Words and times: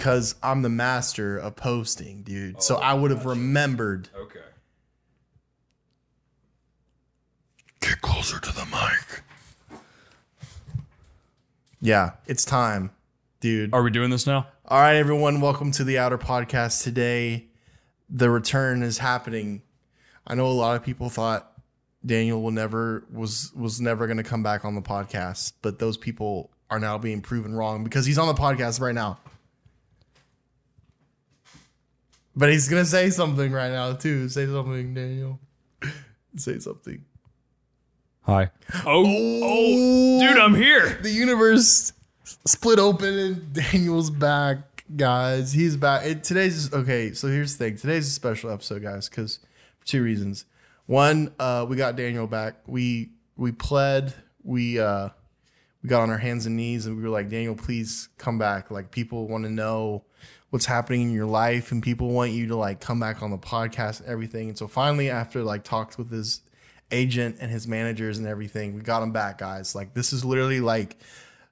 because 0.00 0.34
I'm 0.42 0.62
the 0.62 0.70
master 0.70 1.36
of 1.36 1.56
posting, 1.56 2.22
dude. 2.22 2.62
so 2.62 2.76
oh, 2.76 2.80
I 2.80 2.94
would 2.94 3.10
have 3.10 3.26
remembered. 3.26 4.08
Okay. 4.16 4.40
Get 7.80 8.00
closer 8.00 8.40
to 8.40 8.50
the 8.50 8.64
mic. 8.64 9.78
Yeah, 11.82 12.12
it's 12.26 12.46
time, 12.46 12.92
dude. 13.40 13.74
Are 13.74 13.82
we 13.82 13.90
doing 13.90 14.08
this 14.08 14.26
now? 14.26 14.46
All 14.68 14.80
right, 14.80 14.96
everyone, 14.96 15.42
welcome 15.42 15.70
to 15.72 15.84
the 15.84 15.98
Outer 15.98 16.16
Podcast. 16.16 16.82
Today, 16.82 17.48
the 18.08 18.30
return 18.30 18.82
is 18.82 18.96
happening. 18.96 19.60
I 20.26 20.34
know 20.34 20.46
a 20.46 20.48
lot 20.48 20.76
of 20.76 20.82
people 20.82 21.10
thought 21.10 21.52
Daniel 22.06 22.40
will 22.40 22.52
never 22.52 23.04
was 23.12 23.52
was 23.54 23.82
never 23.82 24.06
going 24.06 24.16
to 24.16 24.24
come 24.24 24.42
back 24.42 24.64
on 24.64 24.74
the 24.74 24.80
podcast, 24.80 25.52
but 25.60 25.78
those 25.78 25.98
people 25.98 26.48
are 26.70 26.80
now 26.80 26.96
being 26.96 27.20
proven 27.20 27.54
wrong 27.54 27.84
because 27.84 28.06
he's 28.06 28.16
on 28.16 28.28
the 28.28 28.40
podcast 28.40 28.80
right 28.80 28.94
now. 28.94 29.18
But 32.36 32.50
he's 32.50 32.68
gonna 32.68 32.84
say 32.84 33.10
something 33.10 33.52
right 33.52 33.70
now 33.70 33.94
too. 33.94 34.28
Say 34.28 34.46
something, 34.46 34.94
Daniel. 34.94 35.40
say 36.36 36.58
something. 36.58 37.04
Hi. 38.22 38.50
Oh, 38.84 39.04
oh, 39.42 40.20
dude, 40.20 40.38
I'm 40.38 40.54
here. 40.54 40.98
The 41.02 41.10
universe 41.10 41.92
split 42.46 42.78
open 42.78 43.18
and 43.18 43.52
Daniel's 43.52 44.10
back, 44.10 44.84
guys. 44.94 45.52
He's 45.52 45.76
back. 45.76 46.04
It, 46.04 46.22
today's 46.22 46.72
okay. 46.72 47.12
So 47.12 47.28
here's 47.28 47.56
the 47.56 47.64
thing. 47.64 47.76
Today's 47.76 48.06
a 48.06 48.10
special 48.10 48.50
episode, 48.50 48.82
guys, 48.82 49.08
because 49.08 49.40
for 49.78 49.86
two 49.86 50.02
reasons. 50.02 50.44
One, 50.86 51.32
uh, 51.38 51.66
we 51.68 51.76
got 51.76 51.96
Daniel 51.96 52.26
back. 52.26 52.56
We 52.66 53.10
we 53.36 53.52
pled. 53.52 54.14
We 54.44 54.78
uh, 54.78 55.08
we 55.82 55.88
got 55.88 56.02
on 56.02 56.10
our 56.10 56.18
hands 56.18 56.46
and 56.46 56.56
knees 56.56 56.86
and 56.86 56.96
we 56.96 57.02
were 57.02 57.08
like, 57.08 57.28
Daniel, 57.28 57.54
please 57.54 58.08
come 58.18 58.38
back. 58.38 58.70
Like 58.70 58.90
people 58.90 59.28
want 59.28 59.44
to 59.44 59.50
know 59.50 60.04
what's 60.50 60.66
happening 60.66 61.02
in 61.02 61.12
your 61.12 61.26
life 61.26 61.72
and 61.72 61.82
people 61.82 62.10
want 62.10 62.32
you 62.32 62.48
to 62.48 62.56
like 62.56 62.80
come 62.80 63.00
back 63.00 63.22
on 63.22 63.30
the 63.30 63.38
podcast 63.38 64.00
and 64.00 64.08
everything. 64.08 64.48
And 64.48 64.58
so 64.58 64.68
finally, 64.68 65.08
after 65.10 65.42
like 65.42 65.64
talked 65.64 65.96
with 65.96 66.10
his 66.10 66.42
agent 66.90 67.36
and 67.40 67.50
his 67.50 67.66
managers 67.66 68.18
and 68.18 68.26
everything, 68.26 68.74
we 68.74 68.82
got 68.82 69.02
him 69.02 69.12
back, 69.12 69.38
guys. 69.38 69.74
Like 69.74 69.94
this 69.94 70.12
is 70.12 70.24
literally 70.24 70.60
like 70.60 70.96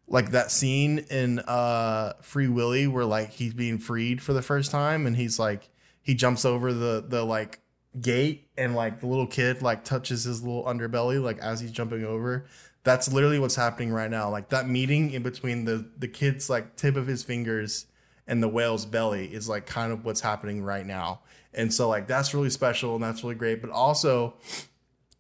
like 0.09 0.31
that 0.31 0.51
scene 0.51 1.01
in 1.11 1.39
uh 1.41 2.15
Free 2.23 2.49
Willy 2.49 2.87
where 2.87 3.05
like 3.05 3.31
he's 3.31 3.55
being 3.55 3.79
freed 3.79 4.23
for 4.23 4.33
the 4.33 4.43
first 4.43 4.71
time 4.71 5.07
and 5.07 5.17
he's 5.17 5.39
like 5.39 5.71
he 6.03 6.15
jumps 6.15 6.45
over 6.45 6.73
the 6.73 7.05
the 7.07 7.25
like 7.25 7.61
gate 8.01 8.49
and 8.57 8.75
like 8.75 9.01
the 9.01 9.07
little 9.07 9.27
kid 9.27 9.63
like 9.63 9.85
touches 9.85 10.25
his 10.25 10.43
little 10.43 10.65
underbelly 10.65 11.23
like 11.23 11.39
as 11.39 11.61
he's 11.61 11.73
jumping 11.73 12.05
over 12.05 12.47
that's 12.85 13.13
literally 13.13 13.39
what's 13.39 13.57
happening 13.57 13.91
right 13.91 14.11
now 14.11 14.31
like 14.31 14.51
that 14.51 14.69
meeting 14.69 15.11
in 15.11 15.23
between 15.23 15.65
the 15.65 15.91
the 15.99 16.07
kid's 16.07 16.49
like 16.49 16.77
tip 16.77 16.97
of 16.97 17.07
his 17.07 17.23
fingers 17.23 17.87
and 18.29 18.43
the 18.43 18.49
whale's 18.49 18.87
belly 18.87 19.27
is 19.27 19.49
like 19.49 19.67
kind 19.67 19.91
of 19.91 20.05
what's 20.05 20.21
happening 20.21 20.63
right 20.63 20.87
now. 20.87 21.21
And 21.55 21.73
so 21.75 21.89
like 21.89 22.07
that's 22.07 22.35
really 22.35 22.51
special 22.51 22.95
and 22.95 23.03
that's 23.03 23.25
really 23.25 23.35
great 23.35 23.61
but 23.61 23.71
also 23.71 24.35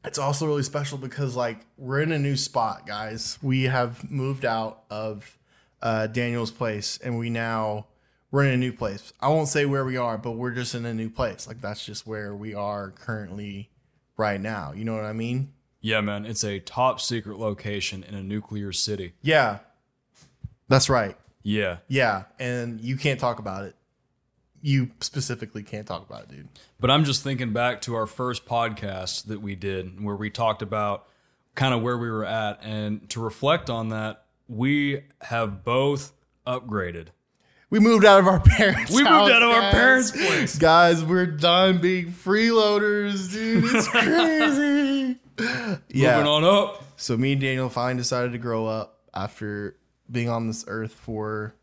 it's 0.05 0.19
also 0.19 0.47
really 0.47 0.62
special 0.62 0.98
because 0.98 1.34
like 1.34 1.67
we're 1.77 2.01
in 2.01 2.12
a 2.12 2.19
new 2.19 2.36
spot 2.36 2.86
guys. 2.86 3.39
We 3.42 3.64
have 3.64 4.09
moved 4.09 4.45
out 4.45 4.84
of 4.91 5.36
uh, 5.83 6.06
daniel's 6.09 6.51
place 6.51 6.98
and 7.03 7.19
we 7.19 7.31
now 7.31 7.86
we're 8.31 8.45
in 8.45 8.53
a 8.53 8.59
new 8.59 8.73
place. 8.73 9.12
I 9.20 9.29
won't 9.29 9.48
say 9.48 9.64
where 9.64 9.84
we 9.84 9.97
are 9.97 10.19
but 10.19 10.33
we're 10.33 10.53
just 10.53 10.75
in 10.75 10.84
a 10.84 10.95
new 10.95 11.09
place. 11.09 11.48
Like 11.48 11.61
that's 11.61 11.84
just 11.84 12.06
where 12.06 12.36
we 12.36 12.55
are 12.55 12.91
currently 12.91 13.70
right 14.17 14.41
now. 14.41 14.73
You 14.73 14.84
know 14.84 14.95
what 14.95 15.05
i 15.05 15.13
mean? 15.14 15.52
Yeah, 15.80 16.01
man. 16.01 16.27
It's 16.27 16.45
a 16.45 16.58
top 16.58 17.01
secret 17.01 17.39
location 17.39 18.02
in 18.02 18.14
a 18.14 18.23
nuclear 18.23 18.73
city. 18.73 19.14
yeah. 19.23 19.61
That's 20.69 20.90
right 20.90 21.17
Yeah. 21.43 21.79
yeah 21.89 22.25
and 22.39 22.81
you 22.81 22.97
can't 22.97 23.19
talk 23.21 23.39
about 23.39 23.65
it 23.65 23.75
you 24.61 24.91
specifically 25.01 25.63
can't 25.63 25.87
talk 25.87 26.05
about 26.09 26.23
it 26.25 26.29
dude 26.31 26.49
But 26.81 26.91
I'm 26.91 27.05
just 27.05 27.23
thinking 27.23 27.53
back 27.53 27.81
to 27.83 27.95
our 27.95 28.07
first 28.07 28.45
podcast 28.47 29.27
that 29.27 29.41
we 29.41 29.55
did 29.55 30.03
where 30.03 30.17
we 30.17 30.31
talked 30.31 30.63
about 30.63 31.07
kind 31.55 31.73
of 31.75 31.83
where 31.83 31.97
we 31.99 32.09
were 32.11 32.25
at. 32.25 32.61
And 32.63 33.09
to 33.11 33.21
reflect 33.21 33.69
on 33.71 33.89
that, 33.89 34.25
we 34.49 35.03
have 35.23 35.65
both 35.65 36.13
upgraded. 36.47 37.09
we 37.70 37.79
moved 37.81 38.05
out 38.05 38.19
of 38.20 38.27
our 38.27 38.41
parents 38.57 38.91
We 38.91 38.99
moved 38.99 39.09
house, 39.09 39.31
out 39.31 39.43
of 39.43 39.51
our 39.51 39.70
parents' 39.73 40.11
place. 40.13 40.57
guys 40.59 41.05
we're 41.05 41.27
done 41.27 41.79
being 41.79 42.13
freeloaders 42.13 43.33
dude 43.33 43.65
it's 43.65 43.89
crazy 43.89 45.19
yeah 45.89 46.17
Moving 46.17 46.27
on 46.33 46.45
up. 46.45 46.85
So 46.97 47.17
me 47.17 47.33
and 47.33 47.41
Daniel 47.41 47.69
finally 47.69 47.99
decided 48.03 48.33
to 48.33 48.39
grow 48.39 48.67
up 48.67 48.99
after 49.15 49.77
being 50.11 50.29
on 50.29 50.46
this 50.46 50.64
earth 50.69 50.92
for 50.92 51.55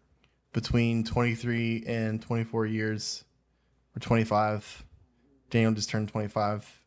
between 0.53 1.03
23 1.03 1.83
and 1.87 2.21
24 2.21 2.65
years 2.65 3.23
or 3.95 3.99
25. 3.99 4.85
Daniel 5.49 5.73
just 5.73 5.89
turned 5.89 6.09
25. 6.09 6.81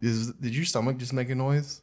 Is, 0.00 0.32
did 0.32 0.54
your 0.54 0.64
stomach 0.64 0.98
just 0.98 1.12
make 1.12 1.30
a 1.30 1.34
noise? 1.34 1.80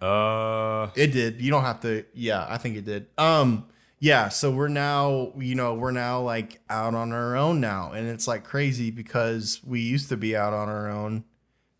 Uh, 0.00 0.90
It 0.96 1.12
did. 1.12 1.40
You 1.40 1.50
don't 1.50 1.62
have 1.62 1.80
to. 1.80 2.04
Yeah, 2.14 2.44
I 2.48 2.58
think 2.58 2.76
it 2.76 2.84
did. 2.84 3.06
Um, 3.16 3.66
yeah. 4.00 4.28
So 4.28 4.50
we're 4.50 4.68
now, 4.68 5.32
you 5.38 5.54
know, 5.54 5.74
we're 5.74 5.92
now 5.92 6.20
like 6.20 6.60
out 6.68 6.94
on 6.94 7.12
our 7.12 7.36
own 7.36 7.60
now, 7.60 7.92
and 7.92 8.08
it's 8.08 8.26
like 8.26 8.44
crazy 8.44 8.90
because 8.90 9.60
we 9.64 9.80
used 9.80 10.08
to 10.08 10.16
be 10.16 10.36
out 10.36 10.52
on 10.52 10.68
our 10.68 10.90
own 10.90 11.24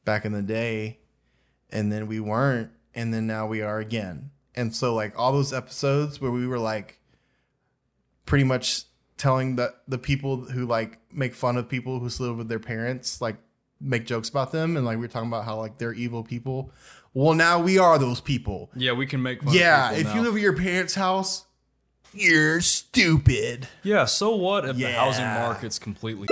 back 0.04 0.24
in 0.24 0.32
the 0.32 0.42
day, 0.42 1.00
and 1.70 1.92
then 1.92 2.06
we 2.06 2.20
weren't, 2.20 2.70
and 2.94 3.12
then 3.12 3.26
now 3.26 3.46
we 3.46 3.60
are 3.60 3.78
again. 3.78 4.30
And 4.56 4.74
so 4.74 4.94
like 4.94 5.18
all 5.18 5.32
those 5.32 5.52
episodes 5.52 6.20
where 6.20 6.30
we 6.30 6.46
were 6.46 6.58
like 6.58 6.98
pretty 8.26 8.44
much 8.44 8.84
telling 9.16 9.56
the 9.56 9.74
the 9.88 9.98
people 9.98 10.44
who 10.46 10.66
like 10.66 10.98
make 11.12 11.34
fun 11.34 11.56
of 11.56 11.68
people 11.68 12.00
who 12.00 12.08
live 12.22 12.36
with 12.36 12.48
their 12.48 12.58
parents, 12.58 13.20
like 13.20 13.36
make 13.80 14.06
jokes 14.06 14.28
about 14.28 14.52
them, 14.52 14.76
and 14.76 14.86
like 14.86 14.98
we 14.98 15.04
are 15.04 15.08
talking 15.08 15.28
about 15.28 15.44
how 15.44 15.56
like 15.56 15.78
they're 15.78 15.92
evil 15.92 16.22
people. 16.22 16.72
Well, 17.12 17.34
now 17.34 17.60
we 17.60 17.78
are 17.78 17.98
those 17.98 18.20
people. 18.20 18.70
yeah, 18.74 18.92
we 18.92 19.06
can 19.06 19.22
make 19.22 19.42
fun 19.42 19.54
Yeah, 19.54 19.90
of 19.92 19.98
if 19.98 20.02
people 20.04 20.16
you 20.16 20.22
live 20.22 20.34
at 20.34 20.40
your 20.40 20.56
parents' 20.56 20.96
house, 20.96 21.44
you're 22.12 22.60
stupid. 22.60 23.68
Yeah, 23.84 24.04
so 24.06 24.34
what 24.34 24.68
if 24.68 24.76
the 24.76 24.90
housing 24.92 25.24
market's 25.24 25.78
completely. 25.78 26.26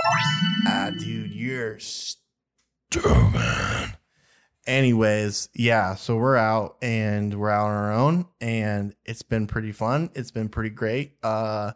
Ah, 0.67 0.89
dude, 0.97 1.31
you're 1.31 1.79
stupid. 1.79 3.93
Anyways, 4.65 5.49
yeah, 5.53 5.95
so 5.95 6.15
we're 6.15 6.37
out 6.37 6.77
and 6.81 7.37
we're 7.37 7.49
out 7.49 7.65
on 7.65 7.75
our 7.75 7.91
own 7.91 8.27
and 8.39 8.95
it's 9.05 9.21
been 9.21 9.45
pretty 9.45 9.73
fun. 9.73 10.09
It's 10.13 10.31
been 10.31 10.47
pretty 10.47 10.69
great. 10.69 11.15
Uh 11.21 11.73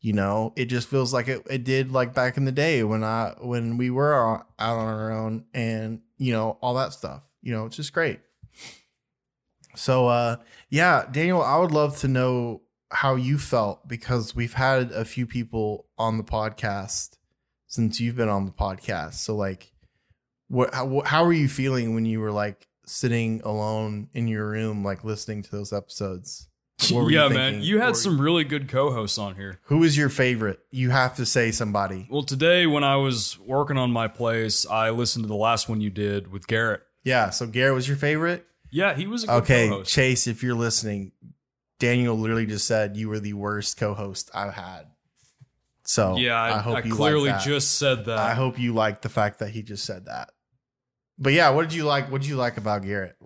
you 0.00 0.12
know, 0.12 0.52
it 0.56 0.66
just 0.66 0.88
feels 0.88 1.14
like 1.14 1.28
it, 1.28 1.46
it 1.48 1.64
did 1.64 1.92
like 1.92 2.12
back 2.12 2.36
in 2.36 2.44
the 2.44 2.52
day 2.52 2.82
when 2.82 3.04
I 3.04 3.34
when 3.40 3.78
we 3.78 3.88
were 3.88 4.12
out 4.14 4.46
on 4.58 4.86
our 4.86 5.12
own 5.12 5.44
and 5.54 6.00
you 6.18 6.32
know, 6.32 6.58
all 6.60 6.74
that 6.74 6.92
stuff. 6.92 7.22
You 7.40 7.52
know, 7.52 7.66
it's 7.66 7.76
just 7.76 7.92
great. 7.92 8.20
So 9.76 10.08
uh 10.08 10.36
yeah, 10.70 11.06
Daniel, 11.10 11.40
I 11.40 11.56
would 11.58 11.72
love 11.72 11.98
to 12.00 12.08
know 12.08 12.62
how 12.90 13.14
you 13.14 13.38
felt 13.38 13.86
because 13.86 14.34
we've 14.34 14.54
had 14.54 14.90
a 14.90 15.04
few 15.04 15.26
people 15.26 15.86
on 15.98 16.16
the 16.16 16.24
podcast 16.24 17.16
since 17.68 18.00
you've 18.00 18.16
been 18.16 18.28
on 18.28 18.46
the 18.46 18.52
podcast. 18.52 19.14
So 19.14 19.36
like 19.36 19.73
what 20.48 20.74
how, 20.74 21.02
how 21.04 21.24
were 21.24 21.32
you 21.32 21.48
feeling 21.48 21.94
when 21.94 22.04
you 22.04 22.20
were 22.20 22.32
like 22.32 22.66
sitting 22.86 23.40
alone 23.44 24.08
in 24.12 24.28
your 24.28 24.48
room 24.48 24.84
like 24.84 25.04
listening 25.04 25.42
to 25.42 25.50
those 25.50 25.72
episodes? 25.72 26.48
Were 26.92 27.10
you 27.10 27.18
yeah, 27.18 27.28
man. 27.28 27.62
You 27.62 27.80
had 27.80 27.96
some 27.96 28.20
really 28.20 28.44
good 28.44 28.68
co 28.68 28.90
hosts 28.90 29.16
on 29.16 29.36
here. 29.36 29.60
Who 29.64 29.84
is 29.84 29.96
your 29.96 30.08
favorite? 30.08 30.60
You 30.70 30.90
have 30.90 31.16
to 31.16 31.24
say 31.24 31.50
somebody. 31.50 32.08
Well, 32.10 32.24
today 32.24 32.66
when 32.66 32.84
I 32.84 32.96
was 32.96 33.38
working 33.38 33.78
on 33.78 33.90
my 33.90 34.08
place, 34.08 34.66
I 34.66 34.90
listened 34.90 35.24
to 35.24 35.28
the 35.28 35.36
last 35.36 35.68
one 35.68 35.80
you 35.80 35.90
did 35.90 36.30
with 36.30 36.46
Garrett. 36.46 36.82
Yeah, 37.04 37.30
so 37.30 37.46
Garrett 37.46 37.74
was 37.74 37.86
your 37.86 37.96
favorite? 37.96 38.46
Yeah, 38.70 38.94
he 38.94 39.06
was 39.06 39.24
a 39.24 39.26
good 39.28 39.32
Okay, 39.34 39.68
co-host. 39.68 39.92
Chase, 39.92 40.26
if 40.26 40.42
you're 40.42 40.54
listening, 40.54 41.12
Daniel 41.78 42.16
literally 42.16 42.46
just 42.46 42.66
said 42.66 42.96
you 42.96 43.08
were 43.08 43.20
the 43.20 43.34
worst 43.34 43.76
co-host 43.76 44.30
I've 44.34 44.54
had. 44.54 44.86
So 45.84 46.16
yeah, 46.16 46.40
I, 46.40 46.56
I 46.56 46.58
hope 46.58 46.76
I 46.78 46.80
you 46.80 46.94
clearly 46.94 47.32
just 47.44 47.78
said 47.78 48.06
that. 48.06 48.18
I 48.18 48.34
hope 48.34 48.58
you 48.58 48.72
like 48.72 49.02
the 49.02 49.08
fact 49.08 49.38
that 49.40 49.50
he 49.50 49.62
just 49.62 49.84
said 49.84 50.06
that. 50.06 50.30
But 51.18 51.32
yeah, 51.32 51.50
what 51.50 51.62
did 51.68 51.74
you 51.74 51.84
like? 51.84 52.10
What 52.10 52.20
did 52.22 52.28
you 52.28 52.36
like 52.36 52.56
about 52.56 52.82
Garrett? 52.82 53.16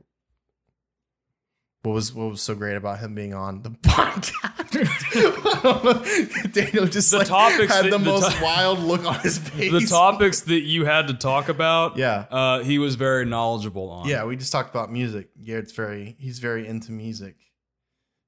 What 1.82 1.92
was 1.92 2.12
what 2.12 2.28
was 2.30 2.42
so 2.42 2.54
great 2.54 2.76
about 2.76 2.98
him 2.98 3.14
being 3.14 3.32
on 3.34 3.62
the 3.62 3.70
podcast? 3.82 4.32
Daniel 6.52 6.86
just 6.86 7.10
The 7.10 7.18
like 7.18 7.26
topics 7.28 7.72
had 7.74 7.86
that- 7.86 7.90
the, 7.90 7.98
the 7.98 8.04
most 8.04 8.36
to- 8.36 8.42
wild 8.42 8.78
look 8.80 9.04
on 9.04 9.18
his 9.20 9.38
face. 9.50 9.72
the 9.72 9.80
topics 9.86 10.40
that 10.42 10.60
you 10.60 10.84
had 10.84 11.08
to 11.08 11.14
talk 11.14 11.48
about, 11.48 11.96
Yeah. 11.96 12.26
uh, 12.30 12.62
he 12.62 12.78
was 12.78 12.96
very 12.96 13.24
knowledgeable 13.24 13.90
on. 13.90 14.08
Yeah, 14.08 14.24
we 14.24 14.36
just 14.36 14.52
talked 14.52 14.70
about 14.70 14.92
music. 14.92 15.28
Garrett's 15.42 15.72
very 15.72 16.16
he's 16.18 16.38
very 16.40 16.66
into 16.66 16.92
music. 16.92 17.36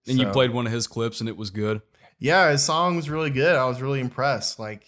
and 0.08 0.18
you 0.18 0.26
played 0.28 0.52
one 0.52 0.66
of 0.66 0.72
his 0.72 0.86
clips, 0.86 1.20
and 1.20 1.28
it 1.28 1.36
was 1.36 1.50
good. 1.50 1.82
Yeah, 2.18 2.50
his 2.50 2.62
song 2.62 2.96
was 2.96 3.08
really 3.10 3.30
good. 3.30 3.56
I 3.56 3.64
was 3.66 3.80
really 3.80 4.00
impressed. 4.00 4.58
Like, 4.58 4.84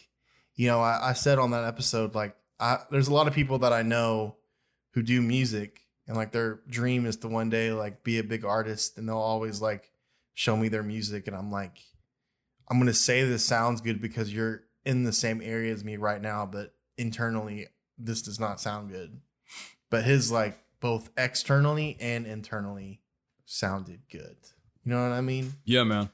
you 0.55 0.67
know, 0.69 0.81
I, 0.81 1.11
I 1.11 1.13
said 1.15 1.39
on 1.39 1.51
that 1.53 1.65
episode, 1.65 2.15
like, 2.15 2.37
I, 2.61 2.79
there's 2.91 3.09
a 3.09 3.15
lot 3.15 3.27
of 3.27 3.35
people 3.35 3.59
that 3.61 3.73
I 3.73 3.83
know 3.83 4.37
who 4.93 5.03
do 5.03 5.21
music, 5.23 5.81
and 6.07 6.17
like 6.17 6.33
their 6.33 6.61
dream 6.69 7.07
is 7.07 7.17
to 7.19 7.29
one 7.29 7.51
day 7.51 7.73
like 7.73 8.05
be 8.05 8.19
a 8.19 8.25
big 8.25 8.45
artist, 8.45 8.99
and 8.99 9.09
they'll 9.09 9.17
always 9.17 9.61
like 9.61 9.93
show 10.35 10.57
me 10.57 10.69
their 10.69 10.83
music, 10.83 11.27
and 11.27 11.37
I'm 11.37 11.51
like, 11.51 11.79
I'm 12.69 12.79
gonna 12.79 12.93
say 12.95 13.25
this 13.25 13.45
sounds 13.45 13.81
good 13.81 14.01
because 14.01 14.33
you're 14.33 14.65
in 14.85 15.05
the 15.05 15.13
same 15.13 15.41
area 15.43 15.73
as 15.73 15.85
me 15.85 15.97
right 15.97 16.21
now, 16.21 16.47
but 16.47 16.75
internally 16.97 17.69
this 17.99 18.23
does 18.23 18.41
not 18.41 18.61
sound 18.61 18.91
good. 18.91 19.21
But 19.91 20.05
his 20.05 20.33
like 20.33 20.59
both 20.81 21.11
externally 21.17 21.97
and 22.01 22.27
internally 22.27 23.01
sounded 23.45 24.01
good. 24.11 24.37
You 24.85 24.93
know 24.93 25.03
what 25.03 25.13
I 25.13 25.21
mean? 25.21 25.53
Yeah, 25.65 25.85
man. 25.85 26.11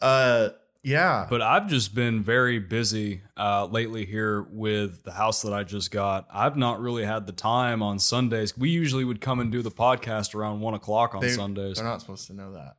Uh 0.00 0.50
yeah. 0.82 1.26
But 1.28 1.42
I've 1.42 1.68
just 1.68 1.94
been 1.94 2.22
very 2.22 2.58
busy 2.58 3.22
uh, 3.36 3.66
lately 3.66 4.06
here 4.06 4.42
with 4.50 5.02
the 5.04 5.12
house 5.12 5.42
that 5.42 5.52
I 5.52 5.64
just 5.64 5.90
got. 5.90 6.26
I've 6.32 6.56
not 6.56 6.80
really 6.80 7.04
had 7.04 7.26
the 7.26 7.32
time 7.32 7.82
on 7.82 7.98
Sundays. 7.98 8.56
We 8.56 8.70
usually 8.70 9.04
would 9.04 9.20
come 9.20 9.40
and 9.40 9.50
do 9.52 9.62
the 9.62 9.70
podcast 9.70 10.34
around 10.34 10.60
one 10.60 10.74
o'clock 10.74 11.14
on 11.14 11.20
They- 11.20 11.28
Sundays. 11.30 11.76
They're 11.76 11.84
not 11.84 12.00
supposed 12.00 12.26
to 12.28 12.34
know 12.34 12.52
that. 12.52 12.76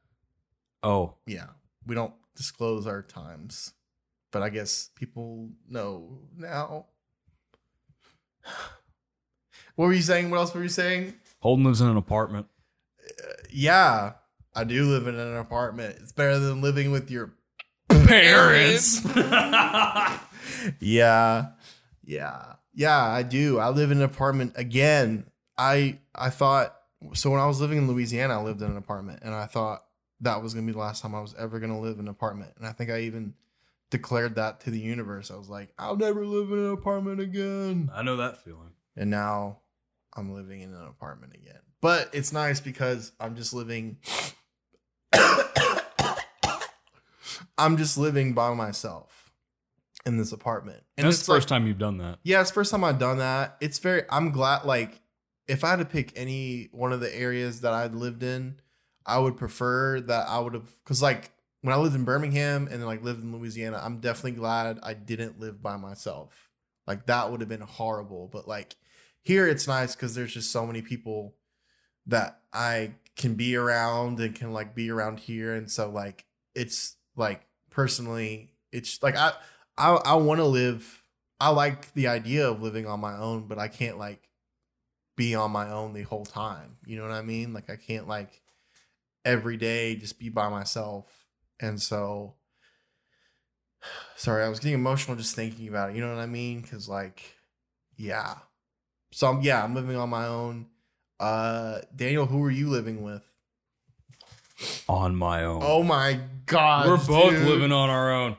Oh, 0.83 1.15
Yeah. 1.25 1.47
We 1.85 1.95
don't 1.95 2.13
disclose 2.35 2.85
our 2.87 3.01
times. 3.01 3.73
But 4.31 4.43
I 4.43 4.49
guess 4.49 4.89
people 4.95 5.49
know 5.67 6.19
now. 6.37 6.85
What 9.75 9.85
were 9.87 9.93
you 9.93 10.01
saying? 10.01 10.29
What 10.29 10.37
else 10.37 10.53
were 10.53 10.61
you 10.61 10.69
saying? 10.69 11.15
Holden 11.39 11.63
lives 11.65 11.81
in 11.81 11.87
an 11.87 11.97
apartment. 11.97 12.47
Yeah, 13.51 14.13
I 14.53 14.63
do 14.65 14.83
live 14.85 15.07
in 15.07 15.15
an 15.17 15.37
apartment. 15.37 15.95
It's 16.01 16.11
better 16.11 16.37
than 16.39 16.61
living 16.61 16.91
with 16.91 17.09
your 17.09 17.33
Parents. 18.11 19.05
yeah, 20.81 21.47
yeah, 22.03 22.53
yeah. 22.73 23.03
I 23.03 23.23
do. 23.23 23.57
I 23.57 23.69
live 23.69 23.89
in 23.91 23.99
an 23.99 24.03
apartment 24.03 24.51
again. 24.57 25.25
I 25.57 25.99
I 26.13 26.29
thought 26.29 26.75
so 27.13 27.29
when 27.29 27.39
I 27.39 27.45
was 27.45 27.61
living 27.61 27.77
in 27.77 27.87
Louisiana, 27.87 28.37
I 28.37 28.43
lived 28.43 28.61
in 28.61 28.69
an 28.69 28.75
apartment, 28.75 29.19
and 29.21 29.33
I 29.33 29.45
thought 29.45 29.85
that 30.19 30.43
was 30.43 30.53
gonna 30.53 30.65
be 30.65 30.73
the 30.73 30.79
last 30.79 31.01
time 31.01 31.15
I 31.15 31.21
was 31.21 31.33
ever 31.39 31.59
gonna 31.59 31.79
live 31.79 31.99
in 31.99 32.05
an 32.05 32.09
apartment. 32.09 32.51
And 32.57 32.67
I 32.67 32.73
think 32.73 32.89
I 32.89 32.99
even 33.01 33.33
declared 33.91 34.35
that 34.35 34.59
to 34.61 34.71
the 34.71 34.79
universe. 34.79 35.31
I 35.31 35.37
was 35.37 35.47
like, 35.47 35.69
I'll 35.79 35.95
never 35.95 36.25
live 36.25 36.51
in 36.51 36.59
an 36.59 36.71
apartment 36.73 37.21
again. 37.21 37.89
I 37.93 38.03
know 38.03 38.17
that 38.17 38.43
feeling. 38.43 38.71
And 38.97 39.09
now 39.09 39.59
I'm 40.17 40.33
living 40.33 40.59
in 40.59 40.73
an 40.73 40.85
apartment 40.85 41.33
again. 41.35 41.61
But 41.79 42.09
it's 42.11 42.33
nice 42.33 42.59
because 42.59 43.13
I'm 43.21 43.37
just 43.37 43.53
living 43.53 43.97
I'm 47.61 47.77
just 47.77 47.97
living 47.97 48.33
by 48.33 48.53
myself 48.53 49.31
in 50.05 50.17
this 50.17 50.31
apartment. 50.31 50.83
And 50.97 51.05
That's 51.05 51.17
it's 51.17 51.27
the 51.27 51.33
first 51.33 51.49
like- 51.51 51.59
time 51.59 51.67
you've 51.67 51.77
done 51.77 51.97
that. 51.99 52.19
Yeah, 52.23 52.41
it's 52.41 52.49
the 52.49 52.55
first 52.55 52.71
time 52.71 52.83
I've 52.83 52.99
done 52.99 53.19
that. 53.19 53.57
It's 53.61 53.79
very 53.79 54.03
I'm 54.09 54.31
glad 54.31 54.65
like 54.65 54.99
if 55.47 55.63
I 55.63 55.69
had 55.71 55.79
to 55.79 55.85
pick 55.85 56.11
any 56.15 56.69
one 56.71 56.91
of 56.93 56.99
the 57.01 57.13
areas 57.15 57.61
that 57.61 57.73
I'd 57.73 57.93
lived 57.93 58.23
in, 58.23 58.59
I 59.05 59.19
would 59.19 59.37
prefer 59.37 59.99
that 60.01 60.27
I 60.27 60.39
would 60.39 60.53
have 60.53 60.69
cuz 60.85 61.01
like 61.01 61.31
when 61.61 61.73
I 61.73 61.77
lived 61.77 61.95
in 61.95 62.03
Birmingham 62.03 62.63
and 62.63 62.81
then 62.81 62.85
like 62.87 63.03
lived 63.03 63.21
in 63.23 63.31
Louisiana, 63.31 63.79
I'm 63.83 63.99
definitely 63.99 64.31
glad 64.39 64.79
I 64.81 64.93
didn't 64.95 65.39
live 65.39 65.61
by 65.61 65.77
myself. 65.77 66.49
Like 66.87 67.05
that 67.05 67.29
would 67.29 67.39
have 67.41 67.49
been 67.49 67.61
horrible, 67.61 68.27
but 68.27 68.47
like 68.47 68.75
here 69.21 69.47
it's 69.47 69.67
nice 69.67 69.95
cuz 69.95 70.15
there's 70.15 70.33
just 70.33 70.51
so 70.51 70.65
many 70.65 70.81
people 70.81 71.35
that 72.07 72.41
I 72.51 72.95
can 73.15 73.35
be 73.35 73.55
around 73.55 74.19
and 74.19 74.33
can 74.33 74.51
like 74.51 74.73
be 74.73 74.89
around 74.89 75.19
here 75.19 75.53
and 75.53 75.69
so 75.69 75.89
like 75.91 76.25
it's 76.55 76.95
like 77.15 77.45
personally 77.71 78.51
it's 78.71 79.01
like 79.03 79.17
I 79.17 79.33
I 79.77 79.91
I 79.93 80.15
want 80.15 80.39
to 80.39 80.45
live 80.45 81.03
I 81.41 81.49
like 81.49 81.93
the 81.95 82.07
idea 82.07 82.47
of 82.47 82.61
living 82.61 82.85
on 82.85 82.99
my 82.99 83.17
own, 83.17 83.47
but 83.47 83.57
I 83.57 83.67
can't 83.67 83.97
like 83.97 84.29
be 85.17 85.35
on 85.35 85.51
my 85.51 85.71
own 85.71 85.93
the 85.93 86.03
whole 86.03 86.25
time. 86.25 86.77
You 86.85 86.97
know 86.97 87.03
what 87.03 87.11
I 87.11 87.23
mean? 87.23 87.53
Like 87.53 87.69
I 87.69 87.75
can't 87.77 88.07
like 88.07 88.41
every 89.25 89.57
day 89.57 89.95
just 89.95 90.19
be 90.19 90.29
by 90.29 90.49
myself. 90.49 91.07
And 91.59 91.81
so 91.81 92.35
sorry, 94.15 94.43
I 94.43 94.49
was 94.49 94.59
getting 94.59 94.75
emotional 94.75 95.17
just 95.17 95.35
thinking 95.35 95.67
about 95.67 95.91
it. 95.91 95.95
You 95.95 96.01
know 96.01 96.13
what 96.13 96.21
I 96.21 96.27
mean? 96.27 96.63
Cuz 96.63 96.87
like 96.89 97.37
yeah. 97.97 98.35
So 99.11 99.27
I'm, 99.29 99.41
yeah, 99.41 99.63
I'm 99.63 99.75
living 99.75 99.95
on 99.95 100.09
my 100.09 100.27
own. 100.27 100.67
Uh 101.19 101.81
Daniel, 101.95 102.27
who 102.27 102.43
are 102.43 102.51
you 102.51 102.69
living 102.69 103.03
with? 103.03 103.30
On 104.87 105.15
my 105.15 105.43
own. 105.43 105.61
Oh 105.63 105.83
my 105.83 106.19
god. 106.45 106.87
We're 106.87 106.97
both 106.97 107.33
living 107.41 107.71
on 107.71 107.89
our 107.89 108.11
own. 108.11 108.37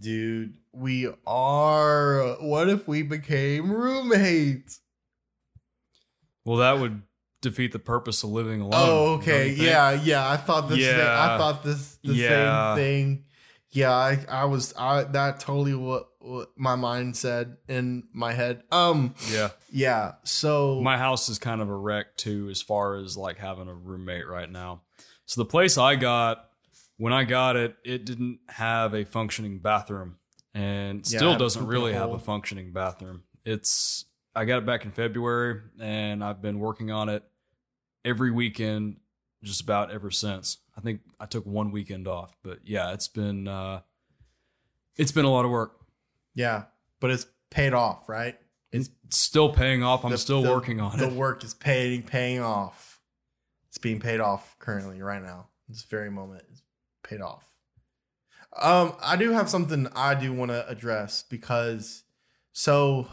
Dude, 0.00 0.54
we 0.72 1.08
are. 1.26 2.36
What 2.40 2.68
if 2.68 2.86
we 2.86 3.02
became 3.02 3.70
roommates? 3.72 4.80
Well, 6.44 6.58
that 6.58 6.78
would 6.78 7.02
defeat 7.42 7.72
the 7.72 7.78
purpose 7.78 8.22
of 8.22 8.30
living 8.30 8.60
alone. 8.60 8.72
Oh, 8.74 9.14
okay. 9.14 9.50
Yeah, 9.50 9.92
yeah. 9.92 10.28
I 10.28 10.36
thought 10.36 10.68
this. 10.68 10.78
Thing, 10.78 11.00
I 11.00 11.36
thought 11.38 11.62
this 11.64 11.98
the 12.02 12.14
Yeah. 12.14 12.74
same 12.74 12.82
thing. 12.82 13.24
Yeah, 13.70 13.90
I, 13.92 14.18
I 14.30 14.44
was. 14.46 14.72
I 14.78 15.04
that 15.04 15.40
totally 15.40 15.74
what, 15.74 16.08
what 16.20 16.48
my 16.56 16.74
mind 16.74 17.16
said 17.16 17.58
in 17.68 18.04
my 18.14 18.32
head. 18.32 18.62
Um. 18.72 19.14
Yeah. 19.30 19.50
Yeah. 19.70 20.12
So. 20.24 20.80
My 20.80 20.96
house 20.96 21.28
is 21.28 21.38
kind 21.38 21.60
of 21.60 21.68
a 21.68 21.76
wreck 21.76 22.16
too, 22.16 22.48
as 22.50 22.62
far 22.62 22.96
as 22.96 23.16
like 23.16 23.36
having 23.36 23.68
a 23.68 23.74
roommate 23.74 24.26
right 24.26 24.50
now. 24.50 24.82
So 25.28 25.42
the 25.42 25.44
place 25.44 25.76
I 25.76 25.94
got, 25.94 26.48
when 26.96 27.12
I 27.12 27.24
got 27.24 27.54
it, 27.56 27.76
it 27.84 28.06
didn't 28.06 28.38
have 28.48 28.94
a 28.94 29.04
functioning 29.04 29.58
bathroom, 29.58 30.16
and 30.54 31.06
Yeah, 31.10 31.18
still 31.18 31.36
doesn't 31.36 31.66
really 31.66 31.92
have 31.92 32.10
a 32.12 32.18
functioning 32.18 32.72
bathroom. 32.72 33.24
It's 33.44 34.06
I 34.34 34.46
got 34.46 34.56
it 34.58 34.64
back 34.66 34.86
in 34.86 34.90
February, 34.90 35.60
and 35.78 36.24
I've 36.24 36.40
been 36.40 36.58
working 36.58 36.90
on 36.90 37.10
it 37.10 37.24
every 38.06 38.30
weekend, 38.30 38.96
just 39.44 39.60
about 39.60 39.90
ever 39.90 40.10
since. 40.10 40.58
I 40.78 40.80
think 40.80 41.02
I 41.20 41.26
took 41.26 41.44
one 41.44 41.72
weekend 41.72 42.08
off, 42.08 42.34
but 42.42 42.60
yeah, 42.64 42.92
it's 42.94 43.08
been 43.08 43.46
uh, 43.48 43.80
it's 44.96 45.12
been 45.12 45.26
a 45.26 45.30
lot 45.30 45.44
of 45.44 45.50
work. 45.50 45.76
yeah, 46.34 46.64
but 47.00 47.10
it's 47.10 47.26
paid 47.50 47.74
off, 47.74 48.08
right? 48.08 48.38
It's 48.72 48.88
still 49.10 49.50
paying 49.52 49.82
off. 49.82 50.06
I'm 50.06 50.10
The- 50.12 50.16
still 50.18 50.40
the- 50.40 50.50
working 50.50 50.80
on 50.80 50.96
the 50.96 51.06
it. 51.06 51.10
The 51.10 51.16
work 51.16 51.44
is 51.44 51.52
paying 51.52 52.02
paying 52.02 52.40
off. 52.40 52.97
It's 53.78 53.82
being 53.84 54.00
paid 54.00 54.18
off 54.18 54.56
currently 54.58 55.00
right 55.00 55.22
now. 55.22 55.50
This 55.68 55.84
very 55.84 56.10
moment 56.10 56.42
is 56.52 56.62
paid 57.04 57.20
off. 57.20 57.44
Um, 58.60 58.94
I 59.00 59.14
do 59.14 59.30
have 59.30 59.48
something 59.48 59.86
I 59.94 60.16
do 60.16 60.32
want 60.32 60.50
to 60.50 60.68
address 60.68 61.22
because 61.22 62.02
so 62.52 63.06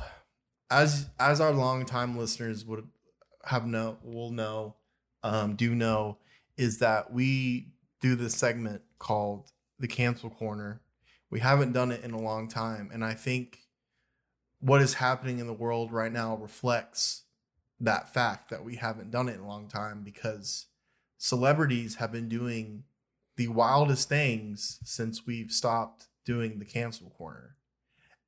as 0.71 1.07
as 1.19 1.39
our 1.39 1.51
longtime 1.51 2.17
listeners 2.17 2.65
would 2.65 2.87
have 3.43 3.67
know 3.67 3.97
will 4.03 4.31
know, 4.31 4.73
um, 5.21 5.55
do 5.55 5.75
know, 5.75 6.17
is 6.57 6.79
that 6.79 7.13
we 7.13 7.67
do 8.01 8.15
this 8.15 8.33
segment 8.33 8.81
called 8.97 9.51
the 9.77 9.87
cancel 9.87 10.31
corner. 10.31 10.81
We 11.29 11.41
haven't 11.41 11.73
done 11.73 11.91
it 11.91 12.03
in 12.03 12.09
a 12.09 12.19
long 12.19 12.47
time, 12.47 12.89
and 12.91 13.05
I 13.05 13.13
think 13.13 13.59
what 14.61 14.81
is 14.81 14.95
happening 14.95 15.37
in 15.37 15.45
the 15.45 15.53
world 15.53 15.91
right 15.91 16.11
now 16.11 16.35
reflects 16.35 17.24
that 17.79 18.13
fact 18.13 18.49
that 18.49 18.63
we 18.63 18.75
haven't 18.75 19.11
done 19.11 19.27
it 19.27 19.35
in 19.35 19.41
a 19.41 19.47
long 19.47 19.67
time 19.67 20.01
because 20.03 20.67
celebrities 21.17 21.95
have 21.95 22.11
been 22.11 22.29
doing 22.29 22.83
the 23.37 23.47
wildest 23.49 24.07
things 24.07 24.79
since 24.83 25.25
we've 25.25 25.51
stopped 25.51 26.07
doing 26.25 26.59
the 26.59 26.65
cancel 26.65 27.09
corner. 27.09 27.55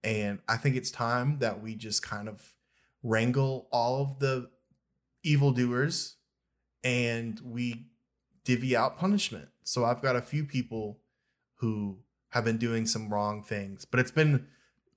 And 0.04 0.40
I 0.48 0.58
think 0.58 0.76
it's 0.76 0.92
time 0.92 1.40
that 1.40 1.62
we 1.62 1.76
just 1.76 2.04
kind 2.04 2.28
of 2.28 2.54
wrangle 3.04 3.68
all 3.72 4.02
of 4.02 4.20
the 4.20 4.50
evildoers 5.24 6.16
and 6.84 7.40
we 7.44 7.88
divvy 8.44 8.76
out 8.76 8.98
punishment. 8.98 9.50
So 9.64 9.86
I've 9.86 10.02
got 10.02 10.16
a 10.16 10.22
few 10.22 10.44
people 10.44 11.00
who 11.56 12.00
have 12.30 12.46
been 12.46 12.58
doing 12.58 12.86
some 12.86 13.12
wrong 13.12 13.44
things, 13.44 13.86
but 13.86 14.00
it's 14.00 14.12
been 14.12 14.48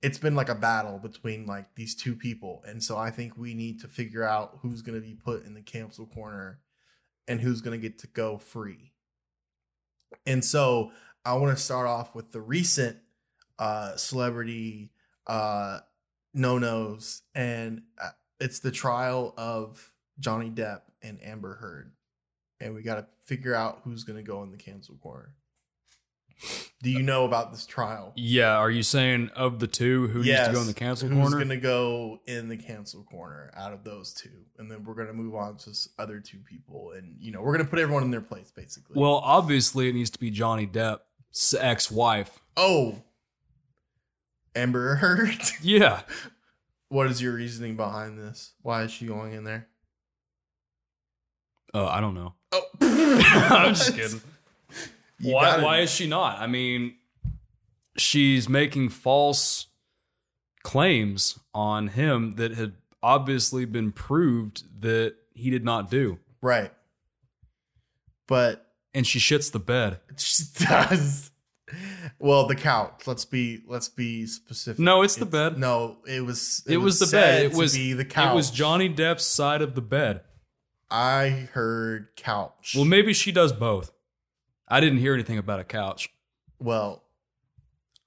it's 0.01 0.17
been 0.17 0.35
like 0.35 0.49
a 0.49 0.55
battle 0.55 0.97
between 0.97 1.45
like 1.45 1.75
these 1.75 1.95
two 1.95 2.15
people. 2.15 2.63
And 2.65 2.83
so 2.83 2.97
I 2.97 3.11
think 3.11 3.37
we 3.37 3.53
need 3.53 3.81
to 3.81 3.87
figure 3.87 4.23
out 4.23 4.59
who's 4.61 4.81
going 4.81 4.99
to 4.99 5.05
be 5.05 5.13
put 5.13 5.45
in 5.45 5.53
the 5.53 5.61
cancel 5.61 6.07
corner 6.07 6.59
and 7.27 7.39
who's 7.39 7.61
going 7.61 7.79
to 7.79 7.89
get 7.89 7.99
to 7.99 8.07
go 8.07 8.37
free. 8.37 8.93
And 10.25 10.43
so 10.43 10.91
I 11.23 11.33
want 11.35 11.55
to 11.55 11.63
start 11.63 11.87
off 11.87 12.15
with 12.15 12.31
the 12.31 12.41
recent 12.41 12.97
uh 13.59 13.95
celebrity 13.95 14.91
uh 15.27 15.79
no-nos 16.33 17.21
and 17.35 17.83
uh, 18.01 18.09
it's 18.39 18.59
the 18.59 18.71
trial 18.71 19.35
of 19.37 19.93
Johnny 20.19 20.49
Depp 20.49 20.81
and 21.03 21.19
Amber 21.23 21.55
Heard. 21.55 21.91
And 22.59 22.73
we 22.73 22.81
got 22.81 22.95
to 22.95 23.05
figure 23.23 23.53
out 23.53 23.81
who's 23.83 24.03
going 24.03 24.17
to 24.17 24.23
go 24.23 24.41
in 24.43 24.51
the 24.51 24.57
cancel 24.57 24.95
corner. 24.95 25.35
Do 26.81 26.89
you 26.89 27.03
know 27.03 27.25
about 27.25 27.51
this 27.51 27.65
trial? 27.67 28.13
Yeah, 28.15 28.57
are 28.57 28.71
you 28.71 28.81
saying 28.81 29.29
of 29.35 29.59
the 29.59 29.67
two 29.67 30.07
who 30.07 30.23
needs 30.23 30.47
to 30.47 30.53
go 30.53 30.61
in 30.61 30.67
the 30.67 30.73
cancel 30.73 31.07
who's 31.07 31.15
corner? 31.17 31.37
Who's 31.37 31.43
gonna 31.47 31.57
go 31.61 32.19
in 32.25 32.49
the 32.49 32.57
cancel 32.57 33.03
corner 33.03 33.51
out 33.55 33.73
of 33.73 33.83
those 33.83 34.13
two, 34.13 34.29
and 34.57 34.71
then 34.71 34.83
we're 34.83 34.95
gonna 34.95 35.13
move 35.13 35.35
on 35.35 35.57
to 35.57 35.71
other 35.99 36.19
two 36.19 36.39
people, 36.39 36.93
and 36.97 37.15
you 37.19 37.31
know 37.31 37.41
we're 37.41 37.51
gonna 37.55 37.69
put 37.69 37.77
everyone 37.79 38.01
in 38.03 38.09
their 38.11 38.21
place 38.21 38.51
basically. 38.51 38.99
well, 38.99 39.17
obviously 39.23 39.87
it 39.89 39.93
needs 39.93 40.09
to 40.09 40.19
be 40.19 40.31
Johnny 40.31 40.65
Depp's 40.65 41.53
ex-wife. 41.53 42.39
oh, 42.57 42.95
Amber 44.55 44.95
Heard. 44.95 45.39
Yeah. 45.61 46.01
what 46.89 47.07
is 47.07 47.21
your 47.21 47.33
reasoning 47.33 47.75
behind 47.75 48.17
this? 48.17 48.53
Why 48.63 48.81
is 48.83 48.91
she 48.91 49.05
going 49.05 49.33
in 49.33 49.43
there? 49.43 49.67
Uh, 51.73 51.85
I 51.85 52.01
don't 52.01 52.15
know. 52.15 52.33
Oh, 52.51 52.61
I'm 52.81 53.73
just 53.75 53.95
kidding. 53.95 54.21
You 55.21 55.33
Why, 55.33 55.43
gotta- 55.51 55.63
why 55.63 55.79
is 55.79 55.91
she 55.91 56.07
not? 56.07 56.39
I 56.39 56.47
mean, 56.47 56.95
she's 57.97 58.49
making 58.49 58.89
false 58.89 59.67
claims 60.63 61.39
on 61.53 61.89
him 61.89 62.35
that 62.35 62.53
had 62.53 62.73
obviously 63.03 63.65
been 63.65 63.91
proved 63.91 64.63
that 64.81 65.15
he 65.33 65.49
did 65.49 65.63
not 65.63 65.89
do. 65.89 66.19
Right. 66.41 66.71
But 68.27 68.65
And 68.93 69.05
she 69.05 69.19
shits 69.19 69.51
the 69.51 69.59
bed. 69.59 69.99
she 70.17 70.43
does. 70.59 71.31
Well, 72.19 72.47
the 72.47 72.55
couch. 72.55 73.03
Let's 73.07 73.23
be 73.25 73.61
let's 73.65 73.87
be 73.87 74.25
specific. 74.27 74.79
No, 74.79 75.03
it's 75.03 75.15
the 75.15 75.25
bed. 75.25 75.57
No, 75.57 75.97
it 76.05 76.21
was 76.25 76.63
It, 76.67 76.77
was, 76.77 76.99
the 76.99 77.07
bed. 77.07 77.43
It 77.43 77.53
was 77.53 77.73
the 77.73 78.03
couch. 78.03 78.31
It 78.33 78.35
was 78.35 78.51
Johnny 78.51 78.89
Depp's 78.89 79.25
side 79.25 79.61
of 79.61 79.73
the 79.75 79.81
bed. 79.81 80.21
I 80.89 81.47
heard 81.53 82.09
couch. 82.17 82.73
Well, 82.75 82.83
maybe 82.85 83.13
she 83.13 83.31
does 83.31 83.53
both. 83.53 83.91
I 84.71 84.79
didn't 84.79 84.99
hear 84.99 85.13
anything 85.13 85.37
about 85.37 85.59
a 85.59 85.65
couch. 85.65 86.09
Well, 86.57 87.03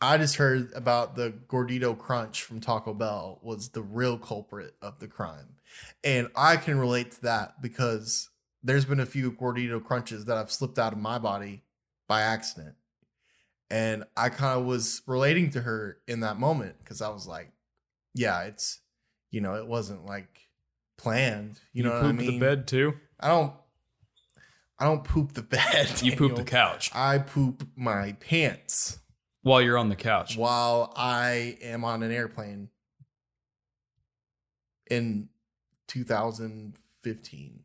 I 0.00 0.16
just 0.16 0.36
heard 0.36 0.72
about 0.74 1.14
the 1.14 1.34
Gordito 1.46 1.96
Crunch 1.96 2.42
from 2.42 2.60
Taco 2.60 2.94
Bell 2.94 3.38
was 3.42 3.68
the 3.68 3.82
real 3.82 4.16
culprit 4.16 4.74
of 4.80 4.98
the 4.98 5.06
crime. 5.06 5.56
And 6.02 6.28
I 6.34 6.56
can 6.56 6.78
relate 6.78 7.10
to 7.12 7.22
that 7.22 7.60
because 7.60 8.30
there's 8.62 8.86
been 8.86 9.00
a 9.00 9.06
few 9.06 9.30
Gordito 9.30 9.82
Crunches 9.82 10.24
that 10.24 10.38
I've 10.38 10.50
slipped 10.50 10.78
out 10.78 10.94
of 10.94 10.98
my 10.98 11.18
body 11.18 11.62
by 12.08 12.22
accident. 12.22 12.76
And 13.70 14.04
I 14.16 14.30
kind 14.30 14.58
of 14.58 14.64
was 14.64 15.02
relating 15.06 15.50
to 15.50 15.60
her 15.60 15.98
in 16.08 16.20
that 16.20 16.38
moment 16.38 16.76
because 16.78 17.02
I 17.02 17.10
was 17.10 17.26
like, 17.26 17.52
yeah, 18.14 18.42
it's, 18.44 18.80
you 19.30 19.42
know, 19.42 19.54
it 19.56 19.66
wasn't 19.66 20.06
like 20.06 20.48
planned. 20.96 21.60
You, 21.74 21.82
know 21.82 21.90
what 21.90 21.98
I 21.98 22.02
pooped 22.02 22.18
mean? 22.20 22.32
the 22.32 22.38
bed 22.38 22.66
too. 22.66 22.94
I 23.20 23.28
don't, 23.28 23.52
I 24.78 24.86
don't 24.86 25.04
poop 25.04 25.32
the 25.32 25.42
bed. 25.42 26.02
You 26.02 26.16
poop 26.16 26.36
the 26.36 26.44
couch 26.44 26.90
I 26.94 27.18
poop 27.18 27.66
my 27.76 28.12
pants 28.20 28.98
while 29.42 29.62
you're 29.62 29.78
on 29.78 29.88
the 29.88 29.96
couch. 29.96 30.36
while 30.36 30.92
I 30.96 31.58
am 31.62 31.84
on 31.84 32.02
an 32.02 32.10
airplane 32.10 32.70
in 34.90 35.28
2015 35.88 37.60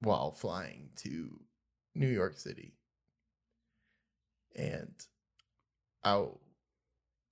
while 0.00 0.32
flying 0.32 0.90
to 0.96 1.40
New 1.94 2.08
York 2.08 2.38
City. 2.38 2.74
And 4.54 4.94
I 6.04 6.24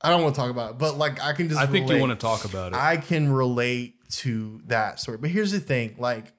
I 0.00 0.10
don't 0.10 0.22
want 0.22 0.34
to 0.34 0.40
talk 0.40 0.50
about 0.50 0.72
it, 0.72 0.78
but 0.78 0.98
like 0.98 1.22
I 1.22 1.32
can 1.32 1.48
just 1.48 1.60
I 1.60 1.66
think 1.66 1.86
relate. 1.86 1.96
you 1.96 2.00
want 2.06 2.18
to 2.18 2.26
talk 2.26 2.44
about 2.44 2.72
it. 2.72 2.76
I 2.76 2.96
can 2.98 3.32
relate 3.32 3.94
to 4.16 4.60
that 4.66 5.00
story. 5.00 5.16
But 5.18 5.30
here's 5.30 5.52
the 5.52 5.60
thing, 5.60 5.94
like 5.98 6.32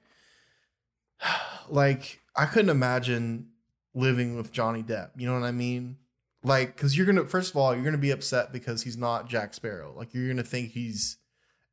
like 1.68 2.20
I 2.36 2.46
couldn't 2.46 2.70
imagine 2.70 3.48
living 3.94 4.36
with 4.36 4.52
Johnny 4.52 4.82
Depp. 4.82 5.10
You 5.16 5.26
know 5.26 5.34
what 5.34 5.46
I 5.46 5.52
mean? 5.52 5.96
Like 6.42 6.76
cuz 6.76 6.96
you're 6.96 7.10
to 7.12 7.26
first 7.26 7.50
of 7.50 7.56
all, 7.56 7.74
you're 7.74 7.82
to 7.92 7.98
be 7.98 8.10
upset 8.10 8.52
because 8.52 8.82
he's 8.82 8.96
not 8.96 9.28
Jack 9.28 9.54
Sparrow. 9.54 9.94
Like 9.96 10.14
you're 10.14 10.24
to 10.34 10.42
think 10.42 10.72
he's 10.72 11.16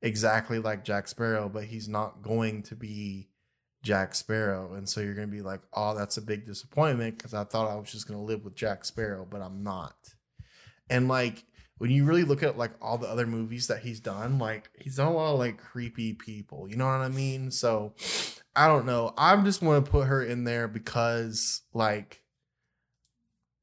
exactly 0.02 0.60
like 0.60 0.84
Jack 0.84 1.08
Sparrow, 1.08 1.50
but 1.50 1.66
he's 1.66 1.88
not 1.88 2.22
going 2.22 2.64
to 2.64 2.76
be 2.76 3.30
Jack 3.84 4.16
Sparrow. 4.16 4.74
And 4.74 4.88
so 4.88 5.02
you're 5.02 5.14
to 5.28 5.36
be 5.36 5.42
like, 5.42 5.62
"Oh, 5.74 5.94
that's 5.96 6.18
a 6.18 6.22
big 6.22 6.46
disappointment 6.46 7.18
because 7.18 7.34
I 7.34 7.44
thought 7.44 7.70
I 7.70 7.76
was 7.76 7.92
just 7.92 8.08
to 8.20 8.26
live 8.26 8.44
with 8.44 8.56
Jack 8.56 8.86
Sparrow, 8.86 9.28
but 9.30 9.42
I'm 9.42 9.64
not." 9.64 9.96
And 10.90 11.08
like 11.08 11.46
when 11.78 11.92
you 11.92 12.06
really 12.06 12.24
look 12.24 12.44
at 12.44 12.58
like 12.58 12.72
all 12.82 12.98
the 12.98 13.08
other 13.08 13.28
movies 13.28 13.68
that 13.68 13.80
he's 13.80 14.00
done, 14.00 14.40
like 14.40 14.70
he's 14.80 14.98
done 14.98 15.08
a 15.08 15.14
lot 15.14 15.34
of 15.34 15.40
like 15.40 15.58
creepy 15.58 16.14
people. 16.14 16.68
You 16.70 16.78
know 16.78 16.86
what 16.86 17.02
I 17.02 17.10
mean? 17.10 17.52
So 17.52 17.94
I 18.56 18.68
don't 18.68 18.86
know. 18.86 19.14
I 19.18 19.36
just 19.38 19.62
want 19.62 19.86
to 19.86 19.92
put 19.92 20.08
her 20.08 20.24
in 20.24 20.44
there 20.44 20.68
because 20.68 21.62
like 21.74 22.24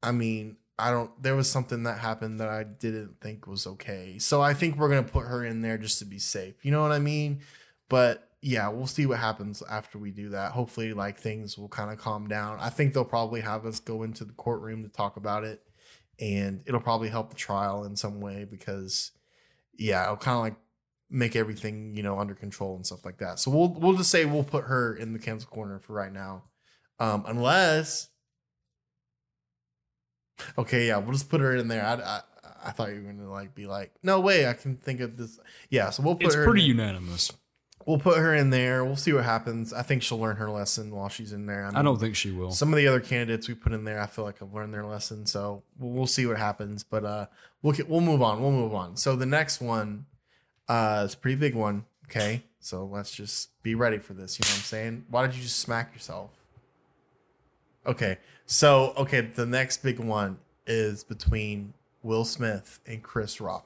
I 0.03 0.11
mean, 0.11 0.57
I 0.77 0.91
don't 0.91 1.11
there 1.21 1.35
was 1.35 1.49
something 1.49 1.83
that 1.83 1.99
happened 1.99 2.39
that 2.39 2.49
I 2.49 2.63
didn't 2.63 3.21
think 3.21 3.47
was 3.47 3.67
okay. 3.67 4.17
So 4.19 4.41
I 4.41 4.53
think 4.53 4.77
we're 4.77 4.89
to 5.03 5.11
put 5.11 5.25
her 5.25 5.45
in 5.45 5.61
there 5.61 5.77
just 5.77 5.99
to 5.99 6.05
be 6.05 6.19
safe. 6.19 6.55
You 6.63 6.71
know 6.71 6.81
what 6.81 6.91
I 6.91 6.99
mean? 6.99 7.41
But 7.89 8.27
yeah, 8.41 8.67
we'll 8.69 8.87
see 8.87 9.05
what 9.05 9.19
happens 9.19 9.61
after 9.69 9.99
we 9.99 10.11
do 10.11 10.29
that. 10.29 10.51
Hopefully 10.53 10.93
like 10.93 11.19
things 11.19 11.57
will 11.57 11.69
kind 11.69 11.91
of 11.91 11.99
calm 11.99 12.27
down. 12.27 12.57
I 12.59 12.69
think 12.69 12.93
they'll 12.93 13.05
probably 13.05 13.41
have 13.41 13.65
us 13.65 13.79
go 13.79 14.03
into 14.03 14.25
the 14.25 14.33
courtroom 14.33 14.83
to 14.83 14.89
talk 14.89 15.15
about 15.15 15.43
it 15.43 15.61
and 16.21 16.61
it'll 16.65 16.79
probably 16.79 17.09
help 17.09 17.29
the 17.29 17.35
trial 17.35 17.83
in 17.83 17.95
some 17.95 18.21
way 18.21 18.45
because 18.45 19.11
yeah 19.77 20.03
it'll 20.03 20.17
kind 20.17 20.35
of 20.35 20.41
like 20.43 20.55
make 21.11 21.35
everything 21.35 21.93
you 21.95 22.01
know 22.01 22.17
under 22.17 22.33
control 22.33 22.75
and 22.75 22.85
stuff 22.85 23.03
like 23.03 23.17
that 23.17 23.37
so 23.37 23.51
we'll 23.51 23.69
we'll 23.73 23.93
just 23.93 24.09
say 24.09 24.23
we'll 24.25 24.43
put 24.43 24.63
her 24.63 24.95
in 24.95 25.11
the 25.11 25.19
cancel 25.19 25.49
corner 25.49 25.77
for 25.77 25.93
right 25.93 26.13
now 26.13 26.43
um 26.99 27.25
unless 27.27 28.09
okay 30.57 30.87
yeah 30.87 30.97
we'll 30.97 31.11
just 31.11 31.29
put 31.29 31.41
her 31.41 31.55
in 31.55 31.67
there 31.67 31.85
i 31.85 31.95
i, 31.95 32.21
I 32.67 32.71
thought 32.71 32.89
you 32.89 32.95
were 33.03 33.11
gonna 33.11 33.29
like 33.29 33.53
be 33.53 33.67
like 33.67 33.91
no 34.01 34.21
way 34.21 34.47
i 34.47 34.53
can 34.53 34.77
think 34.77 35.01
of 35.01 35.17
this 35.17 35.37
yeah 35.69 35.89
so 35.89 36.01
we'll 36.01 36.15
put 36.15 36.27
it's 36.27 36.35
her 36.35 36.45
pretty 36.45 36.63
unanimous. 36.63 37.31
we'll 37.85 37.99
put 37.99 38.17
her 38.17 38.33
in 38.33 38.49
there 38.49 38.85
we'll 38.85 38.95
see 38.95 39.11
what 39.11 39.25
happens 39.25 39.73
i 39.73 39.81
think 39.81 40.03
she'll 40.03 40.19
learn 40.19 40.37
her 40.37 40.49
lesson 40.49 40.95
while 40.95 41.09
she's 41.09 41.33
in 41.33 41.45
there 41.45 41.69
I 41.75 41.81
don't 41.81 41.99
think 41.99 42.15
she 42.15 42.31
will. 42.31 42.51
some 42.51 42.71
of 42.71 42.77
the 42.77 42.87
other 42.87 43.01
candidates 43.01 43.49
we 43.49 43.53
put 43.53 43.73
in 43.73 43.83
there, 43.83 43.99
I 44.01 44.07
feel 44.07 44.23
like 44.23 44.39
have 44.39 44.53
learned 44.53 44.73
their 44.73 44.85
lesson. 44.85 45.25
So 45.25 45.63
we'll, 45.77 45.91
we'll 45.91 46.07
see 46.07 46.25
what 46.25 46.37
happens. 46.37 46.83
But 46.83 47.05
uh, 47.05 47.25
we'll 47.61 47.73
get, 47.73 47.87
we'll 47.87 48.01
move 48.01 48.21
on. 48.21 48.41
We'll 48.41 48.51
move 48.51 48.73
on. 48.73 48.97
So 48.97 49.15
the 49.15 49.25
next 49.25 49.61
one 49.61 50.05
uh, 50.71 51.03
is 51.05 51.13
a 51.13 51.17
pretty 51.17 51.35
big 51.35 51.53
one. 51.53 51.85
Okay, 52.05 52.43
so 52.59 52.85
let's 52.85 53.11
just 53.11 53.49
be 53.63 53.75
ready 53.75 53.97
for 53.97 54.13
this. 54.13 54.39
You 54.39 54.43
know 54.45 54.51
what 54.51 54.57
I'm 54.57 54.63
saying? 54.63 55.05
Why 55.09 55.25
did 55.27 55.35
you 55.35 55.43
just 55.43 55.59
smack 55.59 55.93
yourself? 55.93 56.29
Okay, 57.85 58.17
so 58.45 58.93
okay, 58.97 59.21
the 59.21 59.45
next 59.45 59.83
big 59.83 59.99
one 59.99 60.37
is 60.65 61.03
between 61.03 61.73
Will 62.03 62.25
Smith 62.25 62.79
and 62.85 63.03
Chris 63.03 63.41
Rock. 63.41 63.65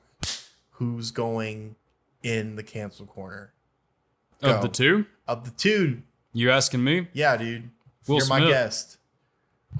Who's 0.72 1.12
going 1.12 1.76
in 2.24 2.56
the 2.56 2.64
cancel 2.64 3.06
corner? 3.06 3.52
Of 4.42 4.62
the 4.62 4.68
two, 4.68 5.06
Of 5.28 5.46
the 5.46 5.52
two, 5.52 6.02
you 6.34 6.52
asking 6.52 6.84
me? 6.84 7.08
yeah, 7.14 7.38
dude. 7.38 7.70
Will 8.08 8.18
You're 8.18 8.28
my 8.28 8.40
guest. 8.42 8.98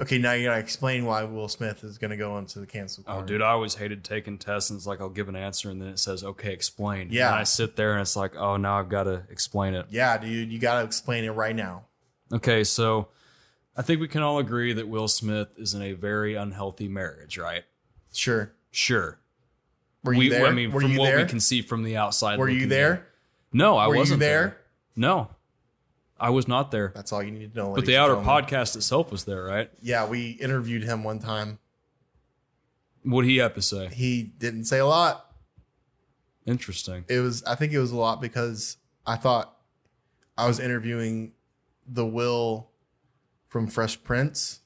Okay, 0.02 0.18
now 0.18 0.34
you 0.34 0.46
gotta 0.48 0.60
explain 0.60 1.06
why 1.06 1.24
Will 1.24 1.48
Smith 1.48 1.84
is 1.84 1.98
gonna 1.98 2.18
go 2.18 2.38
into 2.38 2.60
the 2.60 2.68
cancel. 2.68 3.04
Oh, 3.08 3.22
dude, 3.22 3.42
I 3.42 3.52
always 3.52 3.76
hated 3.76 4.04
taking 4.04 4.38
tests 4.38 4.70
and 4.70 4.78
it's 4.78 4.86
like 4.86 5.00
I'll 5.00 5.10
give 5.10 5.30
an 5.30 5.36
answer 5.36 5.70
and 5.70 5.82
then 5.82 5.90
it 5.90 6.00
says, 6.00 6.24
okay, 6.24 6.52
explain. 6.52 7.10
Yeah. 7.12 7.28
And 7.28 7.36
I 7.36 7.44
sit 7.44 7.76
there 7.76 7.94
and 7.94 8.02
it's 8.02 8.16
like, 8.16 8.36
oh, 8.36 8.58
now 8.58 8.78
I've 8.80 8.90
got 8.90 9.04
to 9.04 9.24
explain 9.30 9.74
it. 9.74 9.86
Yeah, 9.90 10.18
dude, 10.18 10.52
you 10.52 10.60
gotta 10.60 10.86
explain 10.86 11.24
it 11.24 11.32
right 11.32 11.56
now. 11.56 11.86
Okay, 12.34 12.64
so 12.64 13.08
I 13.78 13.82
think 13.82 14.02
we 14.02 14.08
can 14.08 14.22
all 14.22 14.40
agree 14.40 14.74
that 14.74 14.88
Will 14.88 15.08
Smith 15.08 15.54
is 15.58 15.74
in 15.74 15.82
a 15.82 15.94
very 15.94 16.36
unhealthy 16.36 16.88
marriage, 16.88 17.38
right? 17.38 17.64
Sure. 18.14 18.54
Sure. 18.72 19.20
Were 20.04 20.14
you 20.14 20.20
we, 20.20 20.30
there? 20.30 20.46
I 20.46 20.52
mean, 20.52 20.72
Were 20.72 20.82
from 20.82 20.98
what 20.98 21.06
there? 21.06 21.18
we 21.18 21.26
can 21.26 21.40
see 21.40 21.62
from 21.62 21.84
the 21.84 21.98
outside. 21.98 22.38
Were 22.38 22.50
you 22.50 22.68
there? 22.68 22.94
in. 22.94 23.60
No, 23.60 23.78
I 23.78 23.88
Were 23.88 23.96
wasn't 23.96 24.20
there? 24.20 24.58
No, 24.96 25.30
I 26.20 26.30
was 26.30 26.48
not 26.48 26.72
there. 26.72 26.92
That's 26.96 27.12
all 27.12 27.22
you 27.22 27.32
need 27.32 27.54
to 27.54 27.58
know. 27.58 27.76
But 27.76 27.86
the 27.86 27.98
outer 27.98 28.16
podcast 28.16 28.76
itself 28.76 29.12
was 29.12 29.26
there, 29.26 29.44
right? 29.44 29.70
Yeah, 29.82 30.08
we 30.08 30.32
interviewed 30.32 30.84
him 30.84 31.04
one 31.04 31.20
time. 31.20 31.60
What 33.04 33.26
he 33.26 33.38
have 33.38 33.54
to 33.56 33.62
say? 33.62 33.90
He 33.94 34.24
didn't 34.24 34.66
say 34.66 34.80
a 34.80 34.86
lot. 34.86 35.26
Interesting. 36.46 37.06
It 37.08 37.20
was 37.20 37.44
I 37.44 37.56
think 37.56 37.74
it 37.74 37.80
was 37.80 37.92
a 37.92 37.98
lot 37.98 38.22
because 38.22 38.78
I 39.06 39.16
thought 39.16 39.56
I 40.38 40.48
was 40.48 40.60
interviewing 40.60 41.34
the 41.88 42.06
Will 42.06 42.70
from 43.48 43.68
Fresh 43.68 44.04
Prince 44.04 44.62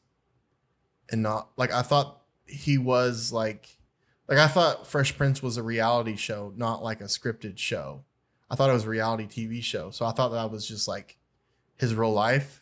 and 1.12 1.22
not 1.24 1.50
like 1.58 1.72
I 1.72 1.82
thought 1.82 2.22
he 2.46 2.78
was 2.78 3.32
like 3.32 3.78
like 4.28 4.38
I 4.38 4.48
thought 4.48 4.88
Fresh 4.88 5.18
Prince 5.18 5.42
was 5.42 5.58
a 5.58 5.64
reality 5.64 6.16
show, 6.16 6.54
not 6.56 6.84
like 6.84 7.02
a 7.02 7.06
scripted 7.06 7.58
show. 7.58 8.04
I 8.50 8.56
thought 8.56 8.70
it 8.70 8.74
was 8.74 8.86
a 8.86 8.90
reality 8.90 9.26
TV 9.26 9.64
show. 9.64 9.92
So 9.92 10.06
I 10.06 10.12
thought 10.12 10.30
that 10.30 10.52
was 10.52 10.68
just 10.68 10.88
like 10.88 11.18
his 11.80 11.96
real 11.96 12.14
life. 12.14 12.62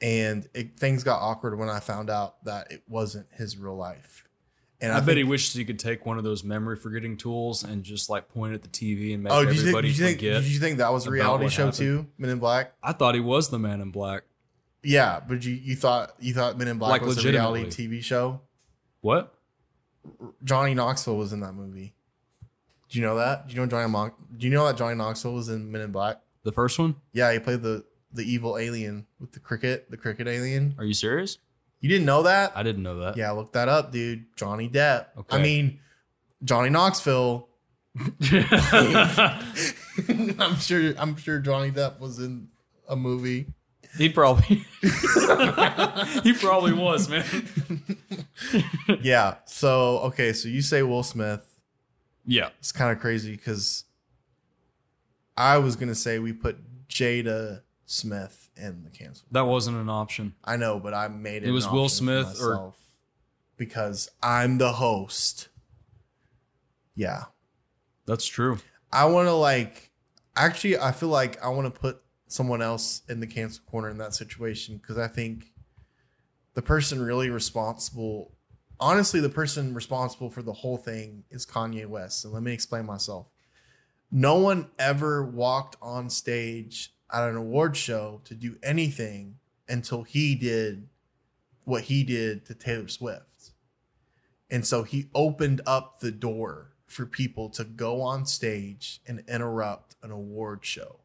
And 0.00 0.48
it, 0.54 0.76
things 0.78 1.04
got 1.04 1.20
awkward 1.20 1.58
when 1.58 1.68
I 1.68 1.80
found 1.80 2.10
out 2.10 2.42
that 2.44 2.70
it 2.70 2.82
wasn't 2.88 3.26
his 3.32 3.56
real 3.56 3.76
life. 3.76 4.24
And 4.80 4.92
I, 4.92 4.96
I, 4.96 4.98
bet 5.00 5.06
think, 5.08 5.18
he 5.18 5.24
wishes 5.24 5.54
he 5.54 5.64
could 5.64 5.78
take 5.78 6.04
one 6.04 6.18
of 6.18 6.24
those 6.24 6.44
memory 6.44 6.76
forgetting 6.76 7.16
tools 7.16 7.62
and 7.62 7.82
just 7.84 8.10
like 8.10 8.28
point 8.28 8.54
at 8.54 8.62
the 8.62 8.68
TV 8.68 9.14
and 9.14 9.22
make 9.22 9.32
Oh, 9.32 9.44
did 9.44 9.54
you, 9.54 9.62
think, 9.62 9.68
everybody 9.68 9.88
did, 9.88 9.98
you 9.98 10.04
think, 10.04 10.18
forget. 10.18 10.42
did 10.42 10.50
you 10.52 10.60
think 10.60 10.78
that 10.78 10.92
was 10.92 11.06
a 11.06 11.10
reality 11.10 11.48
show 11.48 11.66
happened. 11.66 11.78
too? 11.78 12.06
Men 12.18 12.30
in 12.30 12.38
Black? 12.38 12.72
I 12.82 12.92
thought 12.92 13.14
he 13.14 13.20
was 13.20 13.48
the 13.48 13.58
man 13.58 13.80
in 13.80 13.90
black. 13.90 14.24
Yeah, 14.82 15.20
but 15.26 15.42
you, 15.44 15.54
you 15.54 15.76
thought 15.76 16.12
you 16.20 16.34
thought 16.34 16.58
Men 16.58 16.68
in 16.68 16.76
Black 16.78 17.00
Like, 17.00 17.02
was 17.02 17.24
a 17.24 17.28
reality. 17.28 17.70
TV 17.70 18.02
show? 18.04 18.42
What? 19.00 19.32
Johnny 20.42 20.74
Knoxville 20.74 21.16
was 21.16 21.32
in 21.32 21.40
that 21.40 21.54
movie. 21.54 21.94
Do 22.90 22.98
you 22.98 23.04
know 23.06 23.16
that? 23.16 23.48
Do 23.48 23.54
you 23.54 23.60
know 23.60 23.66
Johnny 23.66 23.88
Mon- 23.88 24.12
Do 24.36 24.46
you 24.46 24.52
know 24.52 24.66
that 24.66 24.76
Johnny 24.76 24.94
Knoxville 24.94 25.32
was 25.32 25.48
in 25.48 25.72
Men 25.72 25.80
in 25.80 25.90
Black? 25.92 26.20
The 26.42 26.52
first 26.52 26.78
one? 26.78 26.96
Yeah, 27.12 27.32
he 27.32 27.38
played 27.38 27.62
the 27.62 27.84
the 28.14 28.22
evil 28.22 28.56
alien 28.56 29.06
with 29.18 29.32
the 29.32 29.40
cricket, 29.40 29.90
the 29.90 29.96
cricket 29.96 30.28
alien. 30.28 30.74
Are 30.78 30.84
you 30.84 30.94
serious? 30.94 31.38
You 31.80 31.88
didn't 31.88 32.06
know 32.06 32.22
that? 32.22 32.52
I 32.54 32.62
didn't 32.62 32.82
know 32.82 33.00
that. 33.00 33.16
Yeah, 33.16 33.32
look 33.32 33.52
that 33.52 33.68
up, 33.68 33.92
dude. 33.92 34.24
Johnny 34.36 34.70
Depp. 34.70 35.08
Okay. 35.18 35.36
I 35.36 35.42
mean, 35.42 35.80
Johnny 36.42 36.70
Knoxville. 36.70 37.48
I'm 40.38 40.56
sure. 40.56 40.94
I'm 40.96 41.16
sure 41.16 41.40
Johnny 41.40 41.70
Depp 41.70 42.00
was 42.00 42.18
in 42.20 42.48
a 42.88 42.96
movie. 42.96 43.46
he 43.98 44.08
probably 44.08 44.64
he 46.22 46.32
probably 46.32 46.72
was, 46.72 47.08
man. 47.08 47.24
Yeah. 49.02 49.36
So 49.44 49.98
okay. 50.04 50.32
So 50.32 50.48
you 50.48 50.62
say 50.62 50.82
Will 50.82 51.02
Smith. 51.02 51.60
Yeah. 52.24 52.48
It's 52.60 52.72
kind 52.72 52.92
of 52.92 53.00
crazy 53.00 53.32
because 53.32 53.84
I 55.36 55.58
was 55.58 55.76
gonna 55.76 55.94
say 55.94 56.18
we 56.18 56.32
put 56.32 56.88
Jada 56.88 57.60
Smith 57.86 58.48
in 58.56 58.84
the 58.84 58.90
cancel. 58.90 59.26
That 59.30 59.46
wasn't 59.46 59.76
an 59.76 59.88
option. 59.88 60.34
I 60.44 60.56
know, 60.56 60.80
but 60.80 60.94
I 60.94 61.08
made 61.08 61.42
it. 61.42 61.48
It 61.48 61.52
was 61.52 61.68
Will 61.68 61.88
Smith 61.88 62.38
or- 62.40 62.74
because 63.56 64.10
I'm 64.22 64.58
the 64.58 64.72
host. 64.72 65.48
Yeah, 66.94 67.24
That's 68.06 68.26
true. 68.26 68.58
I 68.92 69.06
want 69.06 69.26
to 69.28 69.32
like. 69.32 69.90
Actually, 70.36 70.78
I 70.78 70.92
feel 70.92 71.08
like 71.08 71.42
I 71.42 71.48
want 71.48 71.72
to 71.72 71.80
put 71.80 72.00
someone 72.28 72.62
else 72.62 73.02
in 73.08 73.20
the 73.20 73.26
cancel 73.26 73.64
corner 73.64 73.88
in 73.90 73.98
that 73.98 74.14
situation 74.14 74.76
because 74.76 74.98
I 74.98 75.08
think 75.08 75.52
the 76.54 76.62
person 76.62 77.02
really 77.02 77.30
responsible. 77.30 78.32
Honestly, 78.80 79.20
the 79.20 79.28
person 79.28 79.74
responsible 79.74 80.30
for 80.30 80.42
the 80.42 80.52
whole 80.52 80.76
thing 80.76 81.24
is 81.30 81.46
Kanye 81.46 81.86
West. 81.86 82.24
And 82.24 82.34
let 82.34 82.42
me 82.42 82.52
explain 82.52 82.86
myself. 82.86 83.26
No 84.10 84.36
one 84.36 84.70
ever 84.78 85.24
walked 85.24 85.76
on 85.82 86.08
stage 86.10 86.93
at 87.12 87.28
an 87.28 87.36
award 87.36 87.76
show 87.76 88.20
to 88.24 88.34
do 88.34 88.56
anything 88.62 89.36
until 89.68 90.02
he 90.02 90.34
did 90.34 90.88
what 91.64 91.84
he 91.84 92.04
did 92.04 92.44
to 92.46 92.54
Taylor 92.54 92.88
Swift. 92.88 93.52
And 94.50 94.66
so 94.66 94.82
he 94.82 95.08
opened 95.14 95.60
up 95.66 96.00
the 96.00 96.12
door 96.12 96.74
for 96.86 97.06
people 97.06 97.48
to 97.50 97.64
go 97.64 98.02
on 98.02 98.26
stage 98.26 99.00
and 99.06 99.24
interrupt 99.26 99.96
an 100.02 100.10
award 100.10 100.64
show. 100.64 101.00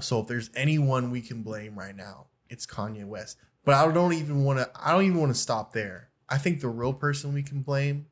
So 0.00 0.20
if 0.20 0.28
there's 0.28 0.50
anyone 0.54 1.10
we 1.10 1.20
can 1.20 1.42
blame 1.42 1.78
right 1.78 1.96
now, 1.96 2.26
it's 2.48 2.66
Kanye 2.66 3.04
West. 3.04 3.38
But 3.64 3.74
I 3.74 3.90
don't 3.92 4.14
even 4.14 4.44
want 4.44 4.58
to 4.58 4.70
I 4.74 4.92
don't 4.92 5.04
even 5.04 5.18
want 5.18 5.34
to 5.34 5.40
stop 5.40 5.72
there. 5.72 6.10
I 6.28 6.38
think 6.38 6.60
the 6.60 6.68
real 6.68 6.92
person 6.92 7.34
we 7.34 7.42
can 7.42 7.62
blame 7.62 8.06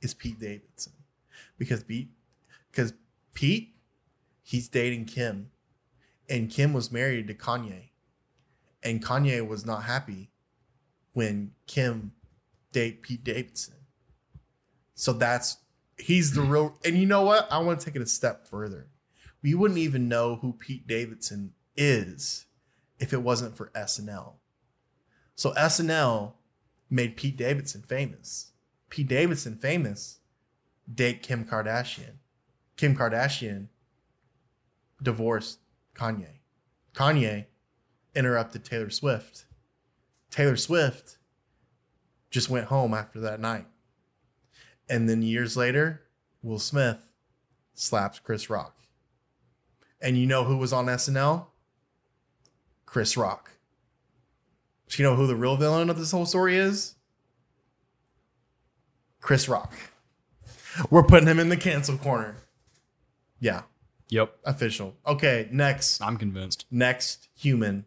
is 0.00 0.14
Pete 0.14 0.38
Davidson. 0.38 0.92
Because 1.58 1.82
Pete 1.82 2.10
because 2.70 2.92
Pete 3.34 3.74
he's 4.50 4.66
dating 4.66 5.04
Kim 5.04 5.48
and 6.28 6.50
Kim 6.50 6.72
was 6.72 6.90
married 6.90 7.28
to 7.28 7.34
Kanye. 7.34 7.90
And 8.82 9.00
Kanye 9.00 9.46
was 9.46 9.64
not 9.64 9.84
happy 9.84 10.32
when 11.12 11.52
Kim 11.68 12.10
date 12.72 13.00
Pete 13.00 13.22
Davidson. 13.22 13.76
So 14.96 15.12
that's 15.12 15.58
he's 15.98 16.34
the 16.34 16.40
real 16.40 16.76
and 16.84 16.96
you 16.96 17.06
know 17.06 17.22
what? 17.22 17.46
I 17.52 17.58
want 17.58 17.78
to 17.78 17.86
take 17.86 17.94
it 17.94 18.02
a 18.02 18.06
step 18.06 18.48
further. 18.48 18.88
We 19.40 19.54
wouldn't 19.54 19.78
even 19.78 20.08
know 20.08 20.36
who 20.42 20.54
Pete 20.54 20.84
Davidson 20.84 21.52
is 21.76 22.46
if 22.98 23.12
it 23.12 23.22
wasn't 23.22 23.56
for 23.56 23.68
SNL. 23.68 24.32
So 25.36 25.52
SNL 25.52 26.32
made 26.90 27.16
Pete 27.16 27.36
Davidson 27.36 27.82
famous. 27.82 28.50
Pete 28.88 29.06
Davidson 29.06 29.54
famous 29.54 30.18
date 30.92 31.22
Kim 31.22 31.44
Kardashian. 31.44 32.14
Kim 32.76 32.96
Kardashian 32.96 33.68
divorced 35.02 35.58
Kanye. 35.94 36.38
Kanye 36.94 37.46
interrupted 38.14 38.64
Taylor 38.64 38.90
Swift. 38.90 39.44
Taylor 40.30 40.56
Swift 40.56 41.18
just 42.30 42.50
went 42.50 42.66
home 42.66 42.94
after 42.94 43.20
that 43.20 43.40
night. 43.40 43.66
And 44.88 45.08
then 45.08 45.22
years 45.22 45.56
later, 45.56 46.02
Will 46.42 46.58
Smith 46.58 47.10
slaps 47.74 48.18
Chris 48.18 48.50
Rock. 48.50 48.76
And 50.00 50.16
you 50.16 50.26
know 50.26 50.44
who 50.44 50.56
was 50.56 50.72
on 50.72 50.86
SNL? 50.86 51.46
Chris 52.86 53.16
Rock. 53.16 53.52
Do 54.88 55.00
you 55.00 55.08
know 55.08 55.14
who 55.14 55.26
the 55.26 55.36
real 55.36 55.56
villain 55.56 55.90
of 55.90 55.98
this 55.98 56.10
whole 56.10 56.26
story 56.26 56.56
is? 56.56 56.96
Chris 59.20 59.48
Rock. 59.48 59.72
We're 60.90 61.04
putting 61.04 61.28
him 61.28 61.38
in 61.38 61.50
the 61.50 61.56
cancel 61.56 61.98
corner. 61.98 62.36
Yeah, 63.38 63.62
Yep. 64.10 64.36
official. 64.44 64.96
Okay, 65.06 65.48
next 65.52 66.00
I'm 66.02 66.16
convinced. 66.16 66.66
next 66.70 67.28
human 67.36 67.86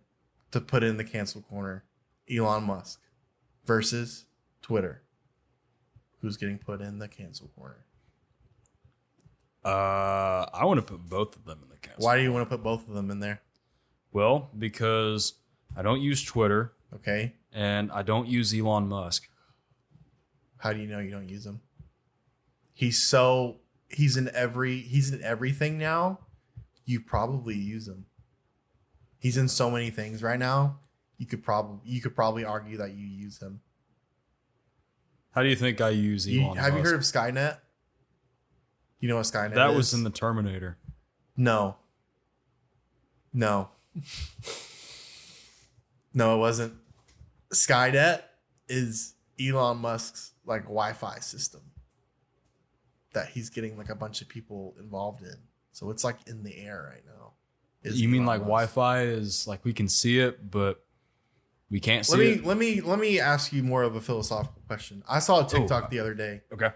to 0.52 0.60
put 0.62 0.84
in 0.84 0.98
the 0.98 1.04
cancel 1.04 1.42
corner 1.42 1.84
Elon 2.32 2.64
Musk 2.64 3.02
versus 3.66 4.26
Twitter. 4.62 5.02
Who's 6.22 6.38
getting 6.38 6.58
put 6.58 6.80
in 6.82 7.00
the 7.00 7.08
cancel 7.10 7.50
corner? 7.50 7.86
Uh, 9.66 10.46
I 10.54 10.66
want 10.66 10.78
to 10.80 10.82
put 10.86 11.08
both 11.10 11.36
of 11.36 11.46
them 11.46 11.60
in 11.64 11.70
the 11.70 11.78
cancel. 11.78 12.04
Why 12.06 12.18
do 12.18 12.24
you 12.24 12.32
want 12.34 12.50
to 12.50 12.56
put 12.56 12.64
both 12.64 12.88
of 12.88 12.94
them 12.94 13.10
in 13.12 13.20
there? 13.20 13.42
Well, 14.12 14.50
because 14.58 15.34
I 15.76 15.82
don't 15.82 16.02
use 16.02 16.24
Twitter 16.24 16.74
Okay. 16.94 17.34
and 17.52 17.92
I 17.92 18.02
don't 18.04 18.28
use 18.28 18.54
Elon 18.54 18.88
Musk. 18.90 19.28
How 20.58 20.74
do 20.74 20.80
you 20.80 20.88
know 20.88 21.00
you 21.00 21.12
don't 21.12 21.30
use 21.30 21.46
him? 21.46 21.62
He's 22.74 23.02
so 23.02 23.58
he's 23.94 24.18
in 24.18 24.30
every 24.34 24.80
he's 24.82 25.12
in 25.12 25.22
everything 25.24 25.78
now. 25.78 26.20
You 26.86 27.00
probably 27.00 27.56
use 27.56 27.88
him. 27.88 28.06
He's 29.20 29.38
in 29.38 29.48
so 29.48 29.72
many 29.72 29.90
things 29.90 30.22
right 30.22 30.40
now. 30.40 30.80
You 31.18 31.26
could 31.26 31.44
probably 31.44 31.80
you 31.86 32.02
could 32.02 32.16
probably 32.16 32.44
argue 32.44 32.78
that 32.78 32.92
you 32.92 33.06
use 33.06 33.42
him. 33.42 33.62
How 35.32 35.42
do 35.44 35.50
you 35.50 35.56
think 35.56 35.80
I 35.82 35.90
use 35.90 36.28
You- 36.28 36.44
Elon 36.44 36.58
have 36.58 36.76
you 36.76 36.84
heard 36.84 36.94
of 36.96 37.02
Skynet? 37.02 37.58
You 39.00 39.10
know 39.10 39.16
what 39.18 39.26
Skynet 39.26 39.56
that 39.56 39.72
is? 39.72 39.76
was 39.78 39.94
in 39.94 40.04
the 40.04 40.10
Terminator. 40.10 40.78
No. 41.36 41.76
No. 43.34 43.70
no, 46.14 46.36
it 46.36 46.40
wasn't. 46.40 46.74
Skynet 47.54 48.22
is 48.68 49.16
Elon 49.40 49.78
Musk's 49.78 50.32
like 50.46 50.64
Wi-Fi 50.64 51.20
system 51.20 51.62
that 53.13 53.30
he's 53.30 53.49
getting 53.49 53.78
like 53.78 53.89
a 53.89 53.95
bunch 53.95 54.21
of 54.21 54.28
people 54.30 54.76
involved 54.80 55.23
in. 55.23 55.36
So 55.71 55.89
it's 55.89 56.04
like 56.04 56.17
in 56.28 56.43
the 56.43 56.56
air 56.58 56.89
right 56.93 57.04
now. 57.06 57.34
You 57.84 58.08
mean 58.08 58.26
like 58.26 58.39
Wi-Fi 58.41 59.02
is 59.04 59.45
like 59.47 59.65
we 59.65 59.73
can 59.73 59.88
see 59.89 60.19
it, 60.19 60.49
but 60.49 60.84
we 61.69 61.80
can't 61.80 62.06
see 62.06 62.12
Let 62.15 62.19
me 62.19 62.32
it? 62.34 62.45
let 62.45 62.58
me 62.58 62.82
let 62.82 62.99
me 62.99 63.19
ask 63.19 63.52
you 63.52 63.63
more 63.63 63.84
of 63.84 63.95
a 63.95 64.02
philosophical 64.02 64.62
question. 64.67 65.04
I 65.10 65.19
saw 65.19 65.45
a 65.45 65.49
TikTok 65.49 65.89
the 65.89 65.99
other 65.99 66.13
day 66.13 66.41
Okay. 66.54 66.69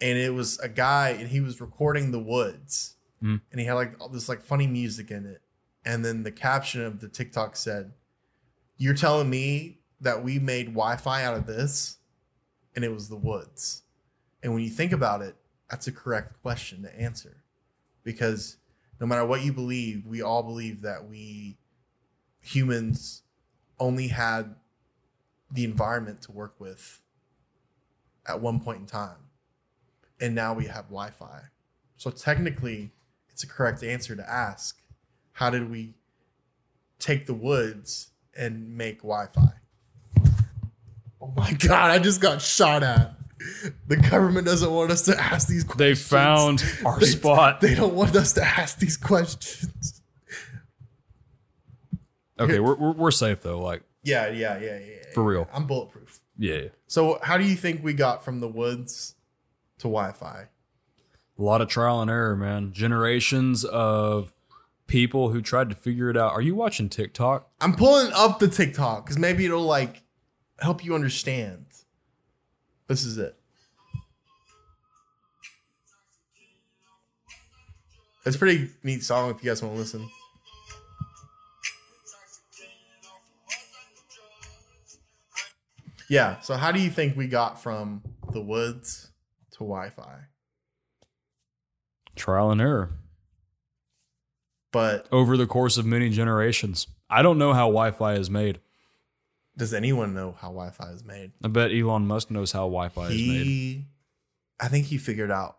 and 0.00 0.16
it 0.18 0.32
was 0.32 0.58
a 0.60 0.68
guy 0.68 1.10
and 1.10 1.28
he 1.28 1.40
was 1.40 1.60
recording 1.60 2.10
the 2.12 2.18
woods 2.20 2.94
Mm. 3.20 3.40
and 3.50 3.60
he 3.60 3.66
had 3.66 3.72
like 3.74 4.00
all 4.00 4.08
this 4.08 4.28
like 4.28 4.42
funny 4.42 4.68
music 4.68 5.10
in 5.10 5.26
it 5.26 5.42
and 5.84 6.04
then 6.04 6.22
the 6.22 6.30
caption 6.30 6.82
of 6.82 7.00
the 7.00 7.08
tiktok 7.08 7.56
said 7.56 7.90
you're 8.76 8.94
telling 8.94 9.28
me 9.28 9.80
that 10.00 10.22
we 10.22 10.38
made 10.38 10.66
wi-fi 10.66 11.24
out 11.24 11.34
of 11.36 11.44
this 11.44 11.96
and 12.76 12.84
it 12.84 12.92
was 12.92 13.08
the 13.08 13.16
woods 13.16 13.82
and 14.40 14.54
when 14.54 14.62
you 14.62 14.70
think 14.70 14.92
about 14.92 15.20
it 15.20 15.34
that's 15.70 15.86
a 15.86 15.92
correct 15.92 16.40
question 16.42 16.82
to 16.82 17.00
answer 17.00 17.44
because 18.04 18.56
no 19.00 19.06
matter 19.06 19.24
what 19.24 19.42
you 19.42 19.52
believe 19.52 20.06
we 20.06 20.22
all 20.22 20.42
believe 20.42 20.82
that 20.82 21.08
we 21.08 21.58
humans 22.40 23.22
only 23.78 24.08
had 24.08 24.54
the 25.50 25.64
environment 25.64 26.22
to 26.22 26.32
work 26.32 26.54
with 26.58 27.00
at 28.26 28.40
one 28.40 28.60
point 28.60 28.80
in 28.80 28.86
time 28.86 29.28
and 30.20 30.34
now 30.34 30.52
we 30.52 30.66
have 30.66 30.84
Wi-Fi. 30.86 31.42
So 31.96 32.10
technically, 32.10 32.92
it's 33.28 33.42
a 33.42 33.46
correct 33.46 33.82
answer 33.82 34.16
to 34.16 34.30
ask: 34.30 34.80
How 35.32 35.50
did 35.50 35.70
we 35.70 35.94
take 36.98 37.26
the 37.26 37.34
woods 37.34 38.10
and 38.36 38.76
make 38.76 38.98
Wi-Fi? 38.98 39.52
Oh 41.20 41.32
my 41.36 41.52
god! 41.52 41.90
I 41.90 41.98
just 41.98 42.20
got 42.20 42.40
shot 42.40 42.82
at. 42.82 43.14
The 43.86 43.96
government 43.96 44.46
doesn't 44.46 44.70
want 44.70 44.90
us 44.90 45.02
to 45.02 45.18
ask 45.20 45.46
these 45.48 45.64
questions. 45.64 45.78
They 45.88 45.94
found 45.94 46.64
our 46.84 46.98
They- 46.98 47.06
spot. 47.06 47.60
They 47.60 47.74
don't 47.74 47.94
want 47.94 48.16
us 48.16 48.32
to 48.34 48.42
ask 48.44 48.78
these 48.78 48.96
questions. 48.96 50.02
okay, 52.40 52.58
we're, 52.60 52.74
we're 52.74 52.92
we're 52.92 53.10
safe 53.10 53.42
though. 53.42 53.60
Like 53.60 53.82
Yeah, 54.02 54.28
yeah, 54.28 54.58
yeah, 54.58 54.78
yeah. 54.78 54.78
yeah. 54.78 54.94
For 55.14 55.22
real. 55.22 55.48
I'm 55.52 55.66
bulletproof. 55.66 56.20
yeah, 56.38 56.68
So, 56.86 57.18
how 57.22 57.38
do 57.38 57.44
you 57.44 57.56
think 57.56 57.82
we 57.82 57.92
got 57.94 58.24
from 58.24 58.40
the 58.40 58.48
woods 58.48 59.14
to 59.78 59.84
Wi-Fi? 59.84 60.46
a 61.38 61.42
lot 61.42 61.60
of 61.60 61.68
trial 61.68 62.02
and 62.02 62.10
error, 62.10 62.34
man. 62.36 62.72
Generations 62.72 63.64
of 63.64 64.32
people 64.88 65.30
who 65.30 65.40
tried 65.40 65.70
to 65.70 65.76
figure 65.76 66.10
it 66.10 66.16
out. 66.16 66.32
Are 66.32 66.40
you 66.42 66.54
watching 66.56 66.88
TikTok? 66.88 67.48
I'm 67.60 67.74
pulling 67.74 68.10
up 68.12 68.40
the 68.40 68.48
TikTok 68.48 69.04
because 69.04 69.18
maybe 69.18 69.44
it'll 69.44 69.62
like 69.62 70.02
help 70.60 70.84
you 70.84 70.94
understand. 70.96 71.66
This 72.88 73.04
is 73.04 73.18
it. 73.18 73.36
It's 78.24 78.36
a 78.36 78.38
pretty 78.38 78.70
neat 78.82 79.02
song 79.04 79.30
if 79.30 79.42
you 79.42 79.50
guys 79.50 79.62
want 79.62 79.74
to 79.74 79.78
listen. 79.78 80.08
Yeah, 86.08 86.40
so 86.40 86.54
how 86.56 86.72
do 86.72 86.80
you 86.80 86.90
think 86.90 87.16
we 87.16 87.26
got 87.26 87.62
from 87.62 88.02
the 88.32 88.40
woods 88.40 89.10
to 89.52 89.58
Wi 89.58 89.90
Fi? 89.90 90.20
Trial 92.16 92.50
and 92.50 92.60
error 92.60 92.90
But 94.72 95.06
over 95.12 95.36
the 95.36 95.46
course 95.46 95.76
of 95.76 95.86
many 95.86 96.10
generations. 96.10 96.86
I 97.08 97.22
don't 97.22 97.38
know 97.38 97.52
how 97.52 97.66
Wi-Fi 97.66 98.14
is 98.14 98.28
made. 98.28 98.60
Does 99.58 99.74
anyone 99.74 100.14
know 100.14 100.34
how 100.40 100.48
Wi 100.48 100.70
Fi 100.70 100.90
is 100.92 101.04
made? 101.04 101.32
I 101.44 101.48
bet 101.48 101.72
Elon 101.72 102.06
Musk 102.06 102.30
knows 102.30 102.52
how 102.52 102.60
Wi-Fi 102.60 103.06
is 103.06 103.10
made. 103.10 103.46
He 103.46 103.84
I 104.60 104.68
think 104.68 104.86
he 104.86 104.98
figured 104.98 105.30
out 105.30 105.58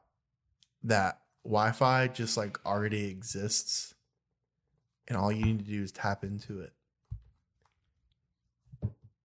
that 0.83 1.19
Wi-Fi 1.43 2.07
just 2.07 2.37
like 2.37 2.65
already 2.65 3.05
exists, 3.05 3.93
and 5.07 5.17
all 5.17 5.31
you 5.31 5.45
need 5.45 5.59
to 5.59 5.65
do 5.65 5.83
is 5.83 5.91
tap 5.91 6.23
into 6.23 6.61
it. 6.61 6.73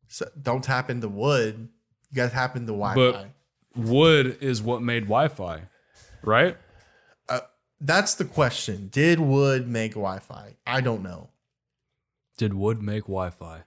So 0.09 0.29
don't 0.41 0.63
tap 0.63 0.91
into 0.91 1.09
wood. 1.09 1.69
You 2.11 2.17
got 2.17 2.29
to 2.29 2.35
tap 2.35 2.57
into 2.57 2.73
Wi-Fi. 2.73 3.31
But 3.75 3.87
Wood 3.89 4.39
is 4.41 4.63
what 4.63 4.83
made 4.83 5.05
Wi-Fi, 5.05 5.63
right? 6.23 6.57
Uh, 7.29 7.41
that's 7.81 8.15
the 8.15 8.25
question. 8.25 8.89
Did 8.93 9.19
wood 9.19 9.67
make 9.67 9.93
Wi-Fi? 9.93 10.57
I 10.65 10.81
don't 10.81 11.03
know. 11.03 11.31
Did 12.37 12.55
wood 12.55 12.81
make 12.81 13.05
Wi-Fi? 13.05 13.65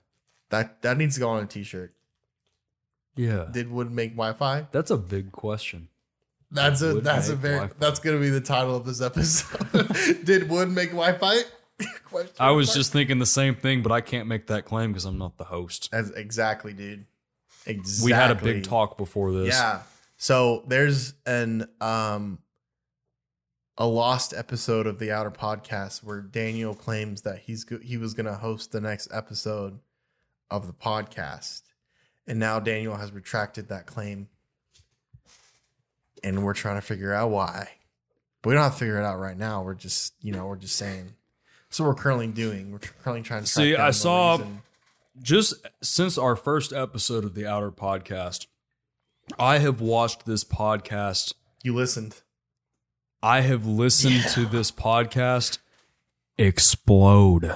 That 0.49 0.81
that 0.81 0.97
needs 0.97 1.15
to 1.15 1.19
go 1.21 1.29
on 1.29 1.43
a 1.43 1.47
T-shirt. 1.47 1.93
Yeah, 3.15 3.47
Did 3.51 3.71
wood 3.71 3.91
make 3.91 4.11
Wi-Fi? 4.11 4.67
that's 4.71 4.91
a 4.91 4.97
big 4.97 5.31
question. 5.31 5.89
That's 6.51 6.81
a 6.81 7.01
that's 7.01 7.27
a 7.29 7.31
make 7.33 7.41
very 7.41 7.55
Wi-Fi. 7.55 7.75
that's 7.79 7.99
gonna 7.99 8.19
be 8.19 8.29
the 8.29 8.41
title 8.41 8.75
of 8.75 8.85
this 8.85 9.01
episode. 9.01 10.23
Did 10.23 10.49
wood 10.49 10.69
make 10.69 10.91
Wi-Fi? 10.91 11.41
Question 12.05 12.33
I 12.39 12.51
was 12.51 12.67
mark. 12.69 12.75
just 12.77 12.91
thinking 12.93 13.19
the 13.19 13.25
same 13.27 13.53
thing, 13.55 13.83
but 13.83 13.91
I 13.91 14.01
can't 14.01 14.27
make 14.27 14.47
that 14.47 14.65
claim 14.65 14.91
because 14.91 15.05
I'm 15.05 15.19
not 15.19 15.37
the 15.37 15.43
host. 15.43 15.89
As 15.91 16.09
exactly, 16.11 16.73
dude. 16.73 17.05
Exactly. 17.67 18.05
We 18.05 18.11
had 18.13 18.31
a 18.31 18.35
big 18.35 18.63
talk 18.63 18.97
before 18.97 19.31
this. 19.31 19.53
Yeah. 19.53 19.81
So 20.17 20.63
there's 20.67 21.13
an 21.27 21.67
um 21.81 22.39
a 23.77 23.85
lost 23.85 24.33
episode 24.35 24.87
of 24.87 24.97
the 24.97 25.11
Outer 25.11 25.29
Podcast 25.29 26.03
where 26.03 26.21
Daniel 26.21 26.73
claims 26.73 27.21
that 27.23 27.39
he's 27.39 27.63
go- 27.63 27.79
he 27.79 27.97
was 27.97 28.15
going 28.15 28.25
to 28.25 28.33
host 28.35 28.71
the 28.71 28.81
next 28.81 29.09
episode 29.13 29.79
of 30.49 30.67
the 30.67 30.73
podcast, 30.73 31.61
and 32.25 32.39
now 32.39 32.59
Daniel 32.59 32.95
has 32.97 33.11
retracted 33.11 33.69
that 33.69 33.85
claim, 33.85 34.27
and 36.23 36.43
we're 36.43 36.53
trying 36.53 36.75
to 36.75 36.81
figure 36.81 37.13
out 37.13 37.29
why. 37.29 37.69
But 38.41 38.49
we 38.49 38.55
don't 38.55 38.63
have 38.63 38.73
to 38.73 38.79
figure 38.79 38.99
it 38.99 39.03
out 39.05 39.19
right 39.19 39.37
now. 39.37 39.61
We're 39.63 39.73
just 39.73 40.13
you 40.21 40.31
know 40.31 40.45
we're 40.45 40.55
just 40.57 40.75
saying. 40.75 41.13
So 41.69 41.83
we're 41.83 41.95
currently 41.95 42.27
doing. 42.27 42.71
We're 42.71 42.79
currently 42.79 43.23
trying 43.23 43.41
to. 43.43 43.47
See, 43.47 43.75
I 43.75 43.91
saw- 43.91 44.33
reason. 44.37 44.61
Just 45.19 45.55
since 45.81 46.15
our 46.17 46.35
first 46.35 46.71
episode 46.71 47.25
of 47.25 47.33
the 47.33 47.47
Outer 47.47 47.71
Podcast, 47.71 48.45
I 49.39 49.57
have 49.57 49.81
watched 49.81 50.27
this 50.27 50.43
podcast. 50.43 51.33
you 51.63 51.73
listened. 51.73 52.21
I 53.23 53.41
have 53.41 53.65
listened 53.65 54.23
to 54.33 54.45
this 54.45 54.69
podcast 54.71 55.57
explode. 56.37 57.55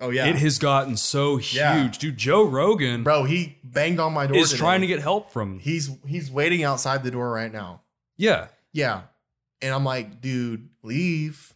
Oh 0.00 0.10
yeah, 0.10 0.26
It 0.26 0.36
has 0.36 0.58
gotten 0.58 0.96
so 0.96 1.36
huge. 1.36 1.56
Yeah. 1.56 1.92
Dude, 1.98 2.16
Joe 2.16 2.44
Rogan 2.44 3.02
bro. 3.02 3.24
He 3.24 3.58
banged 3.64 4.00
on 4.00 4.12
my 4.12 4.26
door. 4.26 4.36
is 4.36 4.50
today. 4.50 4.60
trying 4.60 4.80
to 4.82 4.86
get 4.86 5.00
help 5.00 5.30
from. 5.30 5.58
He's 5.58 5.90
he's 6.06 6.30
waiting 6.30 6.62
outside 6.62 7.02
the 7.02 7.10
door 7.10 7.30
right 7.32 7.52
now. 7.52 7.82
Yeah. 8.16 8.48
Yeah. 8.72 9.02
And 9.60 9.74
I'm 9.74 9.84
like, 9.84 10.20
dude, 10.20 10.68
leave. 10.82 11.54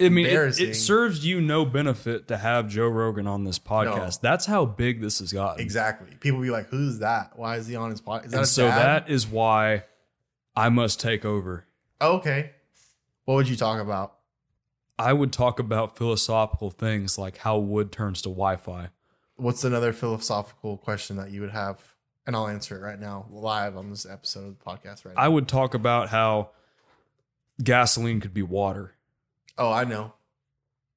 I 0.00 0.08
mean, 0.08 0.26
it, 0.26 0.58
it 0.58 0.74
serves 0.74 1.24
you 1.24 1.40
no 1.40 1.64
benefit 1.64 2.26
to 2.28 2.36
have 2.36 2.66
Joe 2.66 2.88
Rogan 2.88 3.26
on 3.26 3.44
this 3.44 3.58
podcast. 3.58 4.20
That's 4.20 4.46
how 4.46 4.64
big 4.64 5.00
this 5.00 5.20
has 5.20 5.32
gotten. 5.32 5.60
Exactly. 5.60 6.16
People 6.18 6.40
be 6.40 6.50
like, 6.50 6.68
who's 6.68 7.00
that? 7.00 7.32
Why 7.36 7.56
is 7.56 7.66
he 7.66 7.76
on 7.76 7.90
his 7.90 8.00
podcast? 8.00 8.32
And 8.32 8.48
so 8.48 8.66
dad? 8.66 8.78
that 8.78 9.10
is 9.10 9.26
why 9.28 9.84
I 10.56 10.70
must 10.70 10.98
take 10.98 11.24
over. 11.24 11.66
Oh, 12.00 12.16
okay. 12.16 12.52
What 13.26 13.34
would 13.34 13.48
you 13.48 13.54
talk 13.54 13.80
about? 13.80 14.14
I 14.98 15.12
would 15.12 15.32
talk 15.32 15.58
about 15.58 15.96
philosophical 15.96 16.70
things 16.70 17.18
like 17.18 17.38
how 17.38 17.58
wood 17.58 17.90
turns 17.92 18.22
to 18.22 18.28
Wi 18.28 18.56
Fi. 18.56 18.90
What's 19.36 19.64
another 19.64 19.92
philosophical 19.92 20.76
question 20.76 21.16
that 21.16 21.30
you 21.30 21.40
would 21.40 21.50
have? 21.50 21.94
And 22.26 22.36
I'll 22.36 22.46
answer 22.46 22.76
it 22.76 22.86
right 22.86 23.00
now, 23.00 23.26
live 23.30 23.76
on 23.76 23.90
this 23.90 24.06
episode 24.06 24.46
of 24.46 24.58
the 24.58 24.64
podcast 24.64 25.04
right 25.04 25.16
now. 25.16 25.22
I 25.22 25.28
would 25.28 25.48
talk 25.48 25.74
about 25.74 26.10
how 26.10 26.50
gasoline 27.62 28.20
could 28.20 28.34
be 28.34 28.42
water. 28.42 28.94
oh, 29.58 29.72
I 29.72 29.84
know. 29.84 30.14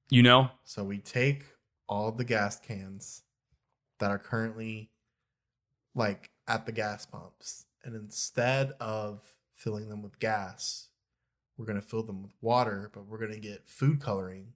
You 0.08 0.22
know? 0.22 0.50
So 0.62 0.84
we 0.84 0.98
take 0.98 1.44
all 1.88 2.12
the 2.12 2.24
gas 2.24 2.60
cans 2.60 3.22
that 3.98 4.10
are 4.10 4.18
currently 4.18 4.90
like 5.96 6.30
at 6.46 6.66
the 6.66 6.72
gas 6.72 7.06
pumps, 7.06 7.64
and 7.82 7.96
instead 7.96 8.72
of 8.78 9.22
filling 9.56 9.88
them 9.88 10.02
with 10.02 10.18
gas, 10.20 10.88
we're 11.56 11.66
gonna 11.66 11.80
fill 11.80 12.02
them 12.02 12.22
with 12.22 12.32
water, 12.40 12.90
but 12.92 13.06
we're 13.06 13.18
gonna 13.18 13.38
get 13.38 13.68
food 13.68 14.00
coloring 14.00 14.52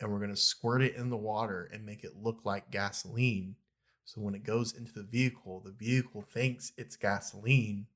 and 0.00 0.12
we're 0.12 0.20
gonna 0.20 0.36
squirt 0.36 0.82
it 0.82 0.94
in 0.94 1.10
the 1.10 1.16
water 1.16 1.68
and 1.72 1.84
make 1.84 2.04
it 2.04 2.16
look 2.22 2.40
like 2.44 2.70
gasoline. 2.70 3.56
So 4.04 4.20
when 4.20 4.34
it 4.34 4.44
goes 4.44 4.72
into 4.72 4.92
the 4.92 5.02
vehicle, 5.02 5.60
the 5.64 5.72
vehicle 5.72 6.22
thinks 6.22 6.72
it's 6.76 6.96
gasoline, 6.96 7.86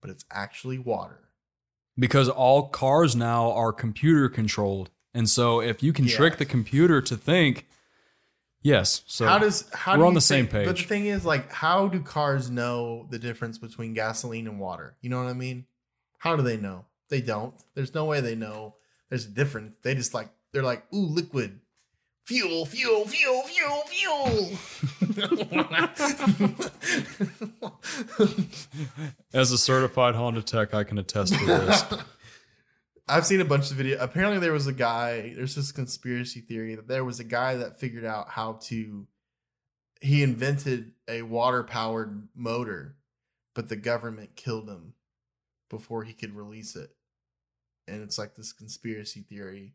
but 0.00 0.10
it's 0.10 0.24
actually 0.30 0.78
water. 0.78 1.28
Because 1.96 2.28
all 2.28 2.68
cars 2.68 3.14
now 3.14 3.52
are 3.52 3.72
computer 3.72 4.28
controlled. 4.28 4.90
And 5.14 5.28
so 5.28 5.60
if 5.60 5.82
you 5.82 5.92
can 5.92 6.06
Yeah. 6.06 6.16
trick 6.16 6.38
the 6.38 6.46
computer 6.46 7.00
to 7.02 7.16
think, 7.16 7.68
yes. 8.62 9.02
So 9.06 9.26
how 9.26 9.38
does 9.38 9.70
how 9.72 9.92
we're 9.92 10.04
do 10.04 10.08
on 10.08 10.14
the 10.14 10.20
same 10.20 10.48
page. 10.48 10.66
But 10.66 10.78
the 10.78 10.84
thing 10.84 11.06
is, 11.06 11.24
like, 11.24 11.52
how 11.52 11.86
do 11.86 12.00
cars 12.00 12.50
know 12.50 13.06
the 13.10 13.18
difference 13.18 13.58
between 13.58 13.92
gasoline 13.92 14.48
and 14.48 14.58
water? 14.58 14.96
You 15.00 15.10
know 15.10 15.22
what 15.22 15.28
I 15.28 15.34
mean? 15.34 15.66
How 16.18 16.34
do 16.34 16.42
they 16.42 16.56
know? 16.56 16.86
They 17.12 17.20
don't. 17.20 17.54
There's 17.74 17.92
no 17.92 18.06
way 18.06 18.22
they 18.22 18.34
know. 18.34 18.76
There's 19.10 19.26
a 19.26 19.28
difference. 19.28 19.74
They 19.82 19.94
just 19.94 20.14
like 20.14 20.30
they're 20.50 20.62
like, 20.62 20.82
ooh, 20.94 21.04
liquid, 21.04 21.60
fuel, 22.24 22.64
fuel, 22.64 23.06
fuel, 23.06 23.42
fuel, 23.42 23.82
fuel. 23.86 24.48
as 29.34 29.52
a 29.52 29.58
certified 29.58 30.14
Honda 30.14 30.40
tech, 30.40 30.72
I 30.72 30.84
can 30.84 30.96
attest 30.96 31.34
to 31.34 31.44
this. 31.44 31.84
I've 33.08 33.26
seen 33.26 33.42
a 33.42 33.44
bunch 33.44 33.70
of 33.70 33.76
video. 33.76 33.98
Apparently, 34.00 34.38
there 34.38 34.54
was 34.54 34.66
a 34.66 34.72
guy. 34.72 35.34
There's 35.36 35.54
this 35.54 35.70
conspiracy 35.70 36.40
theory 36.40 36.76
that 36.76 36.88
there 36.88 37.04
was 37.04 37.20
a 37.20 37.24
guy 37.24 37.56
that 37.56 37.78
figured 37.78 38.06
out 38.06 38.30
how 38.30 38.54
to. 38.68 39.06
He 40.00 40.22
invented 40.22 40.92
a 41.06 41.20
water 41.20 41.62
powered 41.62 42.28
motor, 42.34 42.96
but 43.54 43.68
the 43.68 43.76
government 43.76 44.34
killed 44.34 44.70
him 44.70 44.94
before 45.68 46.04
he 46.04 46.14
could 46.14 46.34
release 46.34 46.74
it. 46.74 46.88
And 47.92 48.02
it's 48.02 48.18
like 48.18 48.34
this 48.34 48.52
conspiracy 48.54 49.20
theory 49.20 49.74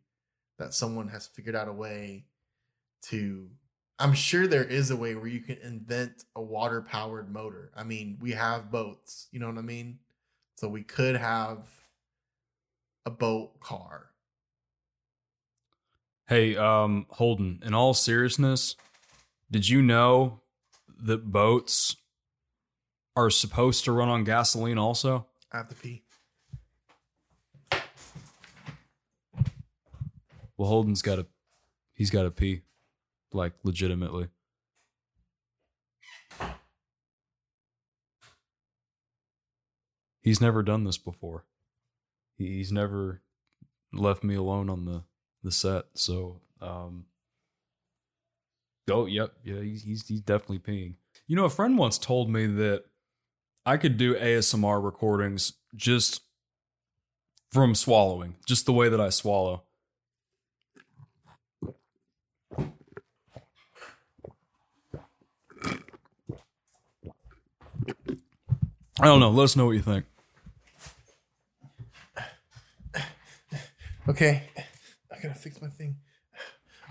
that 0.58 0.74
someone 0.74 1.10
has 1.10 1.28
figured 1.28 1.56
out 1.56 1.68
a 1.68 1.74
way 1.74 2.26
to. 3.04 3.50
I'm 4.00 4.14
sure 4.14 4.48
there 4.48 4.64
is 4.64 4.92
a 4.92 4.96
way 4.96 5.16
where 5.16 5.28
you 5.28 5.40
can 5.40 5.58
invent 5.64 6.24
a 6.36 6.42
water 6.42 6.82
powered 6.82 7.32
motor. 7.32 7.72
I 7.76 7.84
mean, 7.84 8.18
we 8.20 8.32
have 8.32 8.72
boats. 8.72 9.28
You 9.32 9.40
know 9.40 9.48
what 9.48 9.58
I 9.58 9.62
mean? 9.62 10.00
So 10.56 10.68
we 10.68 10.84
could 10.84 11.16
have 11.16 11.60
a 13.06 13.12
boat 13.12 13.60
car. 13.60 14.08
Hey, 16.28 16.58
um, 16.58 17.06
Holden, 17.10 17.62
in 17.64 17.74
all 17.74 17.94
seriousness, 17.94 18.76
did 19.50 19.70
you 19.70 19.82
know 19.82 20.42
that 21.00 21.32
boats 21.32 21.96
are 23.16 23.30
supposed 23.30 23.86
to 23.86 23.92
run 23.92 24.10
on 24.10 24.24
gasoline 24.24 24.78
also? 24.78 25.28
I 25.52 25.58
have 25.58 25.70
to 25.70 25.76
pee. 25.76 26.04
Well, 30.58 30.70
Holden's 30.70 31.02
got 31.02 31.18
to, 31.18 31.28
he's 31.94 32.10
got 32.10 32.24
to 32.24 32.32
pee, 32.32 32.64
like 33.32 33.54
legitimately. 33.64 34.30
He's 40.22 40.42
never 40.42 40.62
done 40.62 40.84
this 40.84 40.98
before. 40.98 41.46
He's 42.38 42.72
never 42.72 43.22
left 43.94 44.24
me 44.24 44.36
alone 44.36 44.70
on 44.70 44.86
the 44.86 45.04
the 45.44 45.52
set. 45.52 45.86
So, 45.94 46.42
um, 46.62 47.06
oh, 48.92 49.06
yep, 49.06 49.32
yeah, 49.44 49.62
he's 49.62 49.84
he's, 49.84 50.08
he's 50.08 50.22
definitely 50.22 50.60
peeing. 50.60 50.96
You 51.28 51.36
know, 51.36 51.46
a 51.46 51.50
friend 51.50 51.78
once 51.78 51.98
told 51.98 52.30
me 52.30 52.46
that 52.46 52.84
I 53.66 53.78
could 53.78 53.98
do 53.98 54.16
ASMR 54.16 54.84
recordings 54.84 55.54
just 55.76 56.22
from 57.52 57.76
swallowing, 57.76 58.36
just 58.46 58.66
the 58.66 58.74
way 58.74 58.90
that 58.90 59.00
I 59.02 59.10
swallow. 59.10 59.64
I 69.00 69.06
don't 69.06 69.20
know. 69.20 69.30
Let 69.30 69.44
us 69.46 69.56
know 69.56 69.66
what 69.66 69.72
you 69.76 69.82
think. 69.82 70.06
Okay. 74.10 74.44
I 75.12 75.22
gotta 75.22 75.36
fix 75.36 75.62
my 75.62 75.68
thing. 75.68 75.98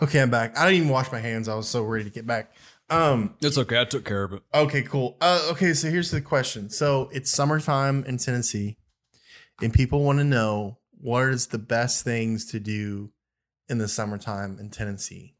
Okay, 0.02 0.20
I'm 0.20 0.30
back. 0.30 0.56
I 0.58 0.66
didn't 0.66 0.76
even 0.76 0.88
wash 0.90 1.10
my 1.10 1.20
hands. 1.20 1.48
I 1.48 1.54
was 1.54 1.68
so 1.68 1.82
ready 1.82 2.04
to 2.04 2.10
get 2.10 2.26
back. 2.26 2.52
Um, 2.90 3.34
It's 3.40 3.56
okay. 3.56 3.80
I 3.80 3.84
took 3.84 4.04
care 4.04 4.22
of 4.24 4.34
it. 4.34 4.42
okay, 4.54 4.82
cool. 4.82 5.16
Uh, 5.20 5.48
okay, 5.52 5.72
so 5.72 5.88
here's 5.90 6.10
the 6.10 6.20
question. 6.20 6.68
So 6.68 7.08
it's 7.12 7.30
summertime 7.32 8.04
in 8.04 8.18
Tennessee, 8.18 8.76
and 9.62 9.72
people 9.72 10.02
want 10.04 10.18
to 10.18 10.24
know 10.24 10.78
what 11.00 11.28
is 11.30 11.46
the 11.48 11.58
best 11.58 12.04
things 12.04 12.44
to 12.50 12.60
do 12.60 13.10
in 13.68 13.78
the 13.78 13.88
summertime 13.88 14.58
in 14.60 14.68
Tennessee. 14.70 15.34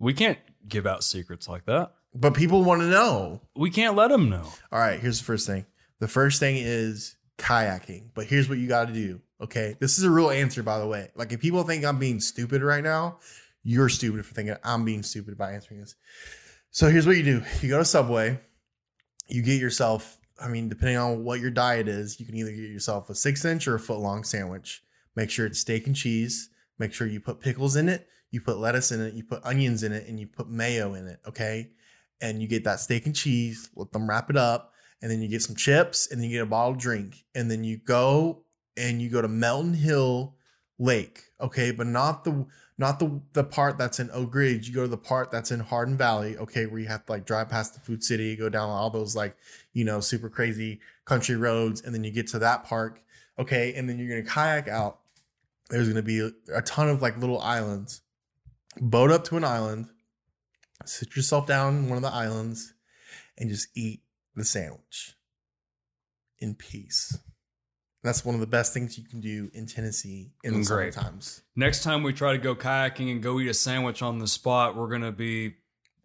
We 0.00 0.12
can't 0.12 0.38
give 0.68 0.86
out 0.86 1.04
secrets 1.04 1.48
like 1.48 1.64
that. 1.66 1.92
But 2.12 2.34
people 2.34 2.64
want 2.64 2.80
to 2.82 2.88
know. 2.88 3.40
We 3.56 3.70
can't 3.70 3.94
let 3.96 4.08
them 4.08 4.28
know. 4.28 4.48
All 4.72 4.78
right, 4.78 4.98
here's 5.00 5.18
the 5.20 5.24
first 5.24 5.46
thing. 5.46 5.64
The 6.04 6.08
first 6.08 6.38
thing 6.38 6.56
is 6.58 7.16
kayaking. 7.38 8.10
But 8.12 8.26
here's 8.26 8.46
what 8.46 8.58
you 8.58 8.68
got 8.68 8.88
to 8.88 8.92
do. 8.92 9.22
Okay. 9.40 9.74
This 9.80 9.96
is 9.96 10.04
a 10.04 10.10
real 10.10 10.28
answer, 10.28 10.62
by 10.62 10.78
the 10.78 10.86
way. 10.86 11.08
Like, 11.14 11.32
if 11.32 11.40
people 11.40 11.62
think 11.62 11.82
I'm 11.82 11.98
being 11.98 12.20
stupid 12.20 12.60
right 12.60 12.84
now, 12.84 13.20
you're 13.62 13.88
stupid 13.88 14.26
for 14.26 14.34
thinking 14.34 14.54
I'm 14.62 14.84
being 14.84 15.02
stupid 15.02 15.38
by 15.38 15.52
answering 15.52 15.80
this. 15.80 15.94
So 16.70 16.90
here's 16.90 17.06
what 17.06 17.16
you 17.16 17.22
do 17.22 17.42
you 17.62 17.70
go 17.70 17.78
to 17.78 17.86
Subway, 17.86 18.38
you 19.28 19.40
get 19.40 19.58
yourself, 19.58 20.18
I 20.38 20.48
mean, 20.48 20.68
depending 20.68 20.98
on 20.98 21.24
what 21.24 21.40
your 21.40 21.50
diet 21.50 21.88
is, 21.88 22.20
you 22.20 22.26
can 22.26 22.36
either 22.36 22.50
get 22.50 22.58
yourself 22.58 23.08
a 23.08 23.14
six 23.14 23.42
inch 23.46 23.66
or 23.66 23.76
a 23.76 23.80
foot 23.80 23.98
long 23.98 24.24
sandwich. 24.24 24.82
Make 25.16 25.30
sure 25.30 25.46
it's 25.46 25.60
steak 25.60 25.86
and 25.86 25.96
cheese. 25.96 26.50
Make 26.78 26.92
sure 26.92 27.06
you 27.06 27.18
put 27.18 27.40
pickles 27.40 27.76
in 27.76 27.88
it, 27.88 28.06
you 28.30 28.42
put 28.42 28.58
lettuce 28.58 28.92
in 28.92 29.00
it, 29.00 29.14
you 29.14 29.24
put 29.24 29.42
onions 29.42 29.82
in 29.82 29.92
it, 29.92 30.06
and 30.06 30.20
you 30.20 30.26
put 30.26 30.50
mayo 30.50 30.92
in 30.92 31.06
it. 31.06 31.20
Okay. 31.26 31.70
And 32.20 32.42
you 32.42 32.46
get 32.46 32.64
that 32.64 32.80
steak 32.80 33.06
and 33.06 33.16
cheese, 33.16 33.70
let 33.74 33.90
them 33.92 34.06
wrap 34.06 34.28
it 34.28 34.36
up, 34.36 34.73
and 35.02 35.10
then 35.10 35.22
you 35.22 35.28
get 35.28 35.42
some 35.42 35.56
chips, 35.56 36.10
and 36.10 36.20
then 36.20 36.30
you 36.30 36.38
get 36.38 36.42
a 36.42 36.46
bottled 36.46 36.78
drink. 36.78 37.24
And 37.34 37.50
then 37.50 37.64
you 37.64 37.76
go 37.76 38.44
and 38.76 39.00
you 39.00 39.08
go 39.10 39.22
to 39.22 39.28
Melton 39.28 39.74
Hill 39.74 40.36
Lake. 40.78 41.24
Okay. 41.40 41.70
But 41.70 41.86
not 41.86 42.24
the 42.24 42.46
not 42.76 42.98
the 42.98 43.20
the 43.32 43.44
part 43.44 43.78
that's 43.78 44.00
in 44.00 44.10
Oak 44.10 44.34
Ridge. 44.34 44.68
You 44.68 44.74
go 44.74 44.82
to 44.82 44.88
the 44.88 44.96
part 44.96 45.30
that's 45.30 45.50
in 45.50 45.60
Hardin 45.60 45.96
Valley, 45.96 46.36
okay, 46.36 46.66
where 46.66 46.80
you 46.80 46.88
have 46.88 47.06
to 47.06 47.12
like 47.12 47.24
drive 47.24 47.48
past 47.48 47.74
the 47.74 47.80
food 47.80 48.02
city, 48.02 48.34
go 48.36 48.48
down 48.48 48.68
all 48.68 48.90
those 48.90 49.14
like, 49.14 49.36
you 49.72 49.84
know, 49.84 50.00
super 50.00 50.28
crazy 50.28 50.80
country 51.04 51.36
roads, 51.36 51.82
and 51.82 51.94
then 51.94 52.02
you 52.02 52.10
get 52.10 52.26
to 52.28 52.38
that 52.40 52.64
park, 52.64 53.00
okay, 53.38 53.74
and 53.74 53.88
then 53.88 53.98
you're 53.98 54.08
gonna 54.08 54.28
kayak 54.28 54.68
out. 54.68 55.00
There's 55.70 55.88
gonna 55.88 56.02
be 56.02 56.30
a 56.52 56.62
ton 56.62 56.88
of 56.88 57.00
like 57.00 57.16
little 57.18 57.40
islands. 57.40 58.00
Boat 58.80 59.12
up 59.12 59.22
to 59.24 59.36
an 59.36 59.44
island, 59.44 59.88
sit 60.84 61.14
yourself 61.14 61.46
down 61.46 61.88
one 61.88 61.96
of 61.96 62.02
the 62.02 62.12
islands, 62.12 62.74
and 63.38 63.48
just 63.48 63.68
eat 63.76 64.00
the 64.34 64.44
sandwich 64.44 65.14
in 66.38 66.54
peace. 66.54 67.18
That's 68.02 68.24
one 68.24 68.34
of 68.34 68.40
the 68.40 68.46
best 68.46 68.74
things 68.74 68.98
you 68.98 69.04
can 69.04 69.20
do 69.20 69.50
in 69.54 69.66
Tennessee 69.66 70.32
in 70.42 70.58
the 70.58 70.64
summer 70.64 70.82
Great. 70.82 70.92
times. 70.92 71.42
Next 71.56 71.82
time 71.82 72.02
we 72.02 72.12
try 72.12 72.32
to 72.32 72.38
go 72.38 72.54
kayaking 72.54 73.10
and 73.10 73.22
go 73.22 73.40
eat 73.40 73.48
a 73.48 73.54
sandwich 73.54 74.02
on 74.02 74.18
the 74.18 74.26
spot, 74.26 74.76
we're 74.76 74.88
gonna 74.88 75.12
be 75.12 75.54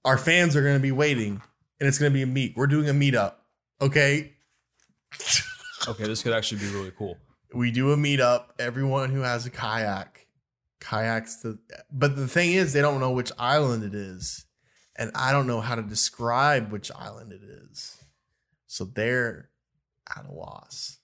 our 0.05 0.17
fans 0.17 0.55
are 0.55 0.61
going 0.61 0.75
to 0.75 0.81
be 0.81 0.91
waiting 0.91 1.41
and 1.79 1.87
it's 1.87 1.97
going 1.97 2.11
to 2.11 2.13
be 2.13 2.23
a 2.23 2.27
meet. 2.27 2.55
We're 2.55 2.67
doing 2.67 2.89
a 2.89 2.93
meetup. 2.93 3.33
Okay. 3.81 4.33
okay. 5.87 6.03
This 6.03 6.23
could 6.23 6.33
actually 6.33 6.59
be 6.59 6.69
really 6.71 6.91
cool. 6.97 7.17
We 7.53 7.71
do 7.71 7.91
a 7.91 7.97
meetup. 7.97 8.45
Everyone 8.59 9.09
who 9.09 9.21
has 9.21 9.45
a 9.45 9.49
kayak 9.49 10.27
kayaks 10.79 11.41
to, 11.41 11.59
but 11.91 12.15
the 12.15 12.27
thing 12.27 12.53
is, 12.53 12.73
they 12.73 12.81
don't 12.81 12.99
know 12.99 13.11
which 13.11 13.31
island 13.37 13.83
it 13.83 13.93
is. 13.93 14.45
And 14.95 15.11
I 15.15 15.31
don't 15.31 15.47
know 15.47 15.61
how 15.61 15.75
to 15.75 15.81
describe 15.81 16.71
which 16.71 16.91
island 16.93 17.31
it 17.31 17.41
is. 17.43 17.98
So 18.71 18.85
they're 18.85 19.49
at 20.15 20.27
a 20.27 20.31
loss, 20.31 20.99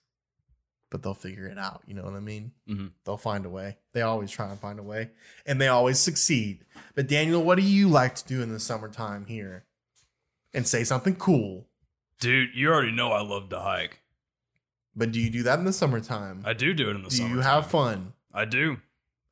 but 0.88 1.02
they'll 1.02 1.14
figure 1.14 1.46
it 1.48 1.58
out. 1.58 1.82
You 1.84 1.94
know 1.94 2.04
what 2.04 2.14
I 2.14 2.20
mean? 2.20 2.52
Mhm. 2.68 2.92
They'll 3.04 3.16
find 3.16 3.44
a 3.44 3.48
way. 3.50 3.78
They 3.92 4.02
always 4.02 4.30
try 4.30 4.48
and 4.48 4.60
find 4.60 4.78
a 4.78 4.84
way 4.84 5.10
and 5.44 5.60
they 5.60 5.66
always 5.66 5.98
succeed. 5.98 6.64
But 6.94 7.08
Daniel, 7.08 7.42
what 7.42 7.56
do 7.56 7.62
you 7.62 7.88
like 7.88 8.14
to 8.14 8.24
do 8.24 8.40
in 8.40 8.52
the 8.52 8.60
summertime 8.60 9.26
here? 9.26 9.64
And 10.54 10.66
say 10.66 10.84
something 10.84 11.16
cool. 11.16 11.66
Dude, 12.20 12.54
you 12.54 12.70
already 12.72 12.92
know 12.92 13.10
I 13.12 13.20
love 13.20 13.48
to 13.50 13.58
hike. 13.58 14.00
But 14.94 15.10
do 15.10 15.20
you 15.20 15.28
do 15.28 15.42
that 15.42 15.58
in 15.58 15.64
the 15.64 15.72
summertime? 15.72 16.42
I 16.46 16.52
do 16.52 16.72
do 16.72 16.88
it 16.88 16.94
in 16.96 17.02
the 17.02 17.10
do 17.10 17.16
summer. 17.16 17.34
you 17.34 17.40
have 17.40 17.66
fun? 17.68 18.12
I 18.32 18.44
do. 18.44 18.78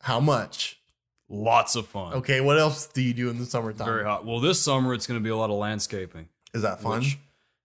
How 0.02 0.18
much? 0.18 0.80
Lots 1.28 1.76
of 1.76 1.86
fun. 1.86 2.14
Okay, 2.14 2.40
what 2.40 2.58
else 2.58 2.86
do 2.88 3.00
you 3.00 3.14
do 3.14 3.30
in 3.30 3.38
the 3.38 3.46
summertime? 3.46 3.86
Very 3.86 4.04
hot. 4.04 4.26
Well, 4.26 4.40
this 4.40 4.60
summer 4.60 4.92
it's 4.92 5.06
going 5.06 5.18
to 5.20 5.24
be 5.24 5.30
a 5.30 5.36
lot 5.36 5.50
of 5.50 5.56
landscaping. 5.56 6.28
Is 6.52 6.62
that 6.62 6.80
fun? 6.82 6.98
which, 7.00 7.18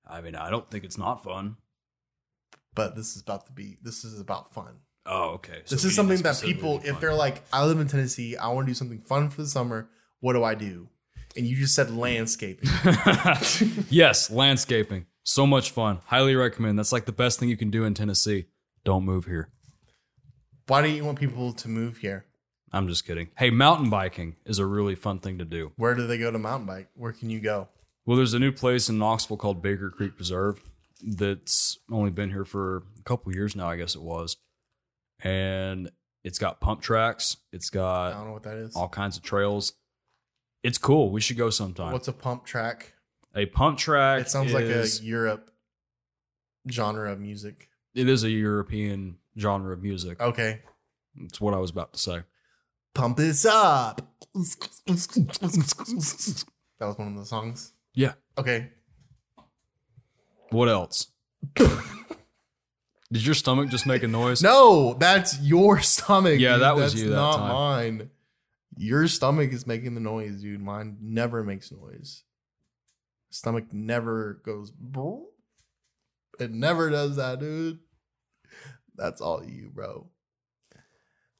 I 0.09 0.21
mean, 0.21 0.35
I 0.35 0.49
don't 0.49 0.69
think 0.69 0.83
it's 0.83 0.97
not 0.97 1.23
fun. 1.23 1.57
but 2.75 2.95
this 2.95 3.15
is 3.15 3.21
about 3.21 3.45
to 3.47 3.51
be 3.51 3.77
this 3.81 4.03
is 4.03 4.19
about 4.19 4.53
fun. 4.53 4.79
Oh, 5.05 5.29
okay. 5.35 5.61
So 5.65 5.75
this 5.75 5.85
is 5.85 5.95
something 5.95 6.21
that 6.21 6.41
people 6.41 6.81
if 6.83 6.99
they're 6.99 7.13
like, 7.13 7.41
I 7.51 7.65
live 7.65 7.79
in 7.79 7.87
Tennessee, 7.87 8.37
I 8.37 8.47
want 8.49 8.67
to 8.67 8.71
do 8.71 8.75
something 8.75 8.99
fun 9.01 9.29
for 9.29 9.41
the 9.41 9.47
summer, 9.47 9.89
what 10.19 10.33
do 10.33 10.43
I 10.43 10.55
do? 10.55 10.89
And 11.37 11.45
you 11.45 11.55
just 11.55 11.75
said 11.75 11.91
landscaping. 11.91 12.69
yes, 13.89 14.29
landscaping. 14.31 15.05
So 15.23 15.45
much 15.45 15.71
fun. 15.71 15.99
Highly 16.05 16.35
recommend. 16.35 16.77
That's 16.79 16.91
like 16.91 17.05
the 17.05 17.11
best 17.11 17.39
thing 17.39 17.49
you 17.49 17.57
can 17.57 17.69
do 17.69 17.83
in 17.85 17.93
Tennessee. 17.93 18.45
Don't 18.83 19.05
move 19.05 19.25
here. 19.25 19.49
Why 20.67 20.81
do 20.81 20.89
you 20.89 21.03
want 21.05 21.19
people 21.19 21.53
to 21.53 21.67
move 21.67 21.97
here? 21.97 22.25
I'm 22.71 22.87
just 22.87 23.05
kidding. 23.05 23.29
Hey, 23.37 23.49
mountain 23.49 23.89
biking 23.89 24.35
is 24.45 24.59
a 24.59 24.65
really 24.65 24.95
fun 24.95 25.19
thing 25.19 25.37
to 25.39 25.45
do. 25.45 25.71
Where 25.75 25.95
do 25.95 26.05
they 26.07 26.17
go 26.17 26.29
to 26.31 26.37
mountain 26.39 26.67
bike? 26.67 26.89
Where 26.95 27.11
can 27.11 27.29
you 27.29 27.39
go? 27.39 27.67
Well, 28.09 28.17
there's 28.17 28.33
a 28.33 28.39
new 28.39 28.51
place 28.51 28.89
in 28.89 28.97
Knoxville 28.97 29.37
called 29.37 29.61
Baker 29.61 29.91
Creek 29.91 30.15
Preserve 30.15 30.63
that's 31.03 31.77
only 31.91 32.09
been 32.09 32.31
here 32.31 32.43
for 32.43 32.77
a 32.97 33.03
couple 33.03 33.31
years 33.35 33.55
now, 33.55 33.69
I 33.69 33.75
guess 33.75 33.93
it 33.93 34.01
was. 34.01 34.37
And 35.23 35.91
it's 36.23 36.39
got 36.39 36.59
pump 36.59 36.81
tracks, 36.81 37.37
it's 37.53 37.69
got 37.69 38.13
I 38.13 38.15
don't 38.15 38.25
know 38.25 38.33
what 38.33 38.41
that 38.41 38.57
is. 38.57 38.75
all 38.75 38.89
kinds 38.89 39.15
of 39.15 39.21
trails. 39.21 39.73
It's 40.63 40.79
cool. 40.79 41.11
We 41.11 41.21
should 41.21 41.37
go 41.37 41.51
sometime. 41.51 41.91
What's 41.91 42.07
a 42.07 42.13
pump 42.13 42.45
track? 42.45 42.93
a 43.35 43.45
pump 43.45 43.77
track? 43.77 44.21
It 44.21 44.31
sounds 44.31 44.53
like 44.53 44.63
a 44.63 44.87
Europe 45.03 45.51
genre 46.67 47.11
of 47.11 47.19
music. 47.19 47.69
It 47.93 48.09
is 48.09 48.23
a 48.23 48.31
European 48.31 49.17
genre 49.37 49.71
of 49.71 49.83
music. 49.83 50.19
Okay. 50.19 50.61
It's 51.15 51.39
what 51.39 51.53
I 51.53 51.57
was 51.57 51.69
about 51.69 51.93
to 51.93 51.99
say. 51.99 52.21
Pump 52.95 53.17
this 53.17 53.45
up. 53.45 54.01
That 54.33 54.73
was 56.79 56.97
one 56.97 57.09
of 57.09 57.15
the 57.15 57.25
songs. 57.25 57.73
Yeah. 57.99 58.13
Okay. 58.37 58.69
What 60.51 60.69
else? 60.69 61.07
Did 61.55 63.25
your 63.25 63.35
stomach 63.35 63.67
just 63.69 63.85
make 63.85 64.03
a 64.03 64.07
noise? 64.07 64.41
No, 64.41 64.93
that's 64.93 65.37
your 65.41 65.79
stomach. 65.81 66.39
Yeah, 66.39 66.53
dude. 66.53 66.61
that 66.61 66.75
was 66.77 66.93
That's 66.93 67.03
you 67.03 67.09
that 67.09 67.15
not 67.17 67.35
time. 67.37 67.53
mine. 67.97 68.09
Your 68.77 69.09
stomach 69.09 69.51
is 69.51 69.67
making 69.67 69.95
the 69.95 69.99
noise, 69.99 70.41
dude. 70.41 70.61
Mine 70.61 70.95
never 71.01 71.43
makes 71.43 71.73
noise. 71.73 72.23
Stomach 73.31 73.73
never 73.73 74.39
goes. 74.45 74.71
It 76.39 76.51
never 76.51 76.89
does 76.89 77.17
that, 77.17 77.41
dude. 77.41 77.79
That's 78.95 79.19
all 79.19 79.43
you, 79.43 79.71
bro. 79.73 80.07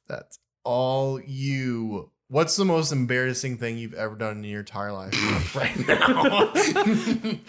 That's 0.08 0.38
all 0.62 1.18
you. 1.18 2.10
What's 2.32 2.54
the 2.54 2.64
most 2.64 2.92
embarrassing 2.92 3.56
thing 3.58 3.76
you've 3.76 3.92
ever 3.94 4.14
done 4.14 4.36
in 4.38 4.44
your 4.44 4.60
entire 4.60 4.92
life 4.92 5.54
right 5.56 5.76
now? 5.86 6.52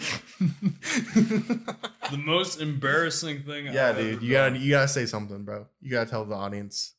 The 2.10 2.18
most 2.18 2.60
embarrassing 2.60 3.44
thing. 3.44 3.66
yeah, 3.66 3.90
I've 3.90 3.96
dude. 3.96 4.14
ever 4.16 4.24
You 4.24 4.32
gotta 4.32 4.50
done. 4.54 4.60
you 4.62 4.70
gotta 4.72 4.88
say 4.88 5.06
something, 5.06 5.44
bro. 5.44 5.66
You 5.80 5.90
gotta 5.92 6.10
tell 6.10 6.24
the 6.26 6.34
audience 6.34 6.92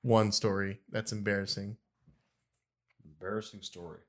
one 0.00 0.32
story 0.32 0.80
that's 0.90 1.12
embarrassing. 1.12 1.76
Embarrassing 3.04 3.62
story. 3.62 4.00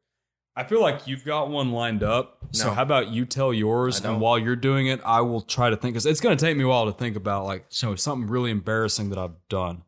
I 0.55 0.63
feel 0.63 0.81
like 0.81 1.05
you've 1.07 1.25
got 1.25 1.49
one 1.49 1.71
lined 1.71 2.01
up. 2.03 2.37
So 2.51 2.71
how 2.71 2.81
about 2.83 3.09
you 3.09 3.25
tell 3.25 3.53
yours, 3.53 4.03
and 4.03 4.19
while 4.21 4.39
you're 4.39 4.55
doing 4.55 4.87
it, 4.87 5.01
I 5.05 5.21
will 5.21 5.41
try 5.41 5.69
to 5.69 5.75
think. 5.75 5.93
Because 5.93 6.05
it's 6.07 6.19
going 6.21 6.35
to 6.37 6.43
take 6.43 6.55
me 6.57 6.63
a 6.63 6.67
while 6.67 6.85
to 6.85 6.91
think 6.93 7.15
about 7.15 7.45
like 7.45 7.65
so 7.69 7.95
something 7.95 8.27
really 8.29 8.49
embarrassing 8.51 9.09
that 9.09 9.19
I've 9.19 9.35
done. 9.49 9.83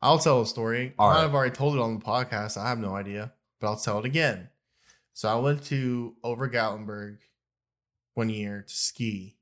I'll 0.00 0.18
tell 0.18 0.40
a 0.40 0.46
story. 0.46 0.94
All 0.98 1.10
I've 1.10 1.34
already 1.34 1.54
told 1.54 1.74
it 1.74 1.80
on 1.80 1.98
the 1.98 2.04
podcast. 2.04 2.56
I 2.56 2.68
have 2.68 2.78
no 2.78 2.94
idea, 2.94 3.32
but 3.60 3.68
I'll 3.68 3.76
tell 3.76 3.98
it 3.98 4.04
again. 4.04 4.48
So 5.12 5.28
I 5.28 5.40
went 5.40 5.64
to 5.64 6.14
over 6.22 6.48
Gatlinburg 6.48 7.18
one 8.14 8.28
year 8.28 8.64
to 8.66 8.74
ski, 8.74 9.36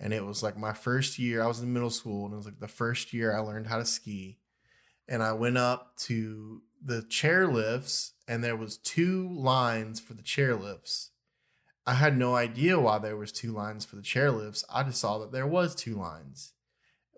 and 0.00 0.12
it 0.12 0.24
was 0.24 0.42
like 0.42 0.56
my 0.56 0.72
first 0.72 1.18
year. 1.18 1.42
I 1.42 1.46
was 1.46 1.60
in 1.60 1.72
middle 1.72 1.90
school, 1.90 2.24
and 2.24 2.32
it 2.32 2.36
was 2.36 2.46
like 2.46 2.60
the 2.60 2.68
first 2.68 3.12
year 3.12 3.36
I 3.36 3.40
learned 3.40 3.66
how 3.66 3.78
to 3.78 3.84
ski. 3.84 4.38
And 5.08 5.22
I 5.22 5.32
went 5.32 5.58
up 5.58 5.96
to 5.98 6.62
the 6.82 7.02
chairlifts, 7.02 8.12
and 8.26 8.42
there 8.42 8.56
was 8.56 8.78
two 8.78 9.28
lines 9.34 10.00
for 10.00 10.14
the 10.14 10.22
chairlifts. 10.22 11.10
I 11.84 11.94
had 11.94 12.16
no 12.16 12.34
idea 12.34 12.78
why 12.78 12.98
there 12.98 13.16
was 13.16 13.32
two 13.32 13.52
lines 13.52 13.84
for 13.84 13.96
the 13.96 14.02
chairlifts. 14.02 14.64
I 14.72 14.84
just 14.84 15.00
saw 15.00 15.18
that 15.18 15.32
there 15.32 15.46
was 15.46 15.74
two 15.74 15.96
lines 15.96 16.51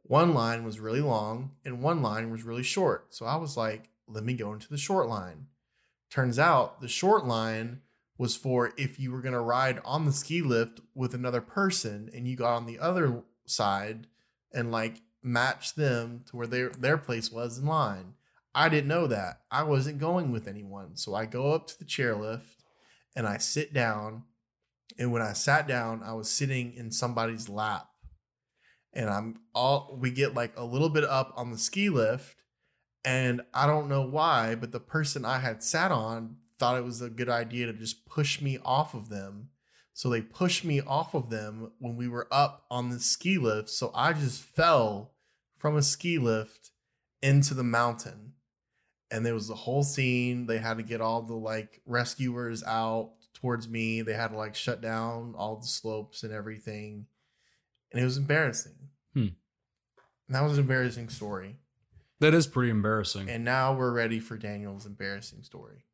one 0.06 0.34
line 0.34 0.64
was 0.64 0.80
really 0.80 1.00
long 1.00 1.52
and 1.64 1.82
one 1.82 2.02
line 2.02 2.30
was 2.30 2.42
really 2.42 2.62
short. 2.62 3.14
So 3.14 3.24
I 3.24 3.36
was 3.36 3.56
like, 3.56 3.88
let 4.06 4.22
me 4.22 4.34
go 4.34 4.52
into 4.52 4.68
the 4.68 4.76
short 4.76 5.08
line. 5.08 5.46
Turns 6.10 6.38
out 6.38 6.80
the 6.80 6.88
short 6.88 7.26
line 7.26 7.80
was 8.18 8.36
for 8.36 8.72
if 8.76 9.00
you 9.00 9.10
were 9.10 9.22
going 9.22 9.32
to 9.32 9.40
ride 9.40 9.80
on 9.84 10.04
the 10.04 10.12
ski 10.12 10.42
lift 10.42 10.80
with 10.94 11.14
another 11.14 11.40
person 11.40 12.10
and 12.14 12.28
you 12.28 12.36
got 12.36 12.54
on 12.54 12.66
the 12.66 12.78
other 12.78 13.22
side 13.46 14.06
and 14.52 14.70
like 14.70 15.00
match 15.22 15.74
them 15.74 16.22
to 16.26 16.36
where 16.36 16.46
their 16.46 16.68
their 16.68 16.98
place 16.98 17.32
was 17.32 17.58
in 17.58 17.66
line. 17.66 18.14
I 18.54 18.68
didn't 18.68 18.88
know 18.88 19.06
that. 19.06 19.40
I 19.50 19.64
wasn't 19.64 19.98
going 19.98 20.30
with 20.30 20.46
anyone. 20.46 20.96
So 20.96 21.14
I 21.14 21.24
go 21.24 21.52
up 21.52 21.66
to 21.68 21.78
the 21.78 21.84
chairlift 21.84 22.62
and 23.16 23.26
I 23.26 23.38
sit 23.38 23.72
down. 23.72 24.24
And 24.98 25.10
when 25.10 25.22
I 25.22 25.32
sat 25.32 25.66
down, 25.66 26.02
I 26.04 26.12
was 26.12 26.30
sitting 26.30 26.74
in 26.74 26.92
somebody's 26.92 27.48
lap 27.48 27.88
and 28.94 29.10
I'm 29.10 29.40
all 29.54 29.98
we 30.00 30.10
get 30.10 30.34
like 30.34 30.52
a 30.56 30.64
little 30.64 30.88
bit 30.88 31.04
up 31.04 31.32
on 31.36 31.50
the 31.50 31.58
ski 31.58 31.90
lift 31.90 32.36
and 33.04 33.42
I 33.52 33.66
don't 33.66 33.88
know 33.88 34.02
why 34.02 34.54
but 34.54 34.72
the 34.72 34.80
person 34.80 35.24
I 35.24 35.38
had 35.40 35.62
sat 35.62 35.92
on 35.92 36.36
thought 36.58 36.78
it 36.78 36.84
was 36.84 37.02
a 37.02 37.10
good 37.10 37.28
idea 37.28 37.66
to 37.66 37.72
just 37.72 38.06
push 38.06 38.40
me 38.40 38.58
off 38.64 38.94
of 38.94 39.08
them 39.08 39.50
So 39.92 40.10
they 40.10 40.22
pushed 40.22 40.64
me 40.64 40.80
off 40.80 41.14
of 41.14 41.30
them 41.30 41.70
when 41.78 41.96
we 41.96 42.08
were 42.08 42.26
up 42.32 42.64
on 42.70 42.90
the 42.90 42.98
ski 42.98 43.38
lift. 43.38 43.70
So 43.70 43.92
I 43.94 44.12
just 44.12 44.42
fell 44.42 45.12
from 45.56 45.76
a 45.76 45.82
ski 45.82 46.18
lift 46.18 46.70
into 47.22 47.54
the 47.54 47.64
mountain. 47.64 48.32
And 49.10 49.24
there 49.24 49.34
was 49.34 49.46
the 49.46 49.54
whole 49.54 49.84
scene. 49.84 50.46
They 50.46 50.58
had 50.58 50.78
to 50.78 50.82
get 50.82 51.00
all 51.00 51.22
the 51.22 51.36
like 51.36 51.80
rescuers 51.86 52.64
out 52.64 53.12
towards 53.34 53.68
me. 53.68 54.02
They 54.02 54.14
had 54.14 54.28
to 54.32 54.36
like 54.36 54.56
shut 54.56 54.80
down 54.80 55.34
all 55.36 55.56
the 55.56 55.66
slopes 55.66 56.24
and 56.24 56.32
everything. 56.32 57.06
And 57.94 58.02
it 58.02 58.04
was 58.04 58.18
embarrassing. 58.18 58.74
Hmm. 59.14 59.28
And 60.26 60.36
that 60.36 60.42
was 60.42 60.52
an 60.54 60.60
embarrassing 60.60 61.08
story. 61.08 61.56
That 62.20 62.34
is 62.34 62.46
pretty 62.46 62.70
embarrassing. 62.70 63.28
And 63.28 63.44
now 63.44 63.74
we're 63.74 63.92
ready 63.92 64.20
for 64.20 64.36
Daniel's 64.36 64.86
embarrassing 64.86 65.42
story. 65.42 65.84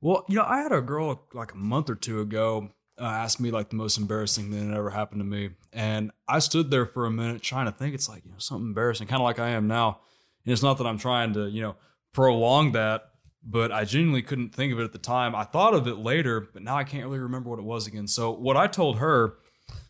Well, 0.00 0.24
you 0.28 0.36
know, 0.36 0.44
I 0.44 0.62
had 0.62 0.72
a 0.72 0.80
girl 0.80 1.26
like 1.34 1.52
a 1.52 1.56
month 1.56 1.90
or 1.90 1.94
two 1.94 2.20
ago 2.20 2.70
uh, 3.00 3.04
ask 3.04 3.38
me 3.40 3.50
like 3.50 3.70
the 3.70 3.76
most 3.76 3.96
embarrassing 3.96 4.50
thing 4.50 4.70
that 4.70 4.76
ever 4.76 4.90
happened 4.90 5.20
to 5.20 5.24
me, 5.24 5.50
and 5.72 6.10
I 6.26 6.40
stood 6.40 6.70
there 6.70 6.86
for 6.86 7.06
a 7.06 7.10
minute 7.10 7.42
trying 7.42 7.66
to 7.66 7.72
think. 7.72 7.94
It's 7.94 8.08
like 8.08 8.24
you 8.24 8.30
know 8.30 8.38
something 8.38 8.68
embarrassing, 8.68 9.06
kind 9.06 9.20
of 9.20 9.24
like 9.24 9.38
I 9.38 9.50
am 9.50 9.68
now. 9.68 10.00
And 10.44 10.52
it's 10.52 10.62
not 10.62 10.78
that 10.78 10.86
I'm 10.86 10.98
trying 10.98 11.32
to 11.34 11.48
you 11.48 11.62
know 11.62 11.76
prolong 12.12 12.72
that, 12.72 13.10
but 13.44 13.70
I 13.70 13.84
genuinely 13.84 14.22
couldn't 14.22 14.50
think 14.50 14.72
of 14.72 14.80
it 14.80 14.84
at 14.84 14.92
the 14.92 14.98
time. 14.98 15.34
I 15.34 15.44
thought 15.44 15.74
of 15.74 15.86
it 15.86 15.98
later, 15.98 16.40
but 16.40 16.62
now 16.62 16.76
I 16.76 16.84
can't 16.84 17.04
really 17.06 17.20
remember 17.20 17.50
what 17.50 17.58
it 17.58 17.64
was 17.64 17.86
again. 17.86 18.08
So 18.08 18.32
what 18.32 18.56
I 18.56 18.66
told 18.66 18.98
her, 18.98 19.34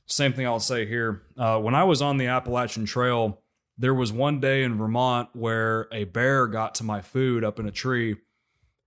same 0.09 0.33
thing 0.33 0.47
I'll 0.47 0.61
say 0.61 0.87
here. 0.87 1.23
Uh, 1.37 1.59
when 1.61 1.75
I 1.75 1.85
was 1.85 2.03
on 2.03 2.17
the 2.19 2.27
Appalachian 2.27 2.85
Trail, 2.87 3.41
there 3.77 3.95
was 3.95 4.13
one 4.13 4.41
day 4.41 4.65
in 4.65 4.77
Vermont 4.77 5.29
where 5.35 5.87
a 5.93 6.05
bear 6.05 6.47
got 6.47 6.75
to 6.77 6.85
my 6.85 7.01
food 7.01 7.45
up 7.45 7.61
in 7.61 7.67
a 7.67 7.71
tree, 7.71 8.17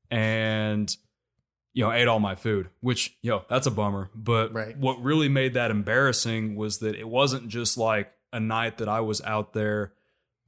and 0.09 0.95
you 1.73 1.85
know, 1.85 1.91
ate 1.91 2.07
all 2.09 2.19
my 2.19 2.35
food, 2.35 2.69
which, 2.81 3.15
you 3.21 3.31
know, 3.31 3.45
that's 3.47 3.65
a 3.65 3.71
bummer. 3.71 4.09
But 4.13 4.53
Right. 4.53 4.77
what 4.77 5.01
really 5.01 5.29
made 5.29 5.53
that 5.53 5.71
embarrassing 5.71 6.57
was 6.57 6.79
that 6.79 6.95
it 6.95 7.07
wasn't 7.07 7.47
just 7.47 7.77
like 7.77 8.11
a 8.33 8.41
night 8.41 8.77
that 8.79 8.89
I 8.89 8.99
was 8.99 9.21
out 9.21 9.53
there 9.53 9.93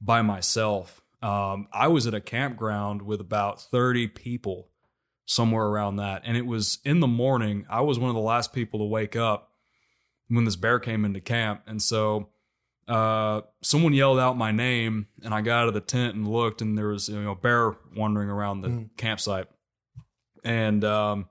by 0.02 0.20
myself. 0.20 1.00
Um, 1.22 1.66
I 1.72 1.88
was 1.88 2.06
at 2.06 2.12
a 2.12 2.20
campground 2.20 3.00
with 3.00 3.22
about 3.22 3.58
30 3.58 4.06
people, 4.08 4.68
somewhere 5.24 5.64
around 5.64 5.96
that. 5.96 6.20
And 6.26 6.36
it 6.36 6.44
was 6.44 6.78
in 6.84 7.00
the 7.00 7.06
morning. 7.06 7.64
I 7.70 7.80
was 7.80 7.98
one 7.98 8.10
of 8.10 8.14
the 8.14 8.20
last 8.20 8.52
people 8.52 8.80
to 8.80 8.84
wake 8.84 9.16
up 9.16 9.50
when 10.28 10.44
this 10.44 10.56
bear 10.56 10.78
came 10.78 11.04
into 11.04 11.20
camp. 11.20 11.62
And 11.66 11.80
so 11.82 12.28
uh, 12.88 13.42
someone 13.62 13.92
yelled 13.92 14.18
out 14.18 14.36
my 14.36 14.52
name, 14.52 15.06
and 15.22 15.32
I 15.34 15.40
got 15.40 15.62
out 15.62 15.68
of 15.68 15.74
the 15.74 15.80
tent 15.80 16.14
and 16.14 16.28
looked, 16.28 16.60
and 16.60 16.76
there 16.76 16.88
was, 16.88 17.08
you 17.08 17.20
know, 17.22 17.32
a 17.32 17.36
bear 17.36 17.76
wandering 17.96 18.28
around 18.28 18.60
the 18.60 18.68
Mm. 18.68 18.96
campsite. 18.96 19.46
And 20.44 20.84
um, 20.84 21.28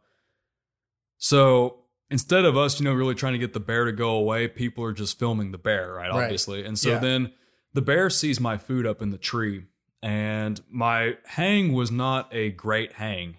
so 1.18 1.80
instead 2.10 2.46
of 2.46 2.58
us, 2.58 2.80
you 2.80 2.86
know, 2.86 2.94
really 2.94 3.16
trying 3.16 3.34
to 3.34 3.40
get 3.40 3.54
the 3.54 3.60
bear 3.60 3.86
to 3.86 3.92
go 3.92 4.12
away, 4.16 4.48
people 4.48 4.84
are 4.84 4.94
just 4.94 5.20
filming 5.20 5.52
the 5.52 5.58
bear, 5.58 5.94
right? 5.94 6.10
Right. 6.12 6.24
Obviously. 6.24 6.64
And 6.66 6.78
so 6.78 6.92
Yeah. 6.92 7.00
then 7.00 7.34
the 7.74 7.82
bear 7.82 8.10
sees 8.10 8.40
my 8.40 8.58
food 8.58 8.86
up 8.86 9.02
in 9.02 9.10
the 9.12 9.18
tree, 9.18 9.66
and 10.02 10.60
my 10.70 11.18
hang 11.26 11.74
was 11.74 11.92
not 11.92 12.34
a 12.34 12.50
great 12.52 12.94
hang, 12.94 13.38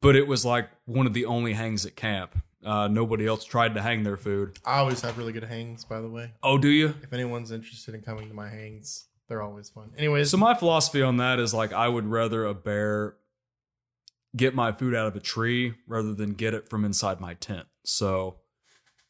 but 0.00 0.14
it 0.16 0.26
was 0.26 0.44
like 0.44 0.68
one 0.84 1.06
of 1.06 1.14
the 1.14 1.24
only 1.24 1.54
hangs 1.54 1.84
at 1.86 1.96
camp. 1.96 2.36
Uh, 2.64 2.88
nobody 2.88 3.26
else 3.26 3.44
tried 3.44 3.74
to 3.74 3.82
hang 3.82 4.02
their 4.04 4.16
food. 4.16 4.58
I 4.64 4.78
always 4.78 5.02
have 5.02 5.18
really 5.18 5.32
good 5.32 5.44
hangs, 5.44 5.84
by 5.84 6.00
the 6.00 6.08
way. 6.08 6.32
Oh, 6.42 6.56
do 6.56 6.68
you? 6.68 6.94
If 7.02 7.12
anyone's 7.12 7.50
interested 7.50 7.94
in 7.94 8.00
coming 8.00 8.28
to 8.28 8.34
my 8.34 8.48
hangs, 8.48 9.06
they're 9.28 9.42
always 9.42 9.68
fun. 9.70 9.92
Anyways, 9.98 10.30
So 10.30 10.36
my 10.36 10.54
philosophy 10.54 11.02
on 11.02 11.18
that 11.18 11.38
is 11.38 11.52
like 11.52 11.72
I 11.72 11.88
would 11.88 12.06
rather 12.06 12.44
a 12.44 12.54
bear 12.54 13.16
get 14.36 14.54
my 14.54 14.72
food 14.72 14.94
out 14.94 15.06
of 15.06 15.16
a 15.16 15.20
tree 15.20 15.74
rather 15.86 16.14
than 16.14 16.32
get 16.32 16.54
it 16.54 16.68
from 16.68 16.84
inside 16.84 17.20
my 17.20 17.34
tent. 17.34 17.66
So 17.84 18.36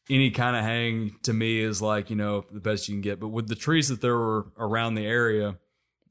any 0.09 0.29
kind 0.31 0.55
of 0.55 0.63
hang 0.63 1.15
to 1.23 1.33
me 1.33 1.59
is 1.59 1.81
like, 1.81 2.09
you 2.09 2.15
know, 2.15 2.45
the 2.51 2.59
best 2.59 2.87
you 2.87 2.95
can 2.95 3.01
get. 3.01 3.19
But 3.19 3.29
with 3.29 3.47
the 3.47 3.55
trees 3.55 3.87
that 3.87 4.01
there 4.01 4.17
were 4.17 4.47
around 4.57 4.95
the 4.95 5.05
area, 5.05 5.57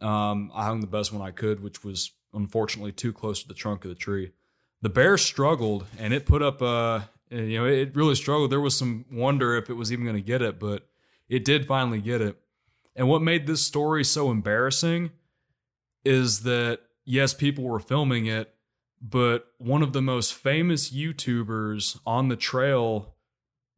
um, 0.00 0.50
I 0.54 0.64
hung 0.64 0.80
the 0.80 0.86
best 0.86 1.12
one 1.12 1.22
I 1.22 1.30
could, 1.30 1.62
which 1.62 1.84
was 1.84 2.12
unfortunately 2.32 2.92
too 2.92 3.12
close 3.12 3.42
to 3.42 3.48
the 3.48 3.54
trunk 3.54 3.84
of 3.84 3.90
the 3.90 3.94
tree. 3.94 4.32
The 4.82 4.88
bear 4.88 5.16
struggled 5.16 5.86
and 5.98 6.12
it 6.12 6.26
put 6.26 6.42
up 6.42 6.60
a, 6.60 7.08
you 7.30 7.58
know, 7.58 7.66
it 7.66 7.94
really 7.96 8.14
struggled. 8.14 8.50
There 8.50 8.60
was 8.60 8.76
some 8.76 9.04
wonder 9.10 9.56
if 9.56 9.70
it 9.70 9.74
was 9.74 9.92
even 9.92 10.04
going 10.04 10.16
to 10.16 10.22
get 10.22 10.42
it, 10.42 10.58
but 10.58 10.86
it 11.28 11.44
did 11.44 11.66
finally 11.66 12.00
get 12.00 12.20
it. 12.20 12.36
And 12.96 13.08
what 13.08 13.22
made 13.22 13.46
this 13.46 13.64
story 13.64 14.04
so 14.04 14.30
embarrassing 14.30 15.10
is 16.04 16.40
that, 16.40 16.80
yes, 17.04 17.34
people 17.34 17.64
were 17.64 17.80
filming 17.80 18.26
it, 18.26 18.54
but 19.00 19.46
one 19.58 19.82
of 19.82 19.92
the 19.92 20.02
most 20.02 20.34
famous 20.34 20.92
YouTubers 20.92 21.98
on 22.06 22.28
the 22.28 22.36
trail 22.36 23.14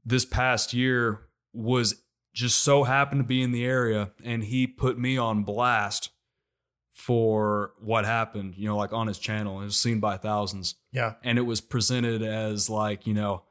this 0.04 0.24
past 0.24 0.74
year 0.74 1.22
was 1.52 2.02
just 2.32 2.58
so 2.58 2.84
happened 2.84 3.20
to 3.20 3.26
be 3.26 3.42
in 3.42 3.50
the 3.50 3.64
area 3.64 4.12
and 4.22 4.44
he 4.44 4.66
put 4.66 4.98
me 4.98 5.16
on 5.16 5.42
blast 5.42 6.10
for 6.96 7.72
what 7.78 8.06
happened, 8.06 8.54
you 8.56 8.66
know, 8.66 8.76
like 8.76 8.90
on 8.92 9.06
his 9.06 9.18
channel. 9.18 9.60
It 9.60 9.64
was 9.64 9.76
seen 9.76 10.00
by 10.00 10.16
thousands 10.16 10.76
yeah, 10.92 11.14
and 11.22 11.36
it 11.38 11.42
was 11.42 11.60
presented 11.60 12.22
as 12.22 12.70
like, 12.70 13.06
you 13.06 13.12
know, 13.12 13.42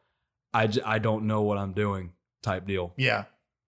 I, 0.51 0.65
j- 0.67 0.81
I 0.83 0.97
don't 0.97 1.27
know 1.27 1.43
what 1.43 1.59
I'm 1.59 1.71
doing 1.73 2.13
type 2.41 2.65
deal. 2.65 2.93
yeah. 2.97 3.25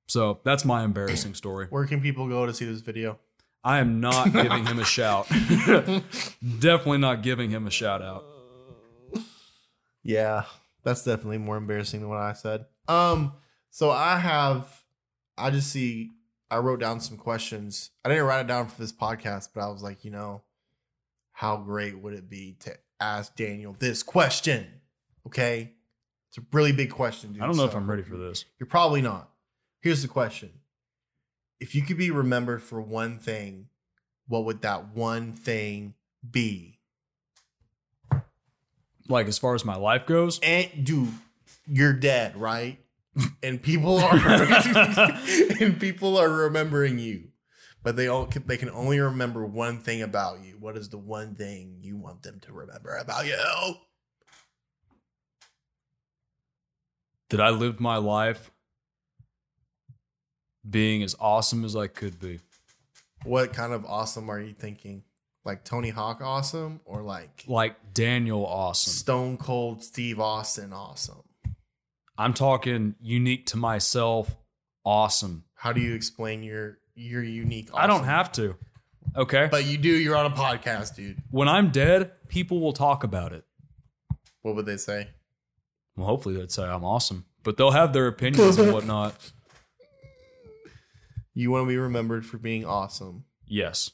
So 0.10 0.40
that's 0.44 0.64
my 0.66 0.84
embarrassing 0.84 1.36
story. 1.36 1.68
Where 1.70 1.86
can 1.86 2.02
people 2.02 2.28
go 2.28 2.46
to 2.46 2.54
see 2.54 2.66
this 2.66 2.80
video? 2.82 3.20
I 3.64 3.80
am 3.80 4.00
not 4.00 4.32
giving 4.34 4.66
him 4.66 4.80
a 4.80 4.86
shout. 4.86 5.28
Definitely 6.60 7.00
not 7.00 7.22
giving 7.22 7.50
him 7.52 7.68
a 7.68 7.70
shout 7.70 8.02
out. 8.02 8.24
Yeah, 10.04 10.44
that's 10.84 11.04
definitely 11.04 11.40
more 11.40 11.58
embarrassing 11.58 12.00
than 12.00 12.10
what 12.10 12.20
I 12.20 12.34
said. 12.34 12.66
Um, 12.88 13.34
so 13.70 13.92
I 13.92 14.18
have, 14.18 14.68
I 15.38 15.50
just 15.52 15.70
see, 15.72 16.12
I 16.50 16.58
wrote 16.58 16.80
down 16.80 17.00
some 17.00 17.18
questions. 17.18 17.92
I 18.06 18.10
didn't 18.10 18.26
write 18.26 18.42
it 18.42 18.48
down 18.48 18.68
for 18.68 18.80
this 18.80 18.94
podcast, 18.94 19.50
but 19.54 19.62
I 19.62 19.68
was 19.68 19.84
like, 19.84 20.06
you 20.06 20.12
know, 20.12 20.44
how 21.34 21.58
great 21.58 22.00
would 22.00 22.14
it 22.14 22.30
be 22.30 22.56
to 22.62 22.78
ask 23.00 23.36
Daniel 23.36 23.76
this 23.78 24.02
question? 24.02 24.66
Okay, 25.26 25.74
it's 26.30 26.38
a 26.38 26.42
really 26.54 26.72
big 26.72 26.90
question, 26.90 27.34
dude. 27.34 27.42
I 27.42 27.48
don't 27.48 27.58
know 27.58 27.66
if 27.66 27.76
I'm 27.76 27.90
ready 27.90 28.04
for 28.04 28.18
this. 28.18 28.46
You're 28.60 28.68
probably 28.68 29.02
not. 29.02 29.30
Here's 29.82 30.02
the 30.02 30.08
question: 30.08 30.52
If 31.60 31.76
you 31.76 31.82
could 31.82 31.98
be 31.98 32.12
remembered 32.12 32.64
for 32.64 32.82
one 32.82 33.20
thing, 33.20 33.68
what 34.28 34.46
would 34.46 34.62
that 34.62 34.96
one 34.96 35.34
thing 35.34 35.96
be? 36.30 36.80
Like 39.10 39.28
as 39.28 39.38
far 39.38 39.54
as 39.54 39.66
my 39.66 39.76
life 39.76 40.06
goes, 40.06 40.40
and 40.42 40.70
dude, 40.86 41.14
you're 41.66 41.94
dead, 41.94 42.38
right? 42.38 42.80
And 43.42 43.62
people 43.62 43.98
are 44.00 44.16
and 45.60 45.80
people 45.80 46.18
are 46.18 46.30
remembering 46.30 47.00
you, 47.00 47.30
but 47.84 47.96
they 47.96 48.08
all 48.08 48.28
can, 48.28 48.46
they 48.46 48.58
can 48.58 48.70
only 48.70 49.00
remember 49.00 49.46
one 49.46 49.80
thing 49.80 50.02
about 50.02 50.44
you. 50.44 50.58
What 50.60 50.78
is 50.78 50.90
the 50.90 50.98
one 50.98 51.36
thing 51.36 51.78
you 51.80 51.98
want 51.98 52.24
them 52.24 52.40
to 52.42 52.54
remember 52.54 52.96
about 52.96 53.26
you? 53.26 53.36
that 57.30 57.42
I 57.42 57.50
lived 57.50 57.80
my 57.80 57.98
life 57.98 58.52
being 60.70 61.04
as 61.04 61.16
awesome 61.20 61.66
as 61.66 61.76
I 61.76 61.88
could 61.88 62.20
be. 62.20 62.40
What 63.24 63.54
kind 63.54 63.74
of 63.74 63.86
awesome 63.86 64.30
are 64.30 64.40
you 64.40 64.54
thinking? 64.54 65.04
Like 65.44 65.64
Tony 65.64 65.90
Hawk 65.90 66.20
awesome, 66.22 66.82
or 66.84 67.02
like 67.02 67.46
Like 67.48 67.94
Daniel 67.94 68.46
awesome. 68.46 68.92
Stone 68.92 69.38
Cold 69.38 69.84
Steve 69.84 70.20
Austin 70.20 70.74
awesome? 70.74 71.24
I'm 72.18 72.34
talking 72.34 72.96
unique 73.00 73.46
to 73.48 73.58
myself 73.58 74.36
awesome. 74.84 75.44
How 75.56 75.72
do 75.74 75.82
you 75.82 75.94
explain 75.94 76.44
your 76.44 76.80
your 76.96 77.24
unique? 77.24 77.70
I 77.74 77.88
don't 77.88 78.06
have 78.06 78.32
to. 78.34 78.56
Okay. 79.16 79.48
but 79.50 79.66
you 79.66 79.78
do. 79.78 79.90
You're 79.90 80.16
on 80.16 80.26
a 80.26 80.36
podcast, 80.36 80.96
dude. 80.96 81.22
when 81.32 81.48
I'm 81.48 81.70
dead, 81.72 82.12
people 82.28 82.60
will 82.60 82.74
talk 82.74 83.04
about 83.04 83.34
it. 83.34 83.46
What 84.42 84.56
would 84.56 84.66
they 84.66 84.78
say? 84.78 85.10
Well, 85.96 86.06
hopefully 86.08 86.36
they'd 86.36 86.52
say 86.52 86.64
I'm 86.64 86.84
awesome, 86.84 87.26
but 87.44 87.58
they'll 87.58 87.72
have 87.72 87.94
their 87.94 88.08
opinions 88.08 88.58
and 88.58 88.72
whatnot. 88.74 89.16
You 91.34 91.52
want 91.52 91.66
to 91.66 91.68
be 91.68 91.78
remembered 91.78 92.26
for 92.26 92.40
being 92.40 92.66
awesome. 92.66 93.26
Yes. 93.46 93.92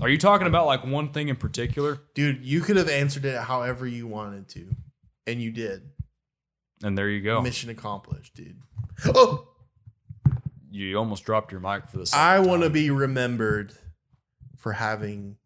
Are 0.00 0.08
you 0.08 0.18
talking 0.18 0.48
about 0.48 0.66
like 0.66 0.84
one 0.84 1.10
thing 1.12 1.28
in 1.28 1.36
particular? 1.36 2.00
Dude, 2.14 2.44
you 2.44 2.62
could 2.62 2.76
have 2.76 2.88
answered 2.88 3.24
it 3.24 3.38
however 3.42 3.86
you 3.86 4.08
wanted 4.08 4.48
to, 4.48 4.74
and 5.28 5.40
you 5.40 5.52
did. 5.52 5.88
And 6.82 6.96
there 6.96 7.08
you 7.08 7.22
go. 7.22 7.40
Mission 7.42 7.70
accomplished, 7.70 8.34
dude. 8.34 8.60
Oh, 9.06 9.48
You 10.70 10.96
almost 10.98 11.24
dropped 11.24 11.52
your 11.52 11.60
mic 11.60 11.88
for 11.88 11.98
this. 11.98 12.12
I 12.14 12.38
want 12.38 12.62
to 12.62 12.70
be 12.70 12.90
remembered 12.90 13.72
for 14.56 14.72
having 14.74 15.36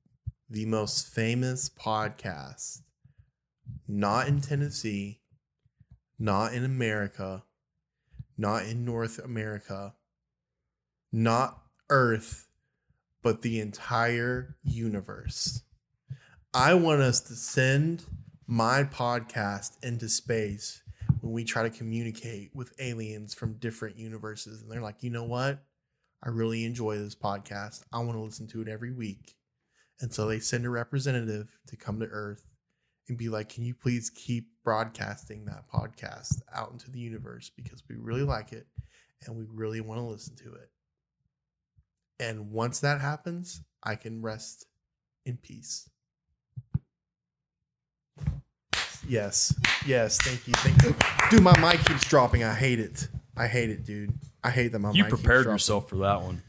the 0.49 0.67
most 0.67 1.09
famous 1.09 1.69
podcast, 1.69 2.81
not 3.87 4.27
in 4.27 4.41
Tennessee, 4.41 5.21
not 6.19 6.53
in 6.53 6.65
America, 6.65 7.45
not 8.37 8.65
in 8.65 8.85
North 8.85 9.19
America, 9.19 9.95
not 11.13 11.63
Earth, 11.89 12.49
but 13.23 13.43
the 13.43 13.61
entire 13.61 14.57
universe. 14.65 15.63
I 16.53 16.75
want 16.75 17.01
us 17.03 17.21
to 17.23 17.35
send 17.35 18.05
my 18.47 18.83
podcast 18.83 19.77
into 19.85 20.09
space 20.09 20.83
when 21.21 21.33
we 21.33 21.45
try 21.45 21.63
to 21.63 21.71
communicate 21.71 22.51
with 22.55 22.73
aliens 22.79 23.35
from 23.35 23.55
different 23.55 23.97
universes. 23.97 24.63
And 24.63 24.71
they're 24.71 24.81
like, 24.81 25.03
you 25.03 25.11
know 25.11 25.25
what? 25.25 25.63
I 26.23 26.29
really 26.29 26.65
enjoy 26.65 26.99
this 26.99 27.15
podcast. 27.15 27.83
I 27.93 27.99
want 27.99 28.13
to 28.13 28.21
listen 28.21 28.47
to 28.49 28.63
it 28.63 28.69
every 28.69 28.93
week. 28.93 29.37
And 30.01 30.13
so 30.13 30.27
they 30.27 30.39
send 30.39 30.65
a 30.65 30.71
representative 30.71 31.59
to 31.69 31.77
come 31.77 32.01
to 32.01 32.07
Earth 32.07 32.47
and 33.09 33.19
be 33.19 33.29
like, 33.29 33.49
can 33.49 33.65
you 33.65 33.75
please 33.75 34.09
keep 34.09 34.49
broadcasting 34.65 35.45
that 35.45 35.65
podcast 35.69 36.41
out 36.55 36.73
into 36.73 36.91
the 36.91 37.01
universe 37.01 37.51
because 37.55 37.83
we 37.89 37.97
really 37.97 38.23
like 38.23 38.53
it 38.53 38.67
and 39.27 39.37
we 39.37 39.45
really 39.53 39.81
want 39.81 40.01
to 40.01 40.07
listen 40.07 40.37
to 40.37 40.55
it. 40.55 40.71
And 42.19 42.51
once 42.51 42.81
that 42.81 43.01
happens, 43.01 43.63
I 43.83 43.97
can 43.97 44.23
rest 44.23 44.67
in 45.27 45.37
peace. 45.39 45.90
Yes. 49.11 49.55
Yes. 49.87 50.19
Thank 50.23 50.47
you. 50.47 50.55
Thank 50.59 50.83
you. 50.85 50.95
Dude, 51.31 51.43
my 51.43 51.59
mic 51.59 51.85
keeps 51.85 52.09
dropping. 52.09 52.45
I 52.45 52.55
hate 52.55 52.79
it. 52.81 53.09
I 53.37 53.47
hate 53.47 53.71
it, 53.71 53.85
dude. 53.85 54.13
I 54.45 54.51
hate 54.51 54.69
that 54.73 54.79
my 54.79 54.93
You 54.93 55.03
mic 55.05 55.11
keeps 55.13 55.21
prepared 55.23 55.43
dropping. 55.45 55.55
yourself 55.55 55.89
for 55.89 55.97
that 55.97 56.23
one. 56.23 56.43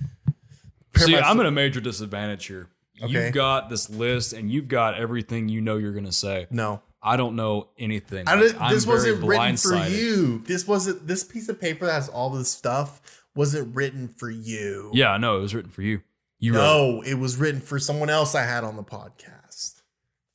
Prepare 0.94 1.08
See, 1.08 1.12
myself- 1.14 1.32
I'm 1.32 1.40
at 1.40 1.46
a 1.48 1.52
major 1.52 1.82
disadvantage 1.82 2.46
here. 2.46 2.68
Okay. 3.02 3.12
You've 3.12 3.34
got 3.34 3.70
this 3.70 3.90
list 3.90 4.34
and 4.34 4.52
you've 4.52 4.68
got 4.68 4.94
everything 4.96 5.50
you 5.50 5.60
know 5.62 5.78
you're 5.78 5.92
going 5.94 6.06
to 6.06 6.12
say. 6.12 6.46
No. 6.52 6.82
I 7.02 7.18
don't 7.18 7.36
know 7.36 7.70
anything. 7.80 8.28
I 8.28 8.36
Like, 8.36 8.44
didn't, 8.44 8.62
I'm 8.62 8.74
this 8.76 8.84
very 8.84 8.96
wasn't 9.14 9.24
written 9.26 9.58
for 9.58 9.70
blindsided. 9.72 9.98
you. 9.98 10.44
This 10.46 10.68
wasn't 10.68 11.08
this 11.08 11.24
piece 11.24 11.50
of 11.50 11.60
paper 11.60 11.88
that 11.88 11.94
has 11.94 12.10
all 12.10 12.30
this 12.30 12.52
stuff 12.52 13.24
wasn't 13.34 13.76
written 13.76 14.08
for 14.08 14.30
you. 14.30 14.92
Yeah, 14.94 15.12
I 15.12 15.18
know. 15.18 15.38
It 15.40 15.42
was 15.42 15.56
written 15.56 15.72
for 15.72 15.82
you. 15.82 16.02
You 16.38 16.54
wrote 16.54 16.60
it. 16.60 16.64
No, 16.64 17.02
it 17.02 17.14
was 17.16 17.38
written 17.38 17.60
for 17.60 17.80
someone 17.80 18.12
else 18.12 18.36
I 18.36 18.44
had 18.44 18.64
on 18.64 18.76
the 18.76 18.84
podcast. 18.84 19.82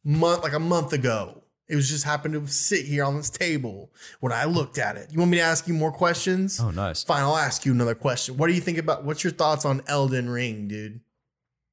Month 0.02 0.42
like 0.42 0.54
a 0.54 0.58
month 0.58 0.92
ago. 0.92 1.42
It 1.68 1.74
was 1.74 1.88
just 1.88 2.04
happened 2.04 2.34
to 2.34 2.46
sit 2.52 2.86
here 2.86 3.04
on 3.04 3.16
this 3.16 3.28
table 3.28 3.90
when 4.20 4.32
I 4.32 4.44
looked 4.44 4.78
at 4.78 4.96
it. 4.96 5.10
You 5.10 5.18
want 5.18 5.32
me 5.32 5.38
to 5.38 5.42
ask 5.42 5.66
you 5.66 5.74
more 5.74 5.90
questions? 5.90 6.60
Oh, 6.60 6.70
nice. 6.70 7.02
Fine, 7.02 7.22
I'll 7.22 7.36
ask 7.36 7.66
you 7.66 7.72
another 7.72 7.96
question. 7.96 8.36
What 8.36 8.46
do 8.46 8.52
you 8.54 8.60
think 8.60 8.78
about 8.78 9.04
what's 9.04 9.24
your 9.24 9.32
thoughts 9.32 9.64
on 9.64 9.82
Elden 9.88 10.30
Ring, 10.30 10.68
dude? 10.68 11.00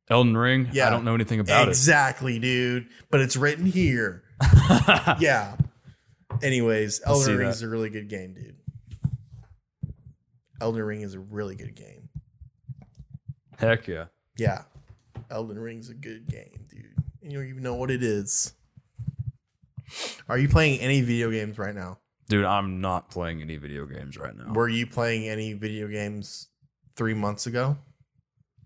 Elden 0.10 0.36
Ring. 0.36 0.70
Yeah. 0.74 0.88
I 0.88 0.90
don't 0.90 1.06
know 1.06 1.14
anything 1.14 1.40
about 1.40 1.68
it. 1.68 1.70
exactly, 1.70 2.40
dude. 2.40 2.88
But 3.12 3.22
it's 3.22 3.38
written 3.38 3.66
here. 3.66 4.24
yeah. 5.20 5.56
Anyways, 6.42 7.02
Elden 7.06 7.38
Ring 7.38 7.48
that. 7.48 7.54
is 7.56 7.62
a 7.62 7.70
really 7.70 7.90
good 7.90 8.10
game, 8.10 8.34
dude. 8.34 8.56
Elden 10.60 10.82
Ring 10.82 11.02
is 11.02 11.14
a 11.14 11.20
really 11.20 11.56
good 11.56 11.76
game. 11.76 12.10
Heck 13.60 13.88
yeah. 13.88 14.06
Yeah. 14.38 14.64
Elden 15.30 15.60
Ring's 15.60 15.90
a 15.90 15.94
good 15.94 16.28
game, 16.28 16.66
dude. 16.70 16.96
And 17.22 17.32
you 17.32 17.38
don't 17.38 17.48
even 17.48 17.64
know 17.64 17.76
what 17.76 17.92
it 17.92 18.04
is. 18.04 18.54
Are 20.30 20.38
you 20.38 20.48
playing 20.50 20.80
any 20.80 21.02
video 21.02 21.30
games 21.32 21.58
right 21.58 21.76
now? 21.76 22.00
Dude, 22.30 22.46
I'm 22.46 22.80
not 22.82 23.10
playing 23.10 23.42
any 23.42 23.58
video 23.58 23.86
games 23.86 24.18
right 24.18 24.36
now. 24.36 24.54
Were 24.54 24.70
you 24.70 24.88
playing 24.88 25.28
any 25.28 25.54
video 25.54 25.88
games 25.88 26.48
three 26.96 27.14
months 27.14 27.46
ago? 27.48 27.78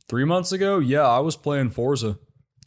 Three 0.07 0.26
months 0.26 0.51
ago, 0.51 0.80
yeah, 0.80 1.01
I 1.07 1.20
was 1.20 1.36
playing 1.36 1.72
Forza, 1.72 2.18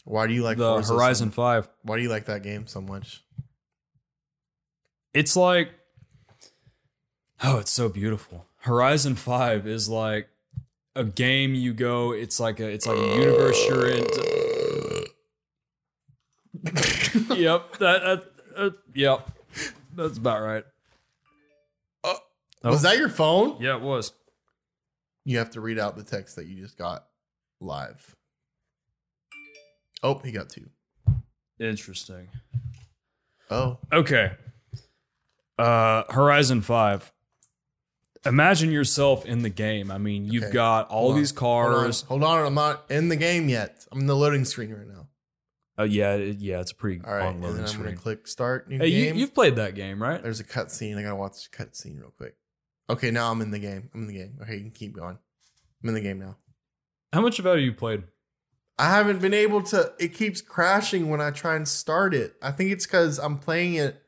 Why 0.05 0.26
do 0.26 0.34
you 0.34 0.42
like 0.42 0.59
the 0.59 0.74
Forza 0.74 0.88
so- 0.88 0.94
Horizon 0.94 1.30
5. 1.30 1.68
why 1.82 1.96
do 1.96 2.03
you 2.03 2.09
like 2.11 2.26
that 2.26 2.42
game 2.42 2.66
so 2.66 2.80
much? 2.80 3.22
It's 5.14 5.36
like, 5.36 5.70
oh, 7.42 7.59
it's 7.59 7.70
so 7.70 7.88
beautiful. 7.88 8.46
Horizon 8.59 9.14
5 9.14 9.66
is 9.66 9.88
like 9.88 10.28
a 10.94 11.05
game 11.05 11.55
you 11.55 11.72
go, 11.72 12.12
it's 12.12 12.38
like 12.38 12.61
a, 12.61 12.68
it's 12.68 12.86
like 12.86 12.98
a 12.98 13.16
universe 13.16 13.59
you're 13.68 13.88
in. 13.88 14.05
yep, 17.36 17.76
that, 17.78 18.03
that 18.03 18.24
uh, 18.61 18.70
yep, 18.94 19.30
that's 19.94 20.18
about 20.18 20.42
right. 20.42 20.64
Oh, 22.04 22.16
Oh. 22.62 22.70
Was 22.70 22.82
that 22.82 22.98
your 22.98 23.08
phone? 23.08 23.56
Yeah, 23.61 23.76
it 23.76 23.82
was. 23.82 24.12
You 25.24 25.38
have 25.38 25.50
to 25.50 25.61
read 25.61 25.78
out 25.78 25.96
the 25.96 26.02
text 26.04 26.36
that 26.36 26.46
you 26.46 26.61
just 26.62 26.76
got 26.78 27.06
live. 27.61 28.14
Oh, 30.02 30.18
he 30.24 30.32
got 30.32 30.48
two. 30.50 30.68
Interesting. 31.58 32.28
Oh, 33.50 33.78
Okay. 33.92 34.32
Uh 35.58 36.04
Horizon 36.11 36.62
5. 36.62 37.12
Imagine 38.24 38.70
yourself 38.70 39.24
in 39.26 39.42
the 39.42 39.50
game. 39.50 39.90
I 39.90 39.98
mean, 39.98 40.24
you've 40.26 40.44
Okay. 40.44 40.52
got 40.52 40.88
all 40.90 41.00
Hold 41.02 41.12
on. 41.14 41.18
these 41.18 41.30
hold 41.36 41.66
on. 41.66 41.72
cars. 41.82 42.00
Hold 42.02 42.24
on, 42.24 42.46
I'm 42.46 42.54
not 42.54 42.84
in 42.90 43.08
the 43.08 43.16
game 43.16 43.48
yet. 43.48 43.86
I'm 43.92 44.00
in 44.00 44.06
the 44.06 44.16
loading 44.16 44.44
screen 44.44 44.72
right 44.72 44.86
now. 44.86 45.08
Uh, 45.81 45.85
yeah, 45.85 46.14
it, 46.14 46.39
yeah, 46.39 46.61
it's 46.61 46.72
a 46.72 46.74
pretty 46.74 47.01
All 47.05 47.14
right, 47.14 47.24
long 47.24 47.35
and 47.37 47.43
loading 47.43 47.64
then 47.64 47.74
I'm 47.74 47.83
gonna 47.83 47.97
click 47.97 48.26
start 48.26 48.68
new 48.68 48.78
Hey, 48.78 48.89
you, 48.89 49.07
game. 49.07 49.16
you've 49.16 49.35
played 49.35 49.57
that 49.57 49.74
game, 49.74 50.03
right? 50.03 50.22
There's 50.22 50.41
a 50.41 50.45
cutscene. 50.45 50.99
I 50.99 51.03
gotta 51.03 51.16
watch 51.16 51.49
the 51.51 51.57
cutscene 51.57 51.99
real 51.99 52.12
quick. 52.16 52.37
Okay, 52.91 53.11
now 53.11 53.31
I'm 53.31 53.41
in 53.41 53.51
the 53.51 53.59
game. 53.59 53.89
I'm 53.95 54.03
in 54.03 54.09
the 54.09 54.14
game. 54.14 54.39
Okay, 54.43 54.57
you 54.57 54.61
can 54.61 54.72
keep 54.72 54.95
going. 54.95 55.18
I'm 55.83 55.89
in 55.89 55.95
the 55.95 56.01
game 56.01 56.18
now. 56.18 56.37
How 57.12 57.22
much 57.22 57.39
of 57.39 57.45
that 57.45 57.53
have 57.53 57.61
you 57.61 57.72
played? 57.72 58.03
I 58.78 58.91
haven't 58.91 59.20
been 59.20 59.35
able 59.35 59.62
to. 59.64 59.93
It 59.99 60.14
keeps 60.14 60.43
crashing 60.43 61.09
when 61.09 61.20
I 61.20 61.31
try 61.31 61.57
and 61.57 61.66
start 61.66 62.14
it. 62.14 62.35
I 62.43 62.51
think 62.51 62.72
it's 62.72 62.87
because 62.87 63.18
I'm 63.18 63.39
playing 63.39 63.74
it 63.74 64.03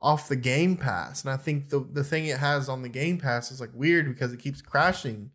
off 0.00 0.28
the 0.28 0.36
Game 0.36 0.76
Pass, 0.76 1.22
and 1.22 1.30
I 1.32 1.36
think 1.36 1.68
the 1.68 1.80
the 1.80 2.02
thing 2.04 2.26
it 2.26 2.38
has 2.38 2.68
on 2.68 2.82
the 2.82 2.88
Game 2.88 3.18
Pass 3.18 3.50
is 3.52 3.60
like 3.60 3.70
weird 3.74 4.06
because 4.06 4.32
it 4.32 4.40
keeps 4.40 4.60
crashing 4.60 5.30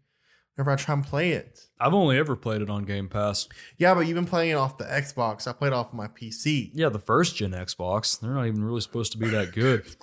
whenever 0.57 0.71
I 0.71 0.75
try 0.75 0.93
and 0.95 1.05
play 1.05 1.31
it. 1.31 1.67
I've 1.79 1.93
only 1.93 2.17
ever 2.17 2.35
played 2.35 2.61
it 2.61 2.69
on 2.69 2.83
Game 2.83 3.07
Pass. 3.07 3.47
Yeah, 3.77 3.93
but 3.93 4.01
you've 4.01 4.15
been 4.15 4.25
playing 4.25 4.51
it 4.51 4.55
off 4.55 4.77
the 4.77 4.85
Xbox. 4.85 5.47
I 5.47 5.53
played 5.53 5.67
it 5.67 5.73
off 5.73 5.93
my 5.93 6.07
PC. 6.07 6.71
Yeah, 6.73 6.89
the 6.89 6.99
first 6.99 7.35
gen 7.35 7.51
Xbox. 7.51 8.19
They're 8.19 8.31
not 8.31 8.47
even 8.47 8.63
really 8.63 8.81
supposed 8.81 9.11
to 9.11 9.17
be 9.17 9.29
that 9.29 9.51
good. 9.53 9.85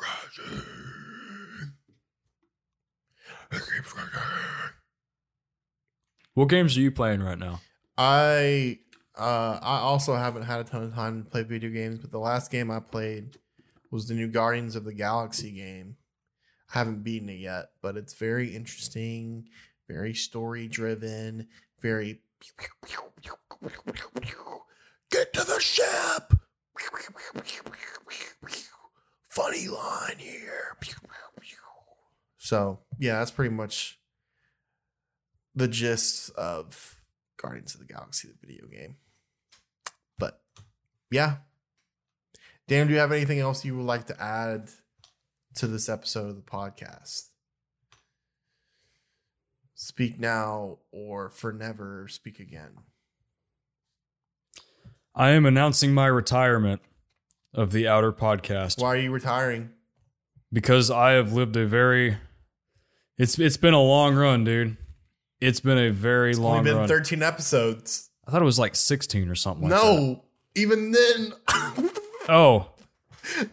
What 6.34 6.48
games 6.48 6.76
are 6.76 6.80
you 6.80 6.90
playing 6.90 7.22
right 7.22 7.38
now? 7.38 7.60
I 7.96 8.80
uh 9.16 9.60
I 9.62 9.78
also 9.78 10.16
haven't 10.16 10.42
had 10.42 10.58
a 10.60 10.64
ton 10.64 10.82
of 10.82 10.92
time 10.92 11.22
to 11.22 11.30
play 11.30 11.44
video 11.44 11.70
games, 11.70 12.00
but 12.00 12.10
the 12.10 12.18
last 12.18 12.50
game 12.50 12.72
I 12.72 12.80
played 12.80 13.38
was 13.92 14.08
the 14.08 14.14
new 14.14 14.26
Guardians 14.26 14.74
of 14.74 14.84
the 14.84 14.92
Galaxy 14.92 15.52
game. 15.52 15.96
I 16.74 16.78
haven't 16.78 17.04
beaten 17.04 17.28
it 17.28 17.38
yet, 17.38 17.66
but 17.82 17.96
it's 17.96 18.14
very 18.14 18.54
interesting, 18.56 19.46
very 19.88 20.14
story 20.14 20.68
driven, 20.68 21.48
very 21.80 22.20
get 25.10 25.32
to 25.32 25.44
the 25.44 25.60
ship. 25.60 26.32
Funny 29.28 29.68
line 29.68 30.18
here. 30.18 30.76
So 32.38 32.80
yeah, 32.98 33.18
that's 33.18 33.30
pretty 33.30 33.54
much 33.54 33.98
the 35.54 35.68
gist 35.68 36.30
of 36.36 37.00
Guardians 37.36 37.74
of 37.74 37.80
the 37.80 37.86
Galaxy, 37.86 38.28
the 38.28 38.46
video 38.46 38.66
game. 38.66 38.96
But 40.18 40.40
yeah. 41.10 41.36
Dan, 42.66 42.86
do 42.86 42.94
you 42.94 42.98
have 42.98 43.12
anything 43.12 43.40
else 43.40 43.64
you 43.64 43.76
would 43.76 43.86
like 43.86 44.06
to 44.06 44.22
add 44.22 44.70
to 45.56 45.66
this 45.66 45.88
episode 45.88 46.30
of 46.30 46.36
the 46.36 46.42
podcast? 46.42 47.28
Speak 49.84 50.18
now 50.18 50.78
or 50.92 51.28
for 51.28 51.52
never 51.52 52.08
speak 52.08 52.40
again. 52.40 52.70
I 55.14 55.30
am 55.32 55.44
announcing 55.44 55.92
my 55.92 56.06
retirement 56.06 56.80
of 57.52 57.70
the 57.70 57.86
Outer 57.86 58.10
Podcast 58.10 58.80
Why 58.80 58.88
are 58.94 58.96
you 58.96 59.10
retiring? 59.12 59.72
because 60.50 60.90
I 60.90 61.10
have 61.12 61.34
lived 61.34 61.54
a 61.56 61.66
very 61.66 62.16
it's 63.18 63.38
it's 63.38 63.58
been 63.58 63.74
a 63.74 63.82
long 63.82 64.14
run, 64.14 64.42
dude. 64.44 64.78
It's 65.42 65.60
been 65.60 65.76
a 65.76 65.90
very 65.90 66.30
It's 66.30 66.38
long 66.38 66.60
only 66.60 66.70
been 66.70 66.78
run. 66.78 66.88
13 66.88 67.22
episodes. 67.22 68.08
I 68.26 68.30
thought 68.30 68.40
it 68.40 68.46
was 68.46 68.58
like 68.58 68.74
16 68.74 69.28
or 69.28 69.34
something 69.34 69.68
like 69.68 69.78
that. 69.78 69.84
no, 69.84 70.24
even 70.54 70.92
then, 70.92 71.34
Oh. 72.30 72.70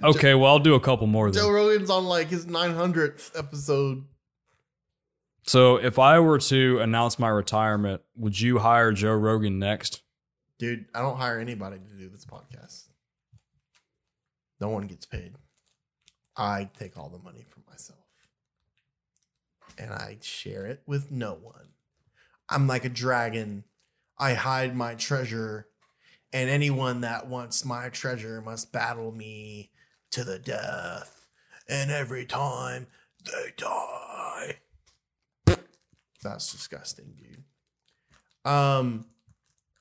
Okay, 0.02 0.34
well 0.34 0.46
I'll 0.50 0.60
do 0.60 0.76
a 0.76 0.80
couple 0.80 1.08
more 1.08 1.30
then. 1.30 1.44
Joe 1.44 1.52
Rogan's 1.52 1.90
on 1.90 2.06
like 2.06 2.30
his 2.30 2.46
900th 2.46 3.38
episode. 3.38 4.06
So 5.44 5.78
if 5.78 5.98
I 5.98 6.20
were 6.20 6.38
to 6.40 6.80
announce 6.80 7.18
my 7.18 7.30
retirement, 7.30 8.02
would 8.16 8.40
you 8.40 8.60
hire 8.60 8.92
Joe 8.92 9.14
Rogan 9.14 9.60
next? 9.60 10.02
Dude, 10.60 10.86
I 10.94 11.02
don't 11.02 11.18
hire 11.18 11.40
anybody 11.40 11.78
to 11.78 11.98
do 11.98 12.10
this 12.10 12.26
podcast. 12.26 12.86
No 14.60 14.70
one 14.70 14.86
gets 14.86 15.06
paid. 15.06 15.34
I 16.38 16.70
take 16.78 16.98
all 16.98 17.10
the 17.10 17.18
money 17.18 17.44
for 17.50 17.62
myself. 17.70 17.98
And 19.78 19.92
I 19.92 20.18
share 20.22 20.68
it 20.68 20.84
with 20.86 21.12
no 21.12 21.34
one. 21.34 21.70
I'm 22.48 22.68
like 22.68 22.86
a 22.86 22.90
dragon. 22.90 23.64
I 24.20 24.36
hide 24.36 24.76
my 24.76 24.94
treasure, 24.94 25.68
and 26.32 26.50
anyone 26.50 27.02
that 27.02 27.28
wants 27.28 27.66
my 27.66 27.90
treasure 27.90 28.42
must 28.42 28.72
battle 28.72 29.12
me 29.12 29.72
to 30.12 30.24
the 30.24 30.38
death. 30.38 31.26
And 31.68 31.90
every 31.90 32.26
time 32.26 32.86
they 33.26 33.54
die. 33.58 34.58
That's 36.22 36.52
disgusting, 36.52 37.14
dude. 37.18 37.44
Um, 38.52 39.06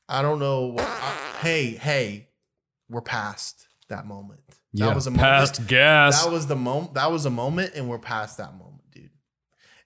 I 0.09 0.23
don't 0.23 0.39
know. 0.39 0.77
I- 0.79 1.39
hey, 1.41 1.71
hey, 1.73 2.29
we're 2.89 3.01
past 3.01 3.67
that 3.89 4.07
moment. 4.07 4.41
Yeah, 4.73 4.87
That 4.87 4.95
was 4.95 5.07
a 5.07 5.13
past 5.13 5.59
moment. 5.59 5.71
gas. 5.71 6.25
That 6.25 6.31
was 6.33 6.47
the 6.47 6.57
moment. 6.57 6.95
That 6.95 7.11
was 7.11 7.27
a 7.27 7.31
moment, 7.31 7.73
and 7.75 7.89
we're 7.89 7.99
past 7.99 8.37
that 8.39 8.53
moment, 8.55 8.91
dude. 8.93 9.11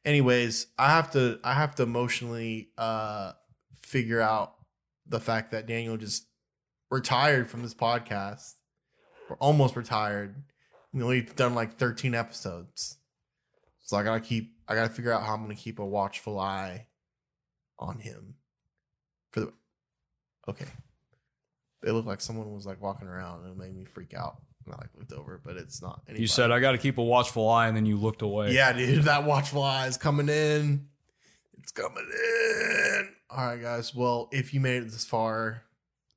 Anyways, 0.04 0.66
I 0.78 0.90
have 0.90 1.10
to. 1.12 1.38
I 1.42 1.54
have 1.54 1.74
to 1.76 1.82
emotionally 1.84 2.70
uh 2.76 3.32
figure 3.82 4.20
out 4.20 4.54
the 5.06 5.20
fact 5.20 5.52
that 5.52 5.66
Daniel 5.66 5.96
just 5.96 6.26
retired 6.90 7.48
from 7.50 7.62
this 7.62 7.74
podcast. 7.74 8.54
We're 9.28 9.36
almost 9.36 9.76
retired. 9.76 10.36
We 10.92 11.02
only 11.02 11.22
done 11.22 11.54
like 11.54 11.76
13 11.78 12.14
episodes. 12.14 12.98
So 13.80 13.96
I 13.96 14.02
gotta 14.02 14.20
keep. 14.20 14.53
I 14.68 14.74
gotta 14.74 14.92
figure 14.92 15.12
out 15.12 15.22
how 15.22 15.34
I'm 15.34 15.42
gonna 15.42 15.54
keep 15.54 15.78
a 15.78 15.84
watchful 15.84 16.38
eye 16.38 16.86
on 17.78 17.98
him. 17.98 18.34
For 19.32 19.40
the 19.40 19.52
okay, 20.48 20.66
they 21.82 21.90
looked 21.90 22.06
like 22.08 22.20
someone 22.20 22.52
was 22.54 22.66
like 22.66 22.80
walking 22.80 23.08
around 23.08 23.44
and 23.44 23.52
it 23.52 23.58
made 23.58 23.74
me 23.76 23.84
freak 23.84 24.14
out. 24.14 24.36
And 24.64 24.74
I 24.74 24.78
like 24.78 24.90
looked 24.96 25.12
over, 25.12 25.40
but 25.44 25.56
it's 25.56 25.82
not. 25.82 26.02
Anybody. 26.06 26.22
you 26.22 26.26
said 26.26 26.50
I 26.50 26.58
got 26.60 26.72
to 26.72 26.78
keep 26.78 26.96
a 26.96 27.02
watchful 27.02 27.48
eye, 27.50 27.66
and 27.68 27.76
then 27.76 27.84
you 27.84 27.96
looked 27.98 28.22
away. 28.22 28.52
Yeah, 28.52 28.72
dude, 28.72 29.02
that 29.04 29.24
watchful 29.24 29.62
eye 29.62 29.86
is 29.88 29.98
coming 29.98 30.28
in. 30.30 30.86
It's 31.58 31.70
coming 31.72 32.06
in. 32.08 33.08
All 33.28 33.44
right, 33.46 33.60
guys. 33.60 33.94
Well, 33.94 34.28
if 34.32 34.54
you 34.54 34.60
made 34.60 34.82
it 34.84 34.90
this 34.90 35.04
far, 35.04 35.64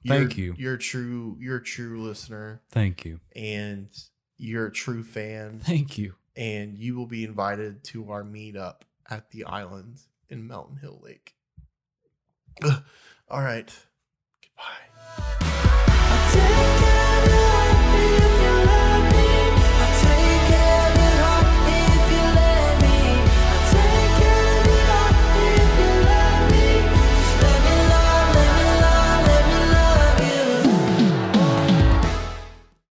Thank 0.07 0.37
you're- 0.37 0.47
you. 0.47 0.55
You're 0.57 0.73
a 0.75 0.79
true. 0.79 1.35
You're 1.41 1.57
a 1.57 1.63
true 1.63 2.01
listener, 2.01 2.61
Thank 2.71 3.03
you. 3.03 3.19
and 3.35 3.89
you're 4.37 4.67
a 4.67 4.71
true 4.71 5.03
fan, 5.03 5.59
Thank 5.63 5.97
you 5.97 6.13
and 6.37 6.77
you 6.77 6.95
will 6.95 7.07
be 7.07 7.23
invited 7.23 7.83
to 7.83 8.11
our 8.11 8.23
meetup 8.23 8.81
at 9.09 9.31
the 9.31 9.43
island 9.43 9.99
in 10.29 10.47
Mountain 10.47 10.77
Hill 10.77 11.01
Lake. 11.03 11.33
Ugh. 12.63 12.83
All 13.29 13.41
right. 13.41 13.75
Goodbye. 16.31 16.76